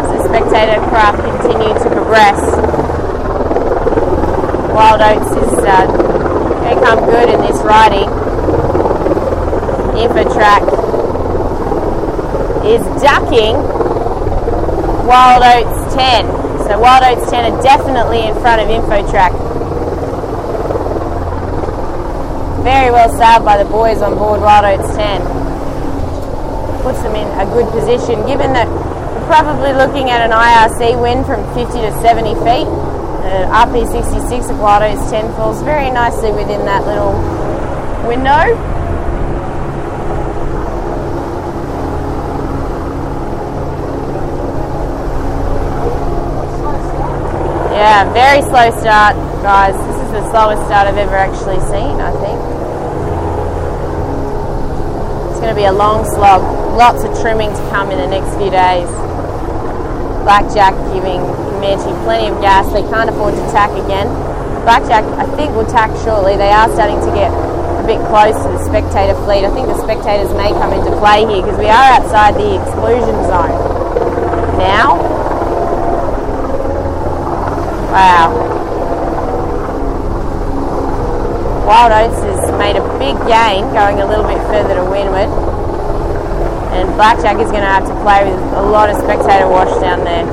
As 0.00 0.08
the 0.10 0.20
spectator 0.28 0.80
craft 0.88 1.20
continue 1.22 1.74
to 1.74 1.88
progress. 1.90 2.40
Wild 4.72 5.00
Oats 5.00 5.30
is 5.36 5.58
uh, 5.64 5.86
come 6.86 7.04
good 7.06 7.28
in 7.28 7.40
this 7.40 7.60
riding. 7.62 8.08
Infotrack 9.96 10.62
is 12.64 12.82
ducking 13.02 13.56
Wild 15.06 15.42
Oats 15.42 15.94
10. 15.94 16.26
So 16.68 16.78
Wild 16.78 17.04
Oats 17.04 17.30
10 17.30 17.52
are 17.52 17.62
definitely 17.62 18.26
in 18.26 18.34
front 18.40 18.60
of 18.60 18.68
Infotrack. 18.68 19.45
Very 22.66 22.90
well 22.90 23.08
sailed 23.14 23.44
by 23.44 23.62
the 23.62 23.70
boys 23.70 24.02
on 24.02 24.18
board 24.18 24.40
Wild 24.40 24.66
Oats 24.66 24.90
10. 24.96 25.22
Puts 26.82 26.98
them 27.06 27.14
in 27.14 27.30
a 27.38 27.46
good 27.54 27.70
position 27.70 28.26
given 28.26 28.52
that 28.58 28.66
we're 28.66 29.26
probably 29.30 29.70
looking 29.72 30.10
at 30.10 30.18
an 30.18 30.34
IRC 30.34 31.00
wind 31.00 31.24
from 31.26 31.46
50 31.54 31.78
to 31.78 31.92
70 32.02 32.34
feet 32.42 32.66
The 33.22 33.46
RP66 33.54 34.50
of 34.50 34.58
Wild 34.58 34.82
Oats 34.82 35.10
10 35.12 35.32
falls 35.34 35.62
very 35.62 35.92
nicely 35.92 36.32
within 36.32 36.66
that 36.66 36.84
little 36.84 37.14
window. 38.02 38.58
Yeah, 47.78 48.12
very 48.12 48.42
slow 48.42 48.74
start, 48.80 49.14
guys. 49.42 49.78
This 49.86 50.02
is 50.02 50.10
the 50.10 50.30
slowest 50.32 50.66
start 50.66 50.88
I've 50.88 50.98
ever 50.98 51.14
actually 51.14 51.60
seen, 51.70 52.00
I 52.00 52.10
think. 52.18 52.55
It's 55.36 55.44
going 55.44 55.52
to 55.52 55.60
be 55.60 55.68
a 55.68 55.76
long 55.76 56.08
slog. 56.16 56.40
Lots 56.80 57.04
of 57.04 57.12
trimming 57.20 57.52
to 57.52 57.62
come 57.68 57.92
in 57.92 58.00
the 58.00 58.08
next 58.08 58.32
few 58.40 58.48
days. 58.48 58.88
Blackjack 60.24 60.72
giving 60.96 61.20
Comanche 61.52 61.92
plenty 62.08 62.32
of 62.32 62.40
gas. 62.40 62.64
They 62.72 62.80
can't 62.88 63.12
afford 63.12 63.36
to 63.36 63.44
tack 63.52 63.68
again. 63.76 64.08
Blackjack, 64.64 65.04
I 65.20 65.28
think, 65.36 65.52
will 65.52 65.68
tack 65.68 65.92
shortly. 66.08 66.40
They 66.40 66.48
are 66.48 66.72
starting 66.72 67.04
to 67.04 67.12
get 67.12 67.28
a 67.28 67.84
bit 67.84 68.00
close 68.08 68.32
to 68.32 68.48
the 68.48 68.64
spectator 68.64 69.12
fleet. 69.28 69.44
I 69.44 69.52
think 69.52 69.68
the 69.68 69.76
spectators 69.84 70.32
may 70.32 70.56
come 70.56 70.72
into 70.72 70.88
play 70.96 71.28
here 71.28 71.44
because 71.44 71.60
we 71.60 71.68
are 71.68 72.00
outside 72.00 72.32
the 72.40 72.56
exclusion 72.56 73.20
zone. 73.28 73.52
Now, 74.56 74.96
Wow. 77.92 78.32
Wild 81.68 81.92
Oats 81.92 82.24
has 82.24 82.45
made 82.66 82.82
a 82.82 82.98
big 82.98 83.14
gain 83.30 83.62
going 83.78 84.02
a 84.02 84.06
little 84.06 84.26
bit 84.26 84.42
further 84.50 84.74
to 84.74 84.82
windward. 84.82 85.30
And 86.74 86.90
Blackjack 86.98 87.38
is 87.38 87.46
going 87.54 87.62
to 87.62 87.70
have 87.70 87.86
to 87.86 87.94
play 88.02 88.26
with 88.26 88.42
a 88.58 88.62
lot 88.62 88.90
of 88.90 88.96
spectator 88.96 89.46
wash 89.46 89.70
down 89.78 90.02
there. 90.02 90.26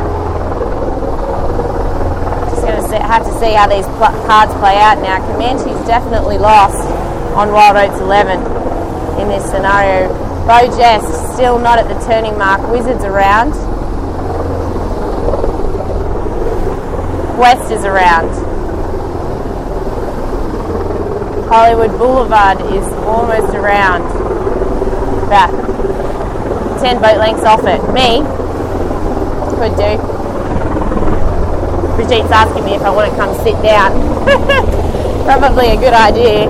Just 2.50 2.66
going 2.66 2.82
to 2.82 3.06
have 3.06 3.22
to 3.22 3.34
see 3.38 3.54
how 3.54 3.70
these 3.70 3.86
cards 4.26 4.52
play 4.58 4.82
out 4.82 4.98
now. 5.06 5.22
Comanche's 5.30 5.78
definitely 5.86 6.40
lost 6.40 6.82
on 7.38 7.54
Wild 7.54 7.78
Oats 7.78 8.02
11 8.02 8.42
in 9.22 9.28
this 9.30 9.46
scenario. 9.46 10.10
Beau 10.50 10.66
still 11.38 11.60
not 11.60 11.78
at 11.78 11.88
the 11.88 12.00
turning 12.08 12.36
mark. 12.36 12.68
Wizards 12.72 13.04
around. 13.04 13.54
West 17.38 17.72
is 17.72 17.86
around. 17.86 18.43
Hollywood 21.54 21.94
Boulevard 22.00 22.62
is 22.74 22.88
almost 23.06 23.54
around. 23.54 24.02
About 25.30 25.54
10 26.82 26.96
boat 27.00 27.20
lengths 27.20 27.44
off 27.44 27.62
it. 27.66 27.78
Me, 27.94 28.26
could 29.62 29.78
do. 29.78 30.02
Brigitte's 31.94 32.32
asking 32.32 32.66
me 32.66 32.74
if 32.74 32.82
I 32.82 32.90
want 32.90 33.12
to 33.12 33.16
come 33.16 33.38
sit 33.46 33.54
down. 33.62 33.94
Probably 35.26 35.68
a 35.68 35.76
good 35.76 35.94
idea. 35.94 36.50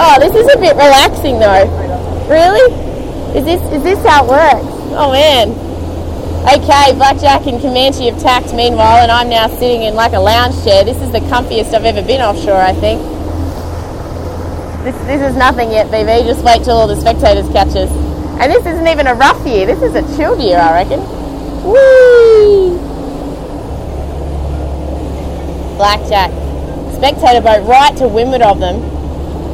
oh, 0.00 0.16
this 0.18 0.34
is 0.34 0.48
a 0.54 0.58
bit 0.58 0.72
relaxing 0.76 1.38
though. 1.40 1.68
Really? 2.26 2.72
Is 3.36 3.44
this 3.44 3.60
is 3.70 3.82
this 3.82 4.02
how 4.06 4.24
it 4.24 4.30
works? 4.30 4.64
Oh 4.96 5.12
man. 5.12 5.69
Okay, 6.40 6.94
Blackjack 6.94 7.46
and 7.46 7.60
Comanche 7.60 8.08
have 8.08 8.18
tacked 8.18 8.54
meanwhile, 8.54 9.02
and 9.02 9.12
I'm 9.12 9.28
now 9.28 9.46
sitting 9.46 9.82
in 9.82 9.94
like 9.94 10.14
a 10.14 10.18
lounge 10.18 10.54
chair. 10.64 10.82
This 10.84 10.96
is 11.02 11.12
the 11.12 11.20
comfiest 11.20 11.74
I've 11.74 11.84
ever 11.84 12.00
been 12.00 12.22
offshore, 12.22 12.56
I 12.56 12.72
think. 12.72 12.98
This, 14.82 14.96
this 15.04 15.20
is 15.20 15.36
nothing 15.36 15.70
yet, 15.70 15.88
BB. 15.88 16.24
Just 16.24 16.42
wait 16.42 16.64
till 16.64 16.76
all 16.76 16.88
the 16.88 16.96
spectators 16.96 17.46
catch 17.52 17.76
us. 17.76 17.90
And 18.40 18.50
this 18.50 18.64
isn't 18.64 18.88
even 18.88 19.06
a 19.06 19.14
rough 19.14 19.46
year. 19.46 19.66
This 19.66 19.82
is 19.82 19.94
a 19.94 20.00
chilled 20.16 20.40
year, 20.40 20.56
I 20.56 20.82
reckon. 20.82 21.00
Whee! 21.68 22.72
Blackjack. 25.76 26.32
Spectator 26.96 27.42
boat 27.42 27.68
right 27.68 27.94
to 27.98 28.08
windward 28.08 28.40
of 28.40 28.60
them. 28.60 28.80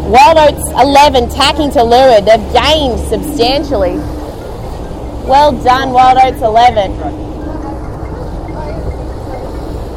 Wild 0.09 0.39
Oats 0.39 0.71
11 0.71 1.31
tacking 1.31 1.73
to 1.73 1.83
leeward. 1.83 2.27
They've 2.27 2.53
gained 2.55 3.01
substantially. 3.11 3.99
Well 5.27 5.51
done, 5.51 5.91
Wild 5.91 6.19
Oats 6.23 6.41
11. 6.41 6.97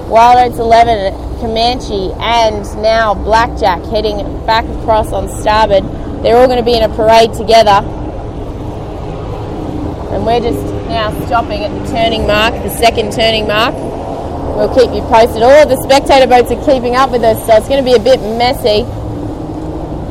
Wild 0.10 0.40
Oats 0.40 0.58
11, 0.58 1.14
Comanche, 1.40 2.12
and 2.20 2.66
now 2.82 3.14
Blackjack 3.14 3.84
heading 3.84 4.18
back 4.48 4.66
across 4.66 5.14
on 5.14 5.30
starboard. 5.30 5.84
They're 6.24 6.36
all 6.36 6.48
going 6.48 6.58
to 6.58 6.66
be 6.66 6.76
in 6.76 6.82
a 6.82 6.90
parade 6.96 7.34
together. 7.34 7.86
And 10.10 10.26
we're 10.26 10.40
just 10.40 10.66
now 10.90 11.12
stopping 11.28 11.64
at 11.64 11.70
the 11.80 11.92
turning 11.92 12.26
mark, 12.26 12.56
the 12.64 12.72
second 12.72 13.14
turning 13.14 13.46
mark. 13.46 13.76
We'll 13.76 14.74
keep 14.74 14.90
you 14.96 15.02
posted. 15.10 15.44
All 15.44 15.68
the 15.68 15.78
spectator 15.84 16.26
boats 16.26 16.52
are 16.52 16.66
keeping 16.66 16.96
up 16.96 17.12
with 17.12 17.22
us, 17.22 17.46
so 17.46 17.56
it's 17.56 17.70
going 17.70 17.86
to 17.86 17.88
be 17.88 17.94
a 17.94 18.00
bit 18.00 18.20
messy. 18.20 18.82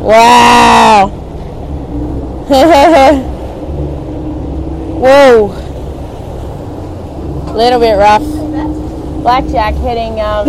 Wow! 0.01 1.11
Whoa. 4.99 5.47
a 7.47 7.55
Little 7.57 7.79
bit 7.79 7.95
rough. 7.95 8.21
Blackjack 9.23 9.75
hitting 9.75 10.19
um, 10.19 10.45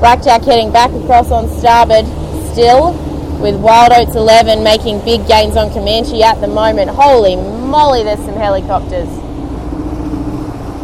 Blackjack 0.00 0.42
heading 0.42 0.70
back 0.70 0.90
across 0.90 1.30
on 1.30 1.48
starboard 1.48 2.04
still 2.52 2.92
with 3.40 3.56
Wild 3.56 3.92
Oats 3.92 4.14
11 4.14 4.62
making 4.62 5.02
big 5.02 5.26
gains 5.26 5.56
on 5.56 5.72
Comanche 5.72 6.22
at 6.22 6.42
the 6.42 6.46
moment. 6.46 6.90
Holy 6.90 7.36
moly, 7.36 8.02
there's 8.02 8.18
some 8.20 8.34
helicopters. 8.34 9.08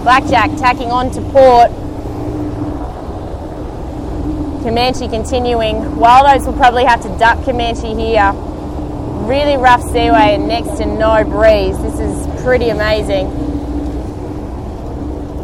Blackjack 0.05 0.57
tacking 0.59 0.91
on 0.91 1.11
to 1.11 1.21
port. 1.33 1.71
Comanche 4.63 5.07
continuing. 5.07 5.97
Wild 5.97 6.27
Oats 6.35 6.47
will 6.47 6.57
probably 6.57 6.85
have 6.85 7.03
to 7.03 7.11
duck 7.19 7.45
Comanche 7.45 7.95
here 7.95 8.33
really 9.25 9.57
rough 9.57 9.83
seaway 9.83 10.35
and 10.35 10.49
next 10.49 10.79
to 10.79 10.87
no 10.87 11.25
breeze. 11.25 11.77
This 11.79 12.01
is 12.01 12.43
pretty 12.43 12.69
amazing. 12.69 13.27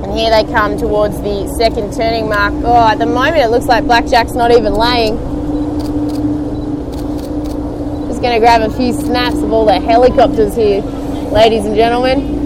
And 0.03 0.12
here 0.12 0.31
they 0.31 0.45
come 0.53 0.78
towards 0.78 1.20
the 1.22 1.47
second 1.57 1.95
turning 1.95 2.28
mark. 2.28 2.53
Oh, 2.64 2.89
at 2.89 2.99
the 2.99 3.07
moment 3.07 3.39
it 3.39 3.49
looks 3.49 3.66
like 3.66 3.85
Blackjack's 3.85 4.35
not 4.35 4.51
even 4.51 4.74
laying. 4.74 5.16
Just 8.09 8.20
going 8.20 8.35
to 8.35 8.41
grab 8.41 8.62
a 8.62 8.70
few 8.76 8.93
snaps 8.93 9.37
of 9.37 9.53
all 9.53 9.64
the 9.64 9.81
helicopters 9.81 10.55
here, 10.55 10.83
ladies 11.33 11.64
and 11.64 11.74
gentlemen. 11.74 12.39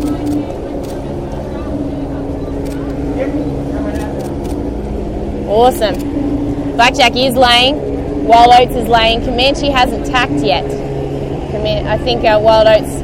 Awesome. 5.49 6.74
Blackjack 6.76 7.16
is 7.16 7.35
laying. 7.35 8.26
Wild 8.26 8.53
Oats 8.53 8.76
is 8.76 8.89
laying. 8.89 9.24
Comanche 9.24 9.68
hasn't 9.68 10.07
tacked 10.07 10.45
yet. 10.45 10.84
I 11.57 11.99
think 11.99 12.25
our 12.25 12.41
Wild 12.41 12.67
Oats 12.67 13.01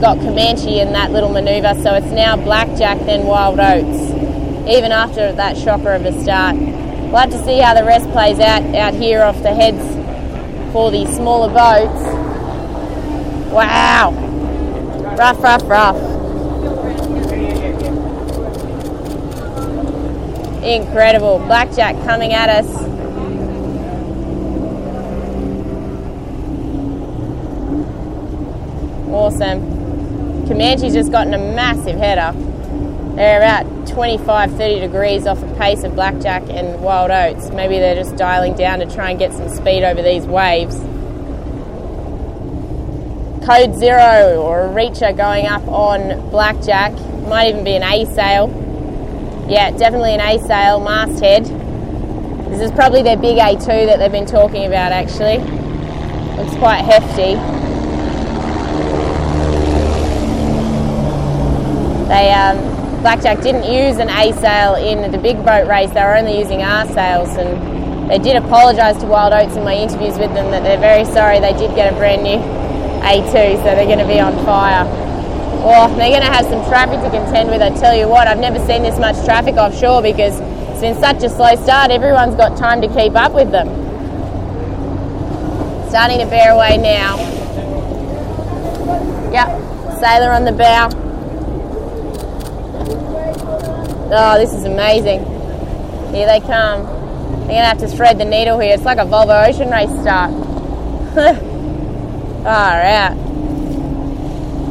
got 0.00 0.18
Comanche 0.18 0.80
in 0.80 0.92
that 0.92 1.12
little 1.12 1.28
manoeuvre, 1.28 1.80
so 1.82 1.94
it's 1.94 2.10
now 2.10 2.36
Blackjack 2.36 2.98
then 3.06 3.24
Wild 3.24 3.60
Oats, 3.60 4.10
even 4.68 4.90
after 4.90 5.32
that 5.32 5.56
shocker 5.56 5.92
of 5.92 6.04
a 6.04 6.12
start. 6.22 6.56
We'll 6.56 7.18
have 7.18 7.30
to 7.30 7.44
see 7.44 7.58
how 7.58 7.74
the 7.74 7.84
rest 7.84 8.10
plays 8.10 8.40
out 8.40 8.62
out 8.74 8.94
here 8.94 9.22
off 9.22 9.40
the 9.42 9.54
heads 9.54 9.80
for 10.72 10.90
the 10.90 11.06
smaller 11.06 11.48
boats. 11.48 12.02
Wow! 13.52 14.12
Rough, 15.16 15.42
rough, 15.42 15.62
rough. 15.68 15.96
Incredible. 20.64 21.38
Blackjack 21.40 21.96
coming 22.04 22.32
at 22.32 22.48
us. 22.48 22.91
Awesome. 29.12 30.46
Comanche's 30.48 30.94
just 30.94 31.12
gotten 31.12 31.34
a 31.34 31.38
massive 31.38 31.98
header. 31.98 32.32
They're 33.14 33.38
about 33.38 33.86
25, 33.88 34.56
30 34.56 34.80
degrees 34.80 35.26
off 35.26 35.38
the 35.38 35.54
pace 35.56 35.82
of 35.84 35.94
Blackjack 35.94 36.44
and 36.48 36.80
Wild 36.82 37.10
Oats. 37.10 37.50
Maybe 37.50 37.78
they're 37.78 37.94
just 37.94 38.16
dialing 38.16 38.54
down 38.54 38.78
to 38.78 38.86
try 38.86 39.10
and 39.10 39.18
get 39.18 39.34
some 39.34 39.50
speed 39.50 39.84
over 39.84 40.02
these 40.02 40.24
waves. 40.24 40.76
Code 43.44 43.74
Zero 43.74 44.40
or 44.40 44.62
a 44.62 44.68
Reacher 44.68 45.14
going 45.14 45.46
up 45.46 45.66
on 45.68 46.30
Blackjack. 46.30 46.92
Might 47.28 47.48
even 47.48 47.64
be 47.64 47.76
an 47.76 47.82
A 47.82 48.06
sail. 48.14 48.48
Yeah, 49.46 49.72
definitely 49.72 50.14
an 50.14 50.20
A 50.20 50.38
sail, 50.38 50.80
masthead. 50.80 51.44
This 52.50 52.62
is 52.62 52.72
probably 52.72 53.02
their 53.02 53.18
big 53.18 53.36
A2 53.36 53.66
that 53.86 53.98
they've 53.98 54.10
been 54.10 54.26
talking 54.26 54.64
about 54.64 54.92
actually. 54.92 55.38
Looks 56.36 56.56
quite 56.56 56.82
hefty. 56.82 57.51
They 62.12 62.28
um, 62.30 62.60
Blackjack 63.00 63.40
didn't 63.40 63.64
use 63.64 63.96
an 63.96 64.10
A 64.10 64.32
sail 64.36 64.74
in 64.74 65.10
the 65.10 65.16
big 65.16 65.42
boat 65.46 65.66
race. 65.66 65.90
They 65.92 66.04
were 66.04 66.14
only 66.14 66.38
using 66.38 66.62
R 66.62 66.86
sails, 66.92 67.34
and 67.40 68.10
they 68.10 68.18
did 68.18 68.36
apologise 68.36 68.98
to 68.98 69.06
Wild 69.06 69.32
Oats 69.32 69.56
in 69.56 69.64
my 69.64 69.74
interviews 69.74 70.18
with 70.18 70.28
them 70.34 70.50
that 70.50 70.62
they're 70.62 70.76
very 70.76 71.06
sorry 71.06 71.40
they 71.40 71.56
did 71.56 71.74
get 71.74 71.90
a 71.90 71.96
brand 71.96 72.22
new 72.22 72.36
A2, 73.00 73.56
so 73.56 73.64
they're 73.64 73.88
going 73.88 73.98
to 73.98 74.06
be 74.06 74.20
on 74.20 74.36
fire. 74.44 74.84
Well, 75.64 75.88
they're 75.96 76.10
going 76.10 76.20
to 76.20 76.30
have 76.30 76.44
some 76.44 76.62
traffic 76.68 77.00
to 77.00 77.08
contend 77.08 77.48
with. 77.48 77.62
I 77.62 77.70
tell 77.80 77.96
you 77.96 78.08
what, 78.08 78.28
I've 78.28 78.38
never 78.38 78.58
seen 78.66 78.82
this 78.82 78.98
much 78.98 79.16
traffic 79.24 79.54
offshore 79.54 80.02
because 80.02 80.38
it's 80.38 80.82
been 80.82 81.00
such 81.00 81.22
a 81.22 81.30
slow 81.30 81.56
start. 81.56 81.90
Everyone's 81.90 82.36
got 82.36 82.58
time 82.58 82.82
to 82.82 82.88
keep 82.88 83.16
up 83.16 83.32
with 83.32 83.50
them. 83.50 83.72
Starting 85.88 86.18
to 86.18 86.26
bear 86.26 86.52
away 86.52 86.76
now. 86.76 87.16
Yep, 89.32 89.48
sailor 89.98 90.30
on 90.30 90.44
the 90.44 90.52
bow. 90.52 91.01
Oh, 94.14 94.38
this 94.38 94.52
is 94.52 94.64
amazing. 94.64 95.20
Here 96.12 96.26
they 96.26 96.40
come. 96.40 96.84
They're 97.46 97.62
to 97.62 97.66
have 97.66 97.78
to 97.78 97.88
thread 97.88 98.18
the 98.18 98.26
needle 98.26 98.58
here. 98.58 98.74
It's 98.74 98.84
like 98.84 98.98
a 98.98 99.06
Volvo 99.06 99.48
Ocean 99.48 99.70
Race 99.70 99.88
start. 100.02 100.30
Alright. 102.44 103.16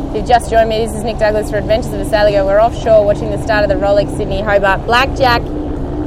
If 0.09 0.15
you've 0.15 0.27
just 0.27 0.51
joined 0.51 0.69
me, 0.69 0.85
this 0.85 0.95
is 0.95 1.03
Nic 1.03 1.17
Douglas 1.17 1.49
for 1.49 1.57
Adventures 1.57 1.91
of 1.91 2.01
a 2.01 2.05
Sailor 2.05 2.29
Girl. 2.29 2.45
We're 2.45 2.61
offshore 2.61 3.03
watching 3.03 3.31
the 3.31 3.41
start 3.41 3.63
of 3.63 3.69
the 3.69 3.83
Rolex 3.83 4.15
Sydney 4.15 4.41
Hobart. 4.41 4.85
Blackjack 4.85 5.41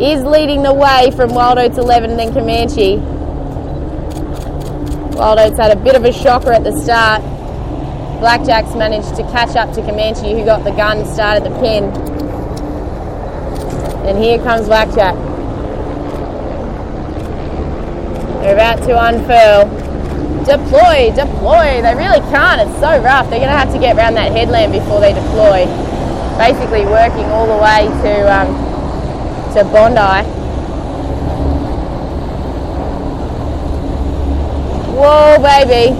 is 0.00 0.22
leading 0.22 0.62
the 0.62 0.72
way 0.72 1.10
from 1.16 1.34
Wild 1.34 1.58
Oats 1.58 1.76
11 1.76 2.10
and 2.10 2.18
then 2.20 2.32
Comanche. 2.32 2.98
Wild 5.18 5.40
Oats 5.40 5.58
had 5.58 5.76
a 5.76 5.80
bit 5.82 5.96
of 5.96 6.04
a 6.04 6.12
shocker 6.12 6.52
at 6.52 6.62
the 6.62 6.70
start. 6.80 7.20
Blackjack's 8.20 8.76
managed 8.76 9.16
to 9.16 9.24
catch 9.32 9.56
up 9.56 9.74
to 9.74 9.82
Comanche, 9.82 10.34
who 10.34 10.44
got 10.44 10.62
the 10.62 10.70
gun, 10.70 11.04
started 11.04 11.42
the 11.42 11.58
pin. 11.58 12.13
And 14.06 14.18
here 14.18 14.38
comes 14.38 14.66
Blackjack. 14.66 15.14
They're 18.42 18.54
about 18.54 18.82
to 18.84 19.02
unfurl. 19.02 19.64
Deploy, 20.44 21.10
deploy. 21.16 21.80
They 21.80 21.94
really 21.94 22.20
can't. 22.28 22.60
It's 22.60 22.78
so 22.78 23.02
rough. 23.02 23.30
They're 23.30 23.40
going 23.40 23.50
to 23.50 23.56
have 23.56 23.72
to 23.72 23.78
get 23.78 23.96
around 23.96 24.14
that 24.14 24.30
headland 24.32 24.72
before 24.72 25.00
they 25.00 25.14
deploy. 25.14 25.64
Basically 26.36 26.84
working 26.84 27.24
all 27.32 27.46
the 27.46 27.56
way 27.56 27.88
to 28.02 28.30
um, 28.30 28.48
to 29.54 29.64
Bondi. 29.64 30.28
Whoa, 34.94 35.38
baby. 35.40 35.94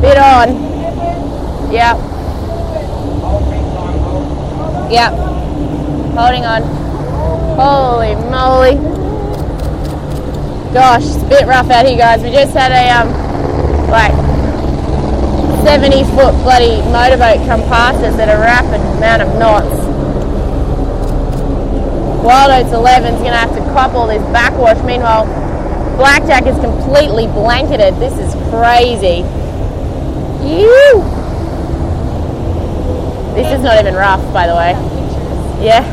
Bit 0.00 0.18
on. 0.18 1.72
Yep. 1.72 2.09
Yep. 4.90 5.12
Holding 6.18 6.44
on. 6.44 6.62
Holy 7.54 8.14
moly. 8.26 8.74
Gosh, 10.74 11.04
it's 11.04 11.22
a 11.22 11.28
bit 11.28 11.46
rough 11.46 11.70
out 11.70 11.86
here, 11.86 11.96
guys. 11.96 12.22
We 12.22 12.30
just 12.30 12.52
had 12.56 12.72
a 12.72 12.90
um, 12.90 13.08
like 13.88 14.12
70 15.64 16.04
foot 16.14 16.32
bloody 16.42 16.82
motorboat 16.90 17.46
come 17.46 17.62
past 17.70 18.02
us 18.02 18.18
at 18.18 18.28
a 18.28 18.38
rapid 18.38 18.80
amount 18.96 19.22
of 19.22 19.38
knots. 19.38 19.78
Wild 22.24 22.50
Oats 22.50 22.72
11 22.72 23.14
is 23.14 23.20
going 23.20 23.32
to 23.32 23.38
have 23.38 23.54
to 23.54 23.60
cop 23.72 23.94
all 23.94 24.06
this 24.06 24.22
backwash. 24.32 24.82
Meanwhile, 24.84 25.26
Blackjack 25.96 26.46
is 26.46 26.58
completely 26.58 27.26
blanketed. 27.26 27.94
This 27.96 28.14
is 28.18 28.32
crazy. 28.50 29.22
Ew. 30.46 31.09
This 33.34 33.52
is 33.52 33.62
not 33.62 33.78
even 33.78 33.94
rough, 33.94 34.22
by 34.32 34.46
the 34.46 34.54
way. 34.54 34.72
Yeah. 35.64 35.84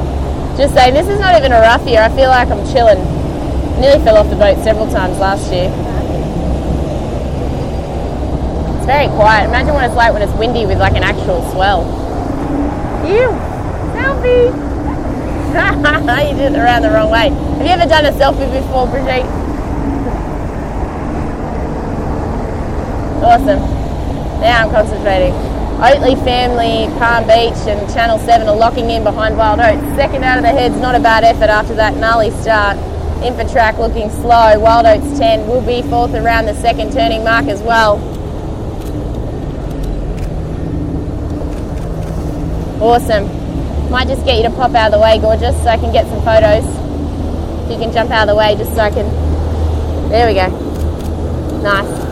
Just 0.57 0.73
saying, 0.73 0.93
this 0.93 1.07
is 1.07 1.19
not 1.19 1.37
even 1.37 1.51
a 1.51 1.59
rough 1.59 1.85
year. 1.87 2.01
I 2.01 2.09
feel 2.09 2.29
like 2.29 2.49
I'm 2.49 2.65
chilling. 2.73 2.99
Nearly 3.79 4.03
fell 4.03 4.17
off 4.17 4.29
the 4.29 4.35
boat 4.35 4.57
several 4.63 4.89
times 4.89 5.19
last 5.19 5.51
year. 5.51 5.69
It's 8.77 8.85
very 8.85 9.07
quiet. 9.13 9.49
Imagine 9.49 9.73
what 9.73 9.85
it's 9.85 9.95
like 9.95 10.13
when 10.13 10.21
it's 10.21 10.33
windy 10.33 10.65
with 10.65 10.79
like 10.79 10.95
an 10.95 11.03
actual 11.03 11.45
swell. 11.51 11.85
Ew! 13.05 13.29
Selfie! 13.93 14.49
you 16.29 16.35
did 16.35 16.53
it 16.53 16.59
around 16.59 16.81
the 16.81 16.89
wrong 16.89 17.11
way. 17.11 17.29
Have 17.29 17.61
you 17.61 17.71
ever 17.71 17.85
done 17.87 18.05
a 18.05 18.11
selfie 18.11 18.51
before, 18.51 18.87
Brigitte? 18.87 19.25
awesome. 23.27 23.59
Now 24.39 24.63
I'm 24.63 24.71
concentrating. 24.71 25.46
Oatley 25.77 26.15
family, 26.23 26.91
Palm 26.97 27.25
Beach, 27.25 27.53
and 27.69 27.93
Channel 27.93 28.17
7 28.17 28.47
are 28.47 28.55
locking 28.55 28.89
in 28.89 29.03
behind 29.03 29.37
Wild 29.37 29.59
Oats. 29.59 29.95
Second 29.95 30.23
out 30.23 30.39
of 30.39 30.43
the 30.43 30.49
head's 30.49 30.75
not 30.77 30.95
a 30.95 30.99
bad 30.99 31.23
effort 31.23 31.51
after 31.51 31.75
that 31.75 31.95
gnarly 31.97 32.31
start. 32.41 32.77
Infotrack 33.21 33.77
looking 33.77 34.09
slow. 34.09 34.57
Wild 34.57 34.87
Oats 34.87 35.19
10 35.19 35.47
will 35.47 35.61
be 35.61 35.83
fourth 35.83 36.15
around 36.15 36.47
the 36.47 36.55
second 36.55 36.93
turning 36.93 37.23
mark 37.23 37.45
as 37.45 37.61
well. 37.61 37.97
Awesome. 42.81 43.29
Might 43.91 44.07
just 44.07 44.25
get 44.25 44.37
you 44.37 44.49
to 44.49 44.55
pop 44.55 44.73
out 44.73 44.87
of 44.87 44.93
the 44.93 44.99
way, 44.99 45.19
gorgeous, 45.19 45.55
so 45.61 45.67
I 45.67 45.77
can 45.77 45.93
get 45.93 46.07
some 46.07 46.23
photos. 46.23 46.65
You 47.69 47.77
can 47.77 47.93
jump 47.93 48.09
out 48.09 48.27
of 48.27 48.33
the 48.33 48.35
way 48.35 48.55
just 48.55 48.73
so 48.73 48.79
I 48.79 48.89
can. 48.89 49.05
There 50.09 50.25
we 50.25 50.33
go. 50.33 51.61
Nice. 51.61 52.06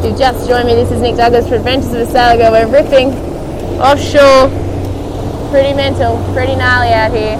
If 0.00 0.06
you've 0.06 0.18
just 0.18 0.48
joined 0.48 0.66
me, 0.66 0.74
this 0.74 0.90
is 0.90 1.02
Nic 1.02 1.16
Douglas 1.16 1.46
for 1.46 1.56
Adventures 1.56 1.92
of 1.92 2.00
a 2.00 2.06
Sailor 2.06 2.38
Girl. 2.38 2.52
We're 2.52 2.72
ripping 2.72 3.12
offshore. 3.78 4.48
Pretty 5.50 5.74
mental, 5.74 6.16
pretty 6.32 6.56
gnarly 6.56 6.90
out 6.90 7.12
here, 7.12 7.36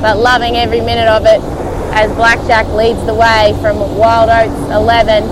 but 0.00 0.16
loving 0.16 0.56
every 0.56 0.80
minute 0.80 1.08
of 1.08 1.26
it 1.26 1.42
as 1.92 2.10
Blackjack 2.12 2.66
leads 2.68 3.04
the 3.04 3.12
way 3.12 3.54
from 3.60 3.76
Wild 3.98 4.30
Oats 4.30 4.58
11. 4.72 5.24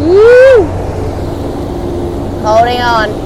Woo! 0.00 0.64
Holding 2.40 2.80
on. 2.80 3.23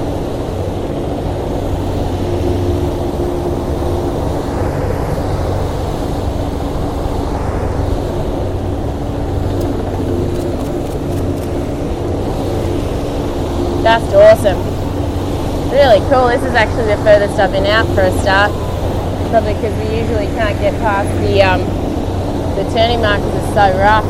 Just 14.09 14.45
awesome. 14.45 14.57
Really 15.69 15.99
cool. 16.09 16.29
This 16.29 16.41
is 16.41 16.55
actually 16.55 16.85
the 16.85 16.97
furthest 17.03 17.37
I've 17.37 17.51
been 17.51 17.67
out 17.67 17.85
for 17.93 18.01
a 18.01 18.11
start 18.21 18.51
probably 19.29 19.53
because 19.53 19.75
we 19.77 19.99
usually 19.99 20.25
can't 20.33 20.59
get 20.59 20.73
past 20.81 21.07
the 21.21 21.43
um, 21.43 21.61
the 22.55 22.63
turning 22.73 23.01
markers 23.01 23.27
are 23.27 23.53
so 23.53 23.77
rough. 23.77 24.03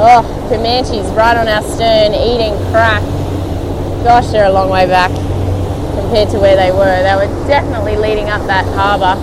Oh, 0.02 0.50
Comanche's 0.50 1.06
right 1.14 1.38
on 1.38 1.48
our 1.48 1.62
stern 1.62 2.16
eating 2.16 2.56
crack. 2.72 3.04
Gosh, 4.04 4.32
they're 4.32 4.48
a 4.48 4.52
long 4.52 4.72
way 4.72 4.88
back 4.88 5.12
compared 6.10 6.30
to 6.32 6.40
where 6.40 6.56
they 6.56 6.72
were. 6.72 7.04
They 7.04 7.14
were 7.14 7.48
definitely 7.48 7.96
leading 7.96 8.30
up 8.30 8.42
that 8.48 8.66
harbour. 8.74 9.14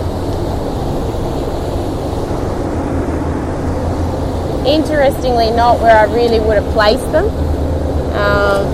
Interestingly, 4.65 5.51
not 5.51 5.81
where 5.81 5.97
I 5.97 6.05
really 6.05 6.39
would 6.39 6.55
have 6.55 6.73
placed 6.73 7.11
them. 7.11 7.25
Um, 8.15 8.73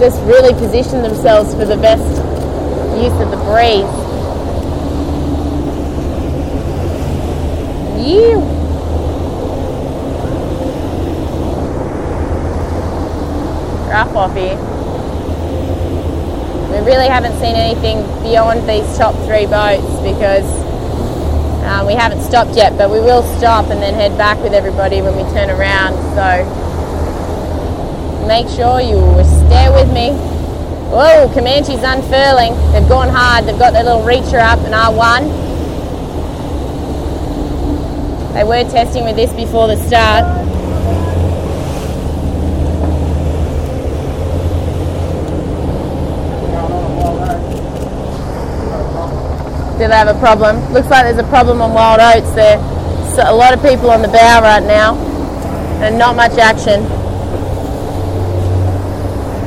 just 0.00 0.20
really 0.22 0.52
positioned 0.54 1.04
themselves 1.04 1.54
for 1.54 1.64
the 1.64 1.76
best 1.76 2.02
use 3.00 3.14
of 3.20 3.30
the 3.30 3.36
breeze. 3.46 3.86
You. 8.04 8.40
Rough 13.88 14.16
off 14.16 14.34
here. 14.34 14.69
Really 16.90 17.06
haven't 17.06 17.38
seen 17.38 17.54
anything 17.54 18.02
beyond 18.20 18.68
these 18.68 18.82
top 18.98 19.14
three 19.24 19.46
boats 19.46 19.86
because 20.02 20.42
um, 21.62 21.86
we 21.86 21.94
haven't 21.94 22.20
stopped 22.20 22.56
yet, 22.56 22.76
but 22.76 22.90
we 22.90 22.98
will 22.98 23.22
stop 23.38 23.70
and 23.70 23.80
then 23.80 23.94
head 23.94 24.18
back 24.18 24.42
with 24.42 24.52
everybody 24.52 25.00
when 25.00 25.14
we 25.14 25.22
turn 25.30 25.50
around. 25.50 25.94
So 26.18 26.42
make 28.26 28.48
sure 28.48 28.80
you 28.80 28.98
stay 29.46 29.70
with 29.70 29.86
me. 29.94 30.10
Whoa, 30.90 31.30
Comanche's 31.32 31.84
unfurling. 31.84 32.56
They've 32.72 32.88
gone 32.88 33.08
hard. 33.08 33.44
They've 33.44 33.56
got 33.56 33.72
their 33.72 33.84
little 33.84 34.02
reacher 34.02 34.40
up 34.40 34.58
an 34.66 34.72
R1. 34.72 35.30
They 38.34 38.42
were 38.42 38.68
testing 38.68 39.04
with 39.04 39.14
this 39.14 39.32
before 39.34 39.68
the 39.68 39.76
start. 39.76 40.39
Do 49.80 49.88
they 49.88 49.94
have 49.94 50.14
a 50.14 50.20
problem? 50.20 50.60
Looks 50.74 50.90
like 50.90 51.04
there's 51.04 51.16
a 51.16 51.28
problem 51.28 51.62
on 51.62 51.72
Wild 51.72 52.00
Oats 52.00 52.34
there. 52.34 52.58
So 53.16 53.24
a 53.24 53.32
lot 53.32 53.54
of 53.54 53.62
people 53.62 53.90
on 53.90 54.02
the 54.02 54.08
bow 54.08 54.42
right 54.42 54.62
now 54.62 54.94
and 55.80 55.98
not 55.98 56.16
much 56.16 56.32
action. 56.32 56.82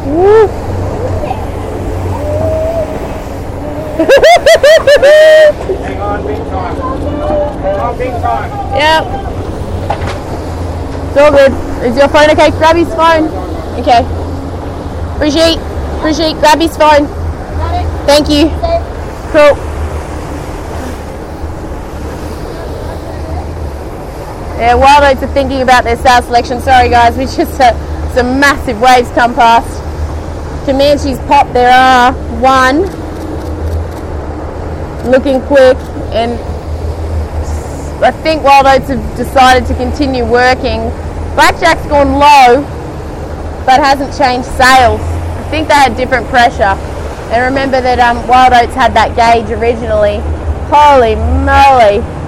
Woo. 0.10 0.48
Hang 5.78 6.02
on, 6.02 6.26
big 6.26 6.38
time. 6.50 6.76
Hang 7.62 7.80
on, 7.80 7.98
big 8.00 8.12
time. 8.26 8.50
Yep. 8.74 9.04
It's 11.10 11.18
all 11.22 11.32
good. 11.32 11.54
Is 11.86 11.96
your 11.96 12.08
phone 12.10 12.32
okay? 12.32 12.50
Grab 12.58 12.76
his 12.76 12.90
phone. 12.96 13.30
Okay. 13.80 14.02
Brigitte, 15.20 15.60
Brigitte, 16.02 16.40
grab 16.40 16.60
his 16.60 16.76
phone. 16.76 17.06
Thank 18.08 18.30
you. 18.30 18.50
Cool. 19.32 19.73
Yeah, 24.64 24.76
wild 24.76 25.04
oats 25.04 25.22
are 25.22 25.34
thinking 25.34 25.62
about 25.62 25.84
their 25.84 25.98
sails 25.98 26.24
selection. 26.24 26.62
Sorry 26.62 26.88
guys, 26.88 27.18
we 27.20 27.26
just 27.26 27.60
had 27.60 27.76
some 28.16 28.40
massive 28.40 28.80
waves 28.80 29.12
come 29.12 29.36
past. 29.36 29.68
Comanche's 30.66 31.20
pop, 31.28 31.52
there 31.52 31.70
are 31.70 32.14
one 32.40 32.84
looking 35.12 35.42
quick 35.52 35.76
and 36.16 36.40
I 38.02 38.12
think 38.24 38.44
Wild 38.44 38.66
Oats 38.66 38.88
have 38.88 39.18
decided 39.18 39.68
to 39.68 39.76
continue 39.76 40.24
working. 40.24 40.80
Blackjack's 41.36 41.86
gone 41.88 42.14
low 42.14 42.64
but 43.66 43.84
hasn't 43.84 44.16
changed 44.18 44.48
sails. 44.56 45.02
I 45.04 45.44
think 45.52 45.68
they 45.68 45.74
had 45.74 45.98
different 45.98 46.26
pressure. 46.28 46.80
And 47.36 47.44
remember 47.44 47.82
that 47.82 48.00
um, 48.00 48.26
Wild 48.30 48.54
Oats 48.54 48.76
had 48.76 48.94
that 48.94 49.12
gauge 49.20 49.52
originally. 49.52 50.24
Holy 50.72 51.16
moly. 51.44 52.23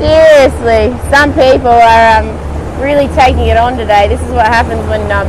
Seriously, 0.00 0.96
some 1.10 1.30
people 1.34 1.68
are 1.68 2.22
um, 2.22 2.80
really 2.80 3.06
taking 3.14 3.48
it 3.48 3.58
on 3.58 3.76
today. 3.76 4.08
This 4.08 4.18
is 4.22 4.32
what 4.32 4.46
happens 4.46 4.80
when 4.88 5.02
um, 5.12 5.28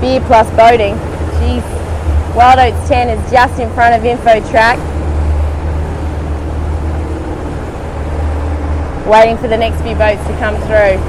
beer 0.00 0.20
plus 0.20 0.48
boating. 0.50 0.94
Jeez. 1.42 1.64
Wild 2.36 2.60
Oats 2.60 2.88
10 2.88 3.08
is 3.08 3.30
just 3.32 3.58
in 3.58 3.68
front 3.74 3.96
of 3.96 4.04
Info 4.04 4.38
Track. 4.52 4.78
Waiting 9.04 9.36
for 9.36 9.48
the 9.48 9.56
next 9.56 9.82
few 9.82 9.96
boats 9.96 10.24
to 10.28 10.38
come 10.38 10.54
through. 10.68 11.02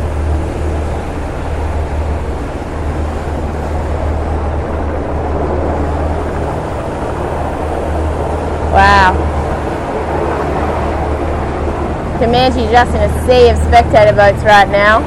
Wow. 8.73 9.32
Comanche 12.33 12.65
just 12.71 12.95
in 12.95 13.01
a 13.03 13.27
sea 13.27 13.49
of 13.49 13.57
spectator 13.57 14.11
boats 14.11 14.43
right 14.43 14.67
now. 14.67 15.01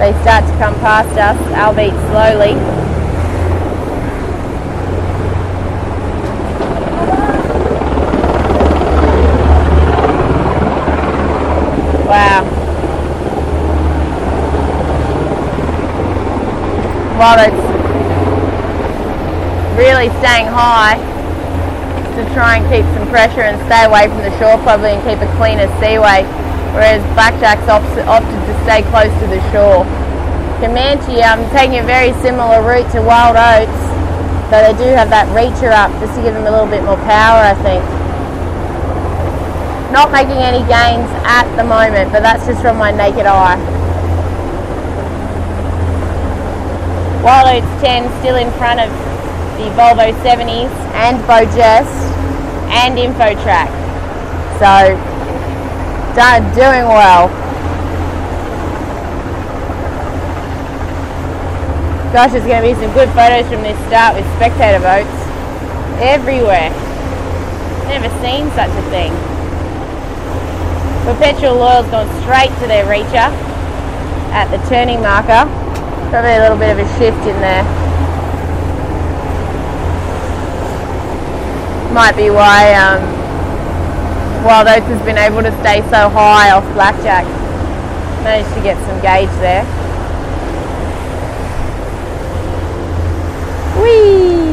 They 0.00 0.10
start 0.22 0.44
to 0.44 0.50
come 0.58 0.74
past 0.80 1.16
us, 1.16 1.38
albeit 1.52 1.92
slowly. 2.10 2.54
Wow. 12.10 12.42
While 17.14 17.38
it's 17.38 17.54
really 19.78 20.08
staying 20.18 20.48
high 20.48 20.96
to 22.16 22.34
try 22.34 22.56
and 22.56 22.66
keep 22.68 22.84
some 22.96 23.08
pressure 23.10 23.42
and 23.42 23.64
stay 23.66 23.84
away 23.84 24.08
from 24.08 24.18
the 24.18 24.36
shore 24.40 24.58
probably 24.64 24.90
and 24.90 25.02
keep 25.04 25.20
a 25.20 25.36
cleaner 25.36 25.68
seaway, 25.80 26.26
whereas 26.74 26.98
Blackjack's 27.14 27.70
opted, 27.70 28.02
to 28.04 28.54
stay 28.66 28.82
close 28.90 29.14
to 29.22 29.26
the 29.30 29.38
shore. 29.54 29.86
Comanche 30.58 31.22
um, 31.22 31.46
taking 31.54 31.78
a 31.78 31.86
very 31.86 32.12
similar 32.18 32.60
route 32.66 32.90
to 32.90 33.00
Wild 33.00 33.38
Oats, 33.38 33.80
though 34.50 34.62
they 34.66 34.74
do 34.74 34.90
have 34.92 35.08
that 35.10 35.30
reacher 35.30 35.70
up 35.70 35.94
just 36.02 36.18
to 36.18 36.20
give 36.22 36.34
them 36.34 36.46
a 36.46 36.50
little 36.50 36.66
bit 36.66 36.82
more 36.82 36.98
power 37.06 37.46
I 37.46 37.54
think. 37.62 37.82
Not 39.94 40.10
making 40.10 40.42
any 40.42 40.66
gains 40.66 41.06
at 41.22 41.46
the 41.54 41.62
moment, 41.62 42.10
but 42.10 42.26
that's 42.26 42.46
just 42.46 42.60
from 42.60 42.76
my 42.76 42.90
naked 42.90 43.26
eye. 43.26 43.54
Wild 47.22 47.62
Oats 47.62 47.80
10 47.80 48.10
still 48.18 48.36
in 48.36 48.50
front 48.58 48.80
of 48.80 48.90
the 49.56 49.70
Volvo 49.78 50.10
70s 50.26 50.74
and 50.98 51.16
Beau 51.30 51.46
Geste 51.54 52.10
and 52.74 52.98
Infotrack. 52.98 53.70
So, 54.58 55.13
done, 56.14 56.42
doing 56.54 56.86
well. 56.86 57.28
Gosh, 62.12 62.30
there's 62.30 62.46
going 62.46 62.62
to 62.62 62.68
be 62.68 62.74
some 62.74 62.94
good 62.94 63.10
photos 63.10 63.42
from 63.50 63.62
this 63.62 63.78
start 63.88 64.14
with 64.14 64.24
spectator 64.36 64.78
boats 64.78 65.10
everywhere. 66.00 66.70
Never 67.90 68.08
seen 68.22 68.48
such 68.54 68.70
a 68.70 68.82
thing. 68.90 69.10
Perpetual 71.04 71.56
Loyal's 71.56 71.90
gone 71.90 72.08
straight 72.22 72.54
to 72.60 72.66
their 72.66 72.86
reacher 72.86 73.28
at 74.30 74.48
the 74.50 74.58
turning 74.68 75.02
marker. 75.02 75.50
Probably 76.10 76.34
a 76.34 76.40
little 76.40 76.56
bit 76.56 76.70
of 76.70 76.78
a 76.78 76.88
shift 76.98 77.18
in 77.26 77.36
there. 77.42 77.64
Might 81.92 82.16
be 82.16 82.30
why 82.30 82.74
um, 82.74 83.13
Wild 84.44 84.68
Oats 84.68 84.84
has 84.84 85.02
been 85.06 85.16
able 85.16 85.40
to 85.40 85.50
stay 85.60 85.80
so 85.88 86.10
high 86.10 86.50
off 86.50 86.64
Blackjack. 86.74 87.24
Managed 88.22 88.54
to 88.54 88.62
get 88.62 88.76
some 88.84 89.00
gauge 89.00 89.30
there. 89.40 89.64
Whee! 93.80 94.44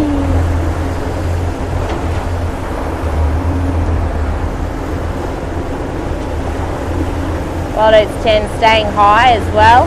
Wild 7.75 7.95
Oats 7.95 8.23
10 8.23 8.57
staying 8.59 8.85
high 8.93 9.33
as 9.33 9.53
well. 9.53 9.83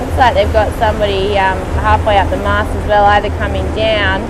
Looks 0.00 0.18
like 0.18 0.34
they've 0.34 0.52
got 0.52 0.76
somebody 0.80 1.38
um, 1.38 1.56
halfway 1.78 2.18
up 2.18 2.30
the 2.30 2.38
mast 2.38 2.76
as 2.76 2.88
well, 2.88 3.04
either 3.04 3.28
coming 3.38 3.64
down 3.76 4.26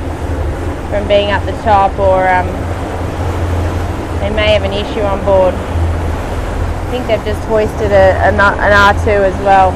from 0.91 1.09
being 1.09 1.31
up 1.31 1.43
the 1.47 1.53
top 1.63 1.99
or 1.99 2.29
um, 2.29 2.70
they 4.21 4.31
may 4.31 4.53
have 4.53 4.65
an 4.65 4.73
issue 4.73 5.01
on 5.01 5.25
board. 5.25 5.55
I 5.55 6.91
think 6.91 7.07
they've 7.07 7.25
just 7.25 7.41
hoisted 7.49 7.91
a, 7.93 8.21
an 8.27 8.37
R2 8.37 9.07
as 9.07 9.35
well. 9.43 9.71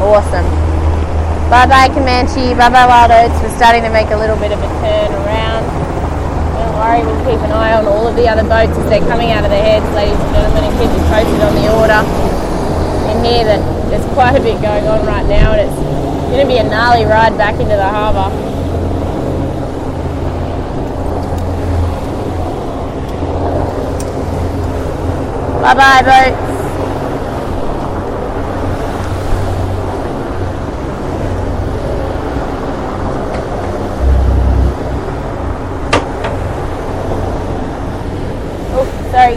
Awesome. 0.00 0.44
Bye 1.50 1.66
bye 1.66 1.88
Comanche, 1.88 2.54
bye 2.54 2.70
bye 2.70 2.86
Wild 2.86 3.10
Oats. 3.10 3.42
We're 3.42 3.56
starting 3.56 3.82
to 3.82 3.90
make 3.90 4.10
a 4.10 4.16
little 4.16 4.36
bit 4.36 4.52
of 4.52 4.58
a 4.58 4.66
turn 4.80 5.12
around. 5.12 5.83
Worry, 6.84 7.00
we'll 7.00 7.16
keep 7.24 7.40
an 7.40 7.50
eye 7.50 7.72
on 7.72 7.86
all 7.86 8.06
of 8.06 8.14
the 8.14 8.28
other 8.28 8.42
boats 8.42 8.76
as 8.76 8.90
they're 8.90 9.00
coming 9.08 9.30
out 9.30 9.42
of 9.42 9.48
the 9.48 9.56
heads, 9.56 9.86
ladies 9.94 10.20
and 10.20 10.34
gentlemen, 10.34 10.64
and 10.64 10.72
keep 10.76 10.92
you 10.92 11.00
posted 11.08 11.40
on 11.40 11.54
the 11.56 11.72
order. 11.72 12.04
In 13.08 13.24
here, 13.24 13.44
that 13.44 13.88
there's 13.88 14.04
quite 14.12 14.36
a 14.36 14.40
bit 14.42 14.60
going 14.60 14.86
on 14.86 15.06
right 15.06 15.24
now, 15.24 15.52
and 15.52 15.62
it's 15.62 15.74
going 16.28 16.42
to 16.42 16.46
be 16.46 16.58
a 16.58 16.62
gnarly 16.62 17.06
ride 17.06 17.38
back 17.38 17.54
into 17.54 17.74
the 17.74 17.88
harbour. 17.88 18.28
Bye 25.62 25.74
bye 25.74 26.02
boats. 26.02 26.50
Oh, 38.76 38.84
sorry. 39.12 39.36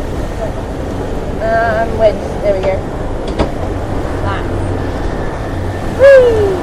Um, 1.46 1.98
wedge. 2.00 2.16
There 2.42 2.54
we 2.58 2.62
go. 2.66 2.76
Nice. 4.26 4.50
Whee! 6.00 6.58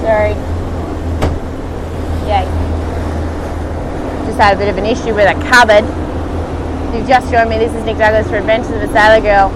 Sorry. 0.00 0.34
Yay. 2.26 2.44
Just 4.24 4.25
had 4.36 4.54
a 4.54 4.58
bit 4.58 4.68
of 4.68 4.76
an 4.76 4.84
issue 4.84 5.14
with 5.14 5.24
a 5.24 5.34
cupboard. 5.48 5.84
You've 6.94 7.08
just 7.08 7.32
joined 7.32 7.48
me, 7.48 7.58
this 7.58 7.72
is 7.72 7.84
Nic 7.84 7.96
Douglas 7.96 8.28
for 8.28 8.36
Adventures 8.36 8.76
of 8.76 8.82
a 8.82 8.92
Sailor 8.92 9.20
Girl. 9.20 9.48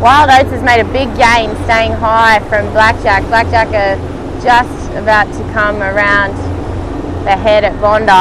Wild 0.00 0.30
Oats 0.30 0.50
has 0.52 0.62
made 0.62 0.80
a 0.80 0.88
big 0.92 1.08
gain 1.16 1.56
staying 1.64 1.92
high 1.92 2.38
from 2.48 2.70
Blackjack. 2.72 3.24
Blackjack 3.24 3.68
are 3.72 3.96
just 4.42 4.92
about 4.92 5.26
to 5.32 5.42
come 5.52 5.82
around 5.82 6.36
the 7.24 7.36
head 7.36 7.64
at 7.64 7.72
Bondi. 7.80 8.12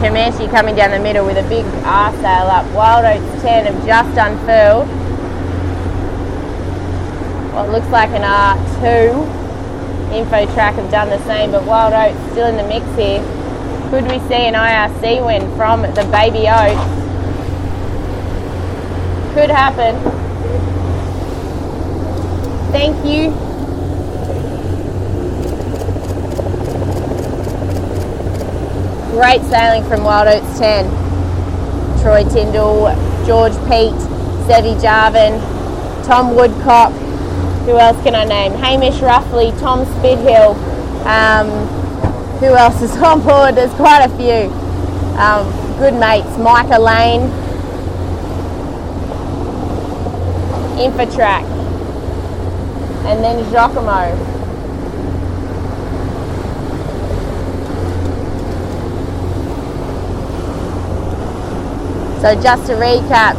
Comanche 0.00 0.48
coming 0.48 0.74
down 0.74 0.90
the 0.90 0.98
middle 0.98 1.26
with 1.26 1.36
a 1.36 1.48
big 1.48 1.64
R 1.84 2.12
sail 2.16 2.48
up. 2.48 2.64
Wild 2.72 3.04
Oats 3.04 3.42
10 3.42 3.66
have 3.66 3.86
just 3.86 4.16
unfurled. 4.16 4.88
What 7.54 7.70
looks 7.70 7.88
like 7.88 8.10
an 8.10 8.22
R2. 8.22 9.36
Infotrack 10.10 10.74
have 10.74 10.90
done 10.90 11.10
the 11.10 11.22
same, 11.24 11.50
but 11.50 11.64
Wild 11.64 11.92
Oats 11.92 12.32
still 12.32 12.46
in 12.46 12.56
the 12.56 12.66
mix 12.66 12.86
here. 12.96 13.20
Could 13.90 14.04
we 14.04 14.18
see 14.28 14.34
an 14.34 14.52
IRC 14.52 15.24
win 15.24 15.56
from 15.56 15.80
the 15.80 16.06
Baby 16.12 16.46
Oats? 16.46 16.78
Could 19.32 19.48
happen. 19.48 19.96
Thank 22.70 23.02
you. 23.06 23.30
Great 29.12 29.40
sailing 29.50 29.88
from 29.88 30.04
Wild 30.04 30.28
Oats 30.28 30.58
10. 30.58 30.84
Troy 32.02 32.24
Tyndall, 32.24 32.94
George 33.26 33.54
Pete, 33.70 33.94
Sevi 34.46 34.78
Jarvin, 34.82 35.40
Tom 36.04 36.36
Woodcock. 36.36 36.92
Who 37.64 37.78
else 37.78 37.96
can 38.02 38.14
I 38.14 38.24
name? 38.24 38.52
Hamish 38.52 39.00
Ruffley, 39.00 39.58
Tom 39.60 39.86
Spithill. 39.86 40.56
Um, 41.06 41.77
who 42.38 42.54
else 42.54 42.80
is 42.82 42.96
on 42.98 43.20
board? 43.20 43.56
There's 43.56 43.72
quite 43.74 44.04
a 44.04 44.08
few. 44.16 44.52
Um, 45.18 45.50
good 45.78 45.94
mates. 45.94 46.38
Micah 46.38 46.78
Lane. 46.78 47.22
Infotrack. 50.78 51.42
And 53.06 53.24
then 53.24 53.50
Giacomo. 53.50 54.16
So 62.20 62.40
just 62.40 62.66
to 62.66 62.74
recap, 62.74 63.34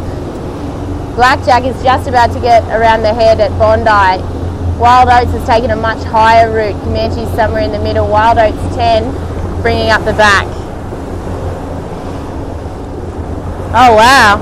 Blackjack 1.15 1.63
is 1.63 1.81
just 1.83 2.07
about 2.07 2.31
to 2.33 2.39
get 2.39 2.63
around 2.65 3.03
the 3.03 3.13
head 3.13 3.39
at 3.39 3.51
Bondi. 3.59 4.38
Wild 4.79 5.09
Oats 5.09 5.31
has 5.31 5.45
taken 5.45 5.71
a 5.71 5.75
much 5.75 6.01
higher 6.05 6.49
route. 6.49 6.73
Comanche's 6.83 7.27
somewhere 7.35 7.63
in 7.63 7.73
the 7.73 7.79
middle. 7.79 8.07
Wild 8.07 8.37
Oats 8.37 8.75
10 8.77 9.61
bringing 9.61 9.89
up 9.89 10.05
the 10.05 10.13
back. 10.13 10.47
Oh 13.75 13.93
wow. 13.93 14.39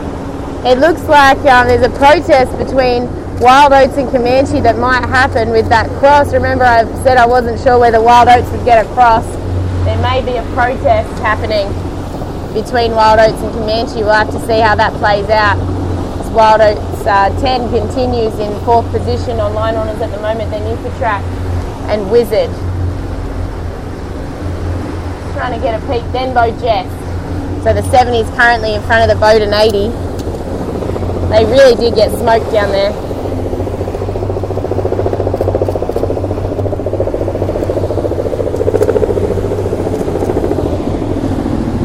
It 0.64 0.78
looks 0.78 1.02
like 1.06 1.40
um, 1.40 1.68
there's 1.68 1.82
a 1.82 1.90
protest 1.90 2.56
between 2.60 3.10
Wild 3.40 3.74
Oats 3.74 3.98
and 3.98 4.12
Comanche 4.12 4.62
that 4.62 4.78
might 4.78 5.08
happen 5.10 5.50
with 5.50 5.70
that 5.70 5.90
cross. 5.98 6.32
Remember 6.32 6.66
I 6.66 6.84
said 7.02 7.18
I 7.18 7.26
wasn't 7.26 7.60
sure 7.60 7.80
whether 7.80 8.00
Wild 8.00 8.30
Oats 8.30 8.52
would 8.52 8.64
get 8.64 8.86
across. 8.86 9.26
There 9.86 9.98
may 10.04 10.22
be 10.22 10.38
a 10.38 10.44
protest 10.54 11.10
happening 11.24 11.66
between 12.54 12.92
Wild 12.92 13.20
Oats 13.20 13.42
and 13.42 13.52
Comanche. 13.54 14.04
We'll 14.04 14.14
have 14.14 14.30
to 14.30 14.40
see 14.46 14.60
how 14.60 14.76
that 14.76 14.94
plays 15.00 15.30
out. 15.30 15.77
Wild 16.38 16.62
Oats 16.62 17.08
uh, 17.08 17.30
10 17.42 17.72
continues 17.72 18.38
in 18.38 18.54
fourth 18.64 18.86
position 18.92 19.40
on 19.40 19.56
line 19.56 19.74
honours 19.74 20.00
at 20.02 20.12
the 20.12 20.22
moment, 20.22 20.52
then 20.52 20.62
Infotrack 20.62 21.24
and 21.90 22.12
Wizard. 22.12 22.52
Trying 25.34 25.58
to 25.58 25.66
get 25.66 25.82
a 25.82 25.88
peek, 25.88 26.04
then 26.12 26.36
Beau 26.36 26.52
Geste. 26.62 26.94
So 27.64 27.74
the 27.74 27.82
70 27.90 28.20
is 28.20 28.30
currently 28.38 28.76
in 28.76 28.84
front 28.84 29.10
of 29.10 29.18
the 29.18 29.20
Bowden 29.20 29.52
80. 29.52 29.90
They 31.30 31.44
really 31.44 31.76
did 31.76 31.96
get 31.96 32.12
smoked 32.12 32.52
down 32.52 32.70
there. 32.70 32.92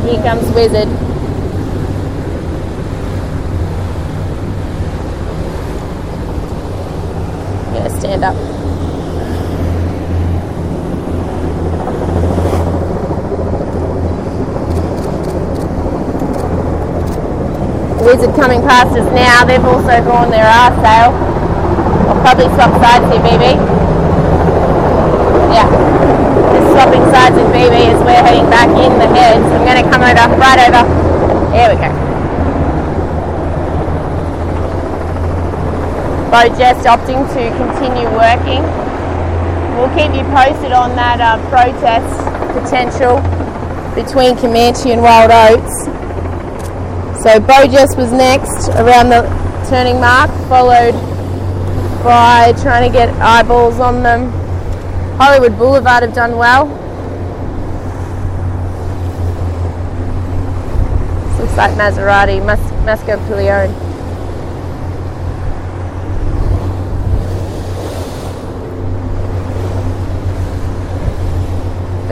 Here 0.07 0.23
comes 0.23 0.55
Wizard. 0.55 1.02
Up. 8.13 8.37
Wizard 18.05 18.35
coming 18.37 18.61
past 18.61 18.93
us 18.99 19.09
now. 19.15 19.47
They've 19.47 19.65
also 19.65 20.05
gone 20.05 20.29
their 20.29 20.45
R 20.45 20.71
sail. 20.85 21.09
I'll 22.13 22.21
probably 22.21 22.53
swap 22.53 22.77
sides 22.85 23.09
here, 23.11 23.23
BB. 23.23 23.57
Yeah. 25.57 25.67
Just 26.53 26.73
swapping 26.73 27.05
sides 27.11 27.35
with 27.37 27.49
BB 27.49 27.97
as 27.97 28.05
we're 28.05 28.23
heading 28.23 28.51
back 28.51 28.69
in 28.69 28.93
the 28.99 29.09
heads. 29.09 29.43
I'm 29.43 29.65
going 29.65 29.83
to 29.83 29.91
come 29.91 30.03
over, 30.03 30.37
right 30.37 30.69
over. 30.69 30.85
There 31.51 31.75
we 31.75 31.81
go. 31.81 32.12
Beau 36.33 36.49
Geste 36.57 36.89
opting 36.89 37.29
to 37.35 37.43
continue 37.61 38.09
working. 38.17 38.63
We'll 39.77 39.93
keep 39.93 40.17
you 40.17 40.25
posted 40.33 40.73
on 40.73 40.97
that 40.97 41.21
uh, 41.21 41.37
protest 41.53 42.09
potential 42.57 43.21
between 43.95 44.39
Comanche 44.39 44.93
and 44.93 45.03
Wild 45.03 45.31
Oats. 45.31 45.85
So 47.23 47.39
Beau 47.39 47.69
Geste 47.69 47.99
was 47.99 48.13
next 48.13 48.71
around 48.81 49.11
the 49.11 49.29
turning 49.69 50.01
mark, 50.01 50.31
followed 50.49 50.95
by 52.03 52.55
trying 52.63 52.91
to 52.91 52.93
get 52.93 53.11
eyeballs 53.21 53.79
on 53.79 54.03
them. 54.03 54.31
Hollywood 55.19 55.59
Boulevard 55.59 56.03
have 56.03 56.15
done 56.15 56.39
well. 56.39 56.65
This 61.29 61.41
looks 61.41 61.57
like 61.59 61.73
Maserati, 61.73 62.43
Mas- 62.43 62.85
Masco 62.87 63.19
Piglione. 63.29 63.82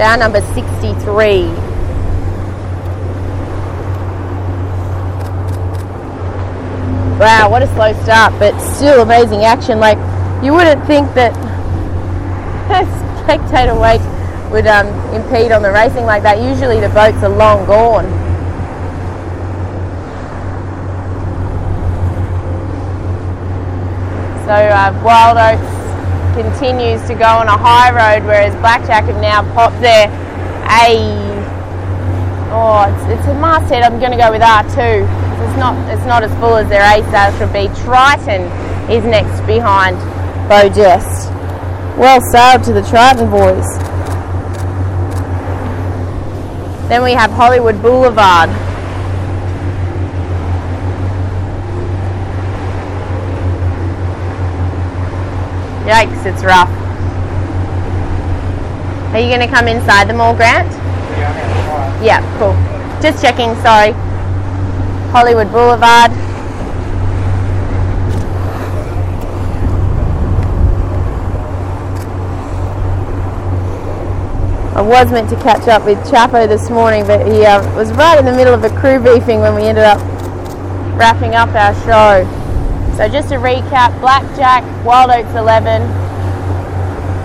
Bow 0.00 0.16
number 0.16 0.40
63. 0.54 1.42
Wow, 7.20 7.50
what 7.50 7.62
a 7.62 7.66
slow 7.74 7.92
start, 8.02 8.32
but 8.38 8.58
still 8.60 9.02
amazing 9.02 9.44
action. 9.44 9.78
Like, 9.78 9.98
you 10.42 10.54
wouldn't 10.54 10.86
think 10.86 11.12
that 11.12 11.36
a 12.70 12.86
spectator 13.20 13.78
wake 13.78 14.00
would 14.50 14.66
um, 14.66 14.86
impede 15.12 15.52
on 15.52 15.60
the 15.60 15.70
racing 15.70 16.06
like 16.06 16.22
that. 16.22 16.38
Usually 16.38 16.80
the 16.80 16.88
boats 16.88 17.22
are 17.22 17.28
long 17.28 17.66
gone. 17.66 18.06
So 24.46 24.54
uh, 24.54 25.02
Wild 25.04 25.36
Oats 25.36 25.69
continues 26.60 27.00
to 27.08 27.14
go 27.14 27.24
on 27.24 27.48
a 27.48 27.56
high 27.56 27.88
road, 27.88 28.26
whereas 28.26 28.54
Blackjack 28.56 29.04
have 29.04 29.20
now 29.22 29.42
popped 29.54 29.80
their 29.80 30.08
A. 30.84 31.00
Oh, 32.52 32.84
it's, 32.84 33.18
it's 33.18 33.28
a 33.28 33.34
masthead. 33.34 33.82
I'm 33.82 33.98
going 33.98 34.12
to 34.12 34.18
go 34.18 34.30
with 34.30 34.42
R2 34.42 35.30
it's 35.40 35.58
not 35.58 35.74
it's 35.90 36.04
not 36.04 36.22
as 36.22 36.30
full 36.38 36.56
as 36.56 36.68
their 36.68 36.82
A 36.82 37.02
sails 37.10 37.36
should 37.38 37.52
be. 37.52 37.66
Triton 37.82 38.42
is 38.90 39.02
next 39.04 39.40
behind 39.46 39.96
Beau 40.48 40.68
Geste. 40.68 41.30
Well 41.96 42.20
sailed 42.30 42.62
to 42.64 42.72
the 42.74 42.82
Triton 42.82 43.30
boys. 43.30 43.66
Then 46.88 47.02
we 47.02 47.12
have 47.12 47.30
Hollywood 47.30 47.80
Boulevard. 47.80 48.50
Yikes, 55.90 56.24
it's 56.24 56.44
rough. 56.44 56.70
Are 59.12 59.18
you 59.18 59.26
going 59.26 59.40
to 59.40 59.48
come 59.52 59.66
inside 59.66 60.08
the 60.08 60.14
mall, 60.14 60.36
Grant? 60.36 60.70
Yeah, 60.70 62.00
Yeah, 62.00 62.38
cool. 62.38 62.54
Just 63.02 63.20
checking, 63.20 63.56
sorry. 63.56 63.90
Hollywood 65.10 65.50
Boulevard. 65.50 66.12
I 74.76 74.80
was 74.80 75.10
meant 75.10 75.28
to 75.30 75.36
catch 75.42 75.66
up 75.66 75.84
with 75.84 75.98
Chapo 76.06 76.46
this 76.46 76.70
morning, 76.70 77.04
but 77.04 77.26
he 77.26 77.44
uh, 77.44 77.60
was 77.74 77.90
right 77.94 78.16
in 78.16 78.24
the 78.24 78.32
middle 78.32 78.54
of 78.54 78.62
a 78.62 78.70
crew 78.78 79.00
briefing 79.00 79.40
when 79.40 79.56
we 79.56 79.62
ended 79.62 79.82
up 79.82 79.98
wrapping 80.96 81.34
up 81.34 81.48
our 81.48 81.74
show. 81.84 82.39
So 83.00 83.08
just 83.08 83.30
to 83.30 83.36
recap, 83.36 83.98
Blackjack, 84.00 84.62
Wild 84.84 85.10
Oats 85.10 85.34
11, 85.34 85.80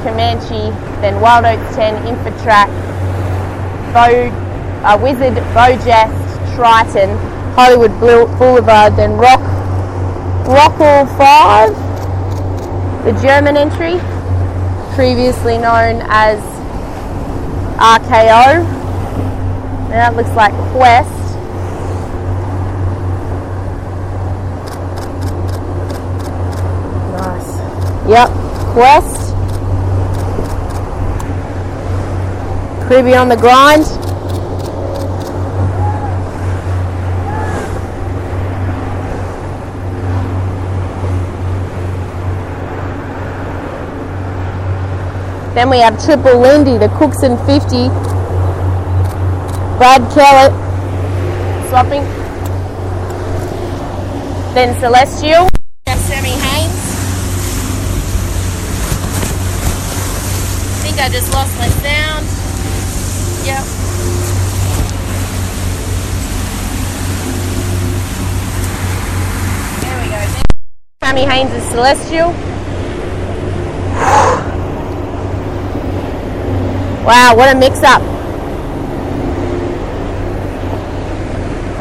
Comanche, 0.05 0.71
then 1.01 1.19
Wild 1.19 1.43
Oats 1.43 1.75
10, 1.75 2.01
Infotrack, 2.07 2.71
Beau, 3.91 4.31
uh, 4.85 4.97
Wizard, 5.03 5.35
Beau 5.53 5.75
Geste, 5.83 6.55
Triton, 6.55 7.17
Hollywood 7.55 7.91
Boulevard, 7.99 8.95
then 8.95 9.17
Rock, 9.17 9.41
Rockall 10.47 11.09
5, 11.17 13.03
the 13.03 13.11
German 13.21 13.57
entry, 13.57 13.99
previously 14.95 15.57
known 15.57 16.01
as 16.05 16.39
RKO, 17.75 18.63
Now 18.63 19.89
That 19.89 20.15
looks 20.15 20.29
like 20.29 20.53
Quest. 20.71 21.25
Nice. 27.15 27.59
Yep, 28.07 28.29
Quest. 28.73 29.33
Creepy 32.87 33.15
on 33.15 33.29
the 33.29 33.35
grind. 33.35 33.85
Then 45.55 45.69
we 45.69 45.79
have 45.79 46.03
Triple 46.03 46.37
Lindy, 46.39 46.77
the 46.77 46.89
Cookson 46.99 47.37
50. 47.47 47.87
Brad 49.77 50.01
Kellett 50.13 50.51
swapping. 51.69 52.03
Then 54.53 54.77
Celestial. 54.79 55.47
Sammy 55.87 56.29
Haynes. 56.29 56.85
I 60.71 60.79
think 60.83 60.99
I 60.99 61.04
just 61.15 61.31
lost 61.33 61.57
my 61.57 61.69
sound. 61.69 62.25
Yep. 63.45 63.63
There 69.81 70.01
we 70.03 70.09
go. 70.09 70.19
Sammy 71.01 71.23
Haynes 71.23 71.53
is 71.53 71.63
Celestial. 71.69 72.31
Wow, 77.05 77.33
what 77.37 77.55
a 77.55 77.57
mix 77.57 77.81
up. 77.81 78.01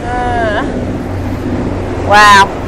Uh, 0.05 0.63
wow. 2.09 2.64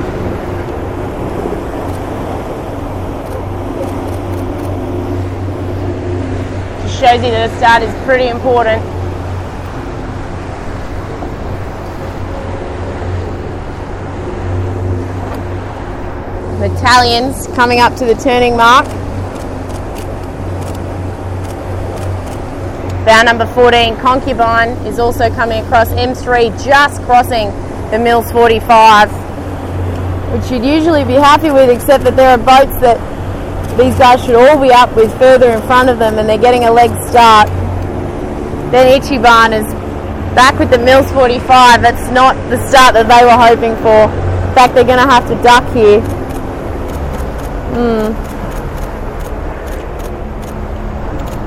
Shows 6.97 7.23
you 7.23 7.31
that 7.31 7.51
a 7.51 7.57
start 7.59 7.83
is 7.83 7.93
pretty 8.07 8.29
important. 8.29 8.83
Battalions 16.59 17.49
coming 17.49 17.81
up 17.81 17.95
to 17.97 18.07
the 18.07 18.15
turning 18.15 18.57
mark. 18.57 18.87
Bow 23.05 23.23
number 23.25 23.47
14, 23.53 23.99
Concubine, 23.99 24.71
is 24.87 24.99
also 24.99 25.29
coming 25.35 25.63
across 25.67 25.91
M3, 25.91 26.65
just 26.65 27.03
crossing 27.03 27.51
the 27.91 27.99
Mills 27.99 28.33
45, 28.33 29.13
which 30.33 30.51
you'd 30.51 30.65
usually 30.65 31.05
be 31.05 31.13
happy 31.13 31.51
with, 31.51 31.69
except 31.69 32.05
that 32.05 32.17
there 32.17 32.31
are 32.31 32.39
boats 32.39 32.81
that 32.81 33.16
these 33.77 33.97
guys 33.99 34.25
should 34.25 34.35
all 34.35 34.61
be 34.61 34.71
up 34.71 34.95
with 34.97 35.17
further 35.19 35.51
in 35.51 35.63
front 35.63 35.91
of 35.91 35.99
them, 35.99 36.19
and 36.19 36.29
they're 36.29 36.39
getting 36.39 36.65
a 36.65 36.71
leg 36.71 36.91
start. 37.09 37.49
Then 38.73 39.01
Ichiban 39.01 39.53
is 39.53 39.67
back 40.35 40.59
with 40.59 40.71
the 40.71 40.79
Mills 40.79 41.11
45. 41.13 41.83
That's 41.83 42.11
not 42.11 42.35
the 42.51 42.59
start 42.69 42.95
that 42.95 43.09
they 43.09 43.25
were 43.25 43.37
hoping 43.37 43.77
for. 43.83 44.11
In 44.49 44.55
fact, 44.55 44.75
they're 44.75 44.85
going 44.85 44.99
to 44.99 45.07
have 45.07 45.27
to 45.29 45.35
duck 45.43 45.65
here. 45.75 46.01
Hmm. 47.77 48.13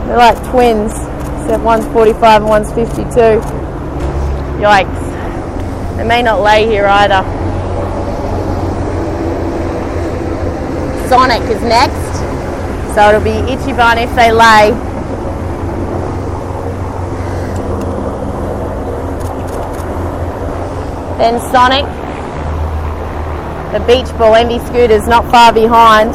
They're 0.08 0.18
like 0.18 0.38
twins 0.50 0.94
except 1.50 1.64
one's 1.64 1.86
45 1.88 2.42
and 2.42 2.50
one's 2.50 2.72
52. 2.74 3.06
Yikes. 4.62 5.98
They 5.98 6.04
may 6.04 6.22
not 6.22 6.42
lay 6.42 6.68
here 6.68 6.86
either. 6.86 7.24
Sonic 11.10 11.42
is 11.50 11.62
next, 11.64 11.99
so 12.96 13.10
it'll 13.10 13.22
be 13.22 13.38
Ichiban 13.52 14.02
if 14.04 14.14
they 14.16 14.32
lay. 14.32 14.72
Then 21.20 21.40
Sonic, 21.52 21.86
the 23.74 23.80
beach 23.86 24.10
ball 24.18 24.36
Envy 24.36 24.58
Scooter's 24.66 25.08
not 25.08 25.30
far 25.30 25.54
behind. 25.54 26.14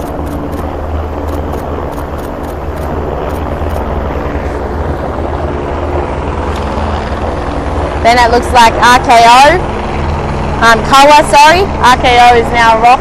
Then 8.02 8.18
it 8.18 8.32
looks 8.32 8.52
like 8.52 8.72
RKO. 8.74 9.60
Um, 10.64 10.78
Koa, 10.88 11.20
sorry. 11.30 11.62
RKO 11.84 12.40
is 12.40 12.52
now 12.52 12.80
Rock, 12.82 13.00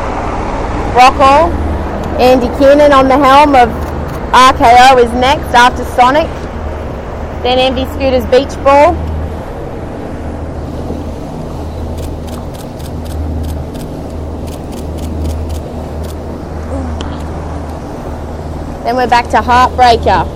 Rockall. 0.94 1.63
Andy 2.20 2.48
Keenan 2.60 2.94
on 2.94 3.08
the 3.08 3.18
helm 3.18 3.56
of 3.56 3.70
RKO 4.34 5.04
is 5.04 5.12
next 5.14 5.54
after 5.56 5.84
Sonic. 5.96 6.28
Then 7.42 7.60
Envy 7.60 7.86
Scooter's 7.94 8.26
Beach 8.28 8.56
Ball. 8.64 8.94
Then 18.84 18.96
we're 18.96 19.08
back 19.08 19.30
to 19.30 19.38
Heartbreaker. 19.38 20.28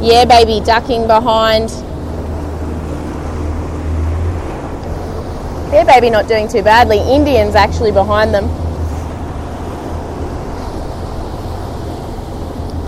Yeah, 0.00 0.24
baby, 0.24 0.64
ducking 0.64 1.06
behind 1.06 1.70
They're 5.70 6.10
not 6.10 6.28
doing 6.28 6.48
too 6.48 6.62
badly. 6.62 6.98
Indians 6.98 7.54
actually 7.54 7.92
behind 7.92 8.32
them. 8.32 8.67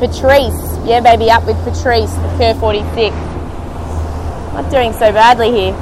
Patrice, 0.01 0.79
yeah, 0.87 1.01
baby, 1.01 1.31
up 1.31 1.45
with 1.45 1.59
Patrice, 1.59 2.11
the 2.15 2.35
Kerr 2.39 2.55
46. 2.59 3.15
Not 4.55 4.71
doing 4.71 4.95
so 4.95 5.13
badly 5.13 5.51
here. 5.51 5.73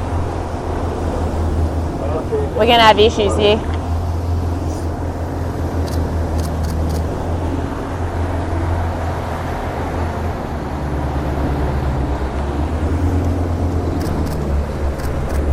We're 2.58 2.66
going 2.66 2.70
to 2.70 2.82
have 2.82 2.98
issues 2.98 3.36
here. 3.36 3.54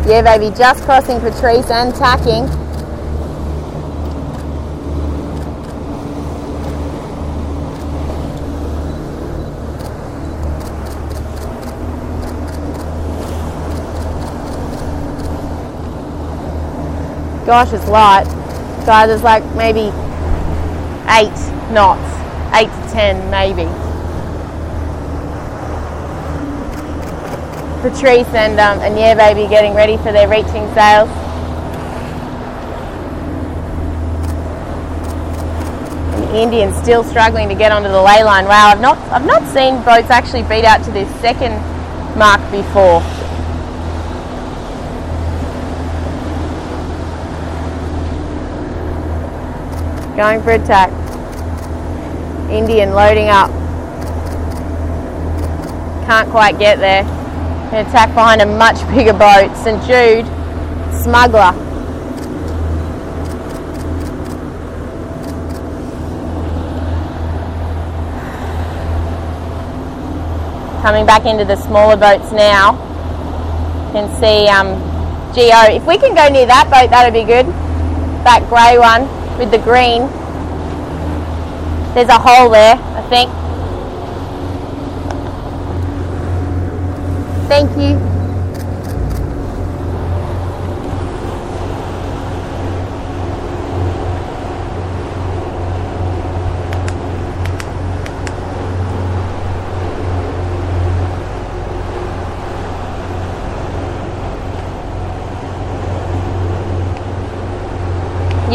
Yeah, 0.08 0.22
baby, 0.22 0.52
just 0.56 0.82
crossing 0.82 1.20
Patrice 1.20 1.70
and 1.70 1.94
tacking. 1.94 2.65
Gosh, 17.46 17.72
it's 17.72 17.86
light. 17.86 18.26
So 18.80 19.06
there's 19.06 19.22
like 19.22 19.44
maybe 19.54 19.92
eight 21.14 21.32
knots, 21.70 22.02
eight 22.56 22.66
to 22.66 22.92
ten 22.92 23.30
maybe. 23.30 23.70
Patrice 27.82 28.26
and, 28.34 28.58
um, 28.58 28.80
and 28.80 28.98
Yeah 28.98 29.14
Baby 29.14 29.48
getting 29.48 29.74
ready 29.74 29.96
for 29.98 30.10
their 30.10 30.28
reaching 30.28 30.66
sails. 30.74 31.08
Indians 36.34 36.76
still 36.76 37.04
struggling 37.04 37.48
to 37.48 37.54
get 37.54 37.70
onto 37.70 37.88
the 37.88 38.02
lay 38.02 38.24
line. 38.24 38.46
Wow, 38.46 38.68
I've 38.68 38.80
not, 38.80 38.98
I've 39.10 39.24
not 39.24 39.46
seen 39.54 39.82
boats 39.84 40.10
actually 40.10 40.42
beat 40.42 40.64
out 40.64 40.84
to 40.84 40.90
this 40.90 41.08
second 41.20 41.54
mark 42.18 42.40
before. 42.50 43.00
Going 50.16 50.42
for 50.42 50.52
attack. 50.52 50.88
Indian 52.50 52.94
loading 52.94 53.28
up. 53.28 53.50
Can't 56.06 56.30
quite 56.30 56.58
get 56.58 56.78
there. 56.78 57.02
An 57.02 57.86
attack 57.86 58.14
behind 58.14 58.40
a 58.40 58.46
much 58.46 58.80
bigger 58.88 59.12
boat. 59.12 59.54
St 59.58 59.78
Jude, 59.82 60.24
smuggler. 61.02 61.52
Coming 70.80 71.04
back 71.04 71.26
into 71.26 71.44
the 71.44 71.56
smaller 71.56 71.96
boats 71.98 72.32
now. 72.32 72.72
You 73.88 73.92
can 73.92 74.18
see 74.18 74.48
um, 74.48 74.80
Geo. 75.34 75.76
If 75.76 75.86
we 75.86 75.98
can 75.98 76.14
go 76.14 76.26
near 76.32 76.46
that 76.46 76.70
boat, 76.70 76.88
that'd 76.88 77.12
be 77.12 77.24
good. 77.24 77.44
That 78.24 78.46
grey 78.48 78.78
one 78.78 79.25
with 79.38 79.50
the 79.50 79.58
green. 79.58 80.08
There's 81.94 82.08
a 82.08 82.18
hole 82.18 82.50
there, 82.50 82.76
I 82.76 83.02
think. 83.08 83.30
Thank 87.48 87.70
you. 87.78 88.15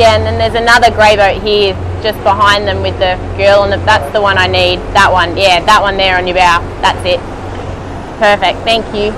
Yeah, 0.01 0.15
and 0.15 0.25
then 0.25 0.39
there's 0.39 0.59
another 0.59 0.89
grey 0.89 1.15
boat 1.15 1.43
here 1.43 1.77
just 2.01 2.17
behind 2.23 2.67
them 2.67 2.81
with 2.81 2.97
the 2.97 3.13
girl, 3.37 3.61
and 3.61 3.71
that's 3.87 4.11
the 4.13 4.19
one 4.19 4.35
I 4.35 4.47
need. 4.47 4.79
That 4.97 5.11
one, 5.11 5.37
yeah, 5.37 5.63
that 5.63 5.79
one 5.79 5.95
there 5.95 6.17
on 6.17 6.25
your 6.25 6.33
bow. 6.33 6.57
That's 6.81 7.05
it. 7.05 7.19
Perfect, 8.17 8.57
thank 8.65 8.83
you. 8.97 9.11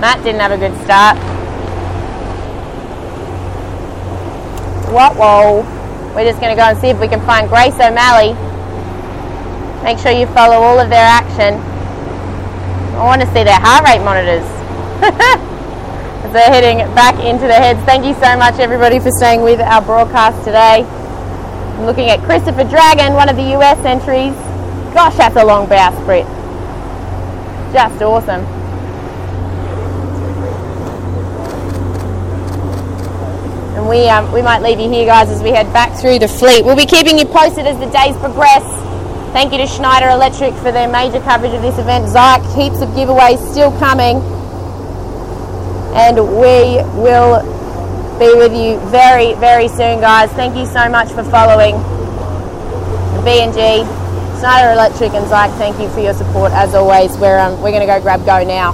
Matt 0.00 0.24
didn't 0.24 0.40
have 0.40 0.52
a 0.52 0.56
good 0.56 0.72
start. 0.84 1.18
What? 4.90 5.14
Whoa. 5.16 5.60
We're 6.14 6.24
just 6.24 6.40
going 6.40 6.56
to 6.56 6.56
go 6.56 6.68
and 6.68 6.78
see 6.78 6.88
if 6.88 6.98
we 6.98 7.08
can 7.08 7.20
find 7.26 7.50
Grace 7.50 7.74
O'Malley. 7.74 8.32
Make 9.84 9.98
sure 9.98 10.10
you 10.10 10.26
follow 10.28 10.56
all 10.56 10.80
of 10.80 10.88
their 10.88 11.04
action. 11.04 11.60
I 12.96 13.04
want 13.04 13.20
to 13.20 13.26
see 13.26 13.44
their 13.44 13.60
heart 13.60 13.84
rate 13.84 14.02
monitors. 14.02 14.53
They're 16.34 16.50
heading 16.50 16.78
back 16.94 17.14
into 17.22 17.46
the 17.46 17.54
heads. 17.54 17.78
Thank 17.84 18.04
you 18.04 18.14
so 18.14 18.36
much, 18.36 18.58
everybody, 18.58 18.98
for 18.98 19.10
staying 19.12 19.42
with 19.42 19.60
our 19.60 19.80
broadcast 19.82 20.44
today. 20.44 20.82
I'm 20.82 21.86
looking 21.86 22.10
at 22.10 22.22
Christopher 22.24 22.64
Dragon, 22.64 23.14
one 23.14 23.28
of 23.28 23.36
the 23.36 23.54
US 23.58 23.78
entries. 23.84 24.34
Gosh, 24.94 25.16
that's 25.16 25.36
a 25.36 25.44
long 25.44 25.68
bow 25.68 25.90
split. 26.02 26.26
Just 27.72 28.02
awesome. 28.02 28.44
And 33.76 33.88
we, 33.88 34.08
um, 34.08 34.32
we 34.32 34.42
might 34.42 34.62
leave 34.62 34.80
you 34.80 34.88
here, 34.88 35.06
guys, 35.06 35.28
as 35.30 35.42
we 35.42 35.50
head 35.50 35.72
back 35.72 35.96
through 36.00 36.18
the 36.18 36.28
fleet. 36.28 36.64
We'll 36.64 36.76
be 36.76 36.86
keeping 36.86 37.18
you 37.18 37.26
posted 37.26 37.66
as 37.66 37.78
the 37.78 37.90
days 37.90 38.16
progress. 38.16 38.64
Thank 39.32 39.52
you 39.52 39.58
to 39.58 39.66
Schneider 39.66 40.08
Electric 40.08 40.54
for 40.54 40.72
their 40.72 40.88
major 40.88 41.20
coverage 41.20 41.52
of 41.52 41.62
this 41.62 41.78
event. 41.78 42.06
Zhik, 42.06 42.42
heaps 42.54 42.80
of 42.80 42.88
giveaways 42.90 43.38
still 43.50 43.70
coming. 43.78 44.33
And 45.94 46.18
we 46.18 46.82
will 47.00 47.40
be 48.18 48.34
with 48.34 48.52
you 48.52 48.80
very, 48.90 49.34
very 49.34 49.68
soon, 49.68 50.00
guys. 50.00 50.28
Thank 50.32 50.56
you 50.56 50.66
so 50.66 50.88
much 50.88 51.08
for 51.10 51.22
following 51.24 51.76
B&G, 53.24 53.84
Schneider 54.40 54.72
Electric 54.72 55.12
and 55.14 55.24
Zhik. 55.26 55.56
Thank 55.56 55.78
you 55.80 55.88
for 55.90 56.00
your 56.00 56.14
support, 56.14 56.50
as 56.52 56.74
always. 56.74 57.16
We're, 57.16 57.38
um, 57.38 57.62
we're 57.62 57.70
going 57.70 57.86
to 57.86 57.88
go 57.92 58.00
grab 58.00 58.26
go 58.26 58.42
now 58.44 58.72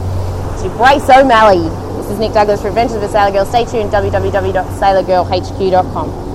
to 0.62 0.68
Grace 0.70 1.08
O'Malley. 1.08 1.68
This 2.00 2.10
is 2.10 2.18
Nic 2.18 2.32
Douglas 2.32 2.62
for 2.62 2.68
Adventures 2.68 2.96
of 2.96 3.02
a 3.02 3.08
Sailor 3.08 3.32
Girl. 3.32 3.44
Stay 3.44 3.64
tuned, 3.64 3.92
www.sailorgirlhq.com. 3.92 6.29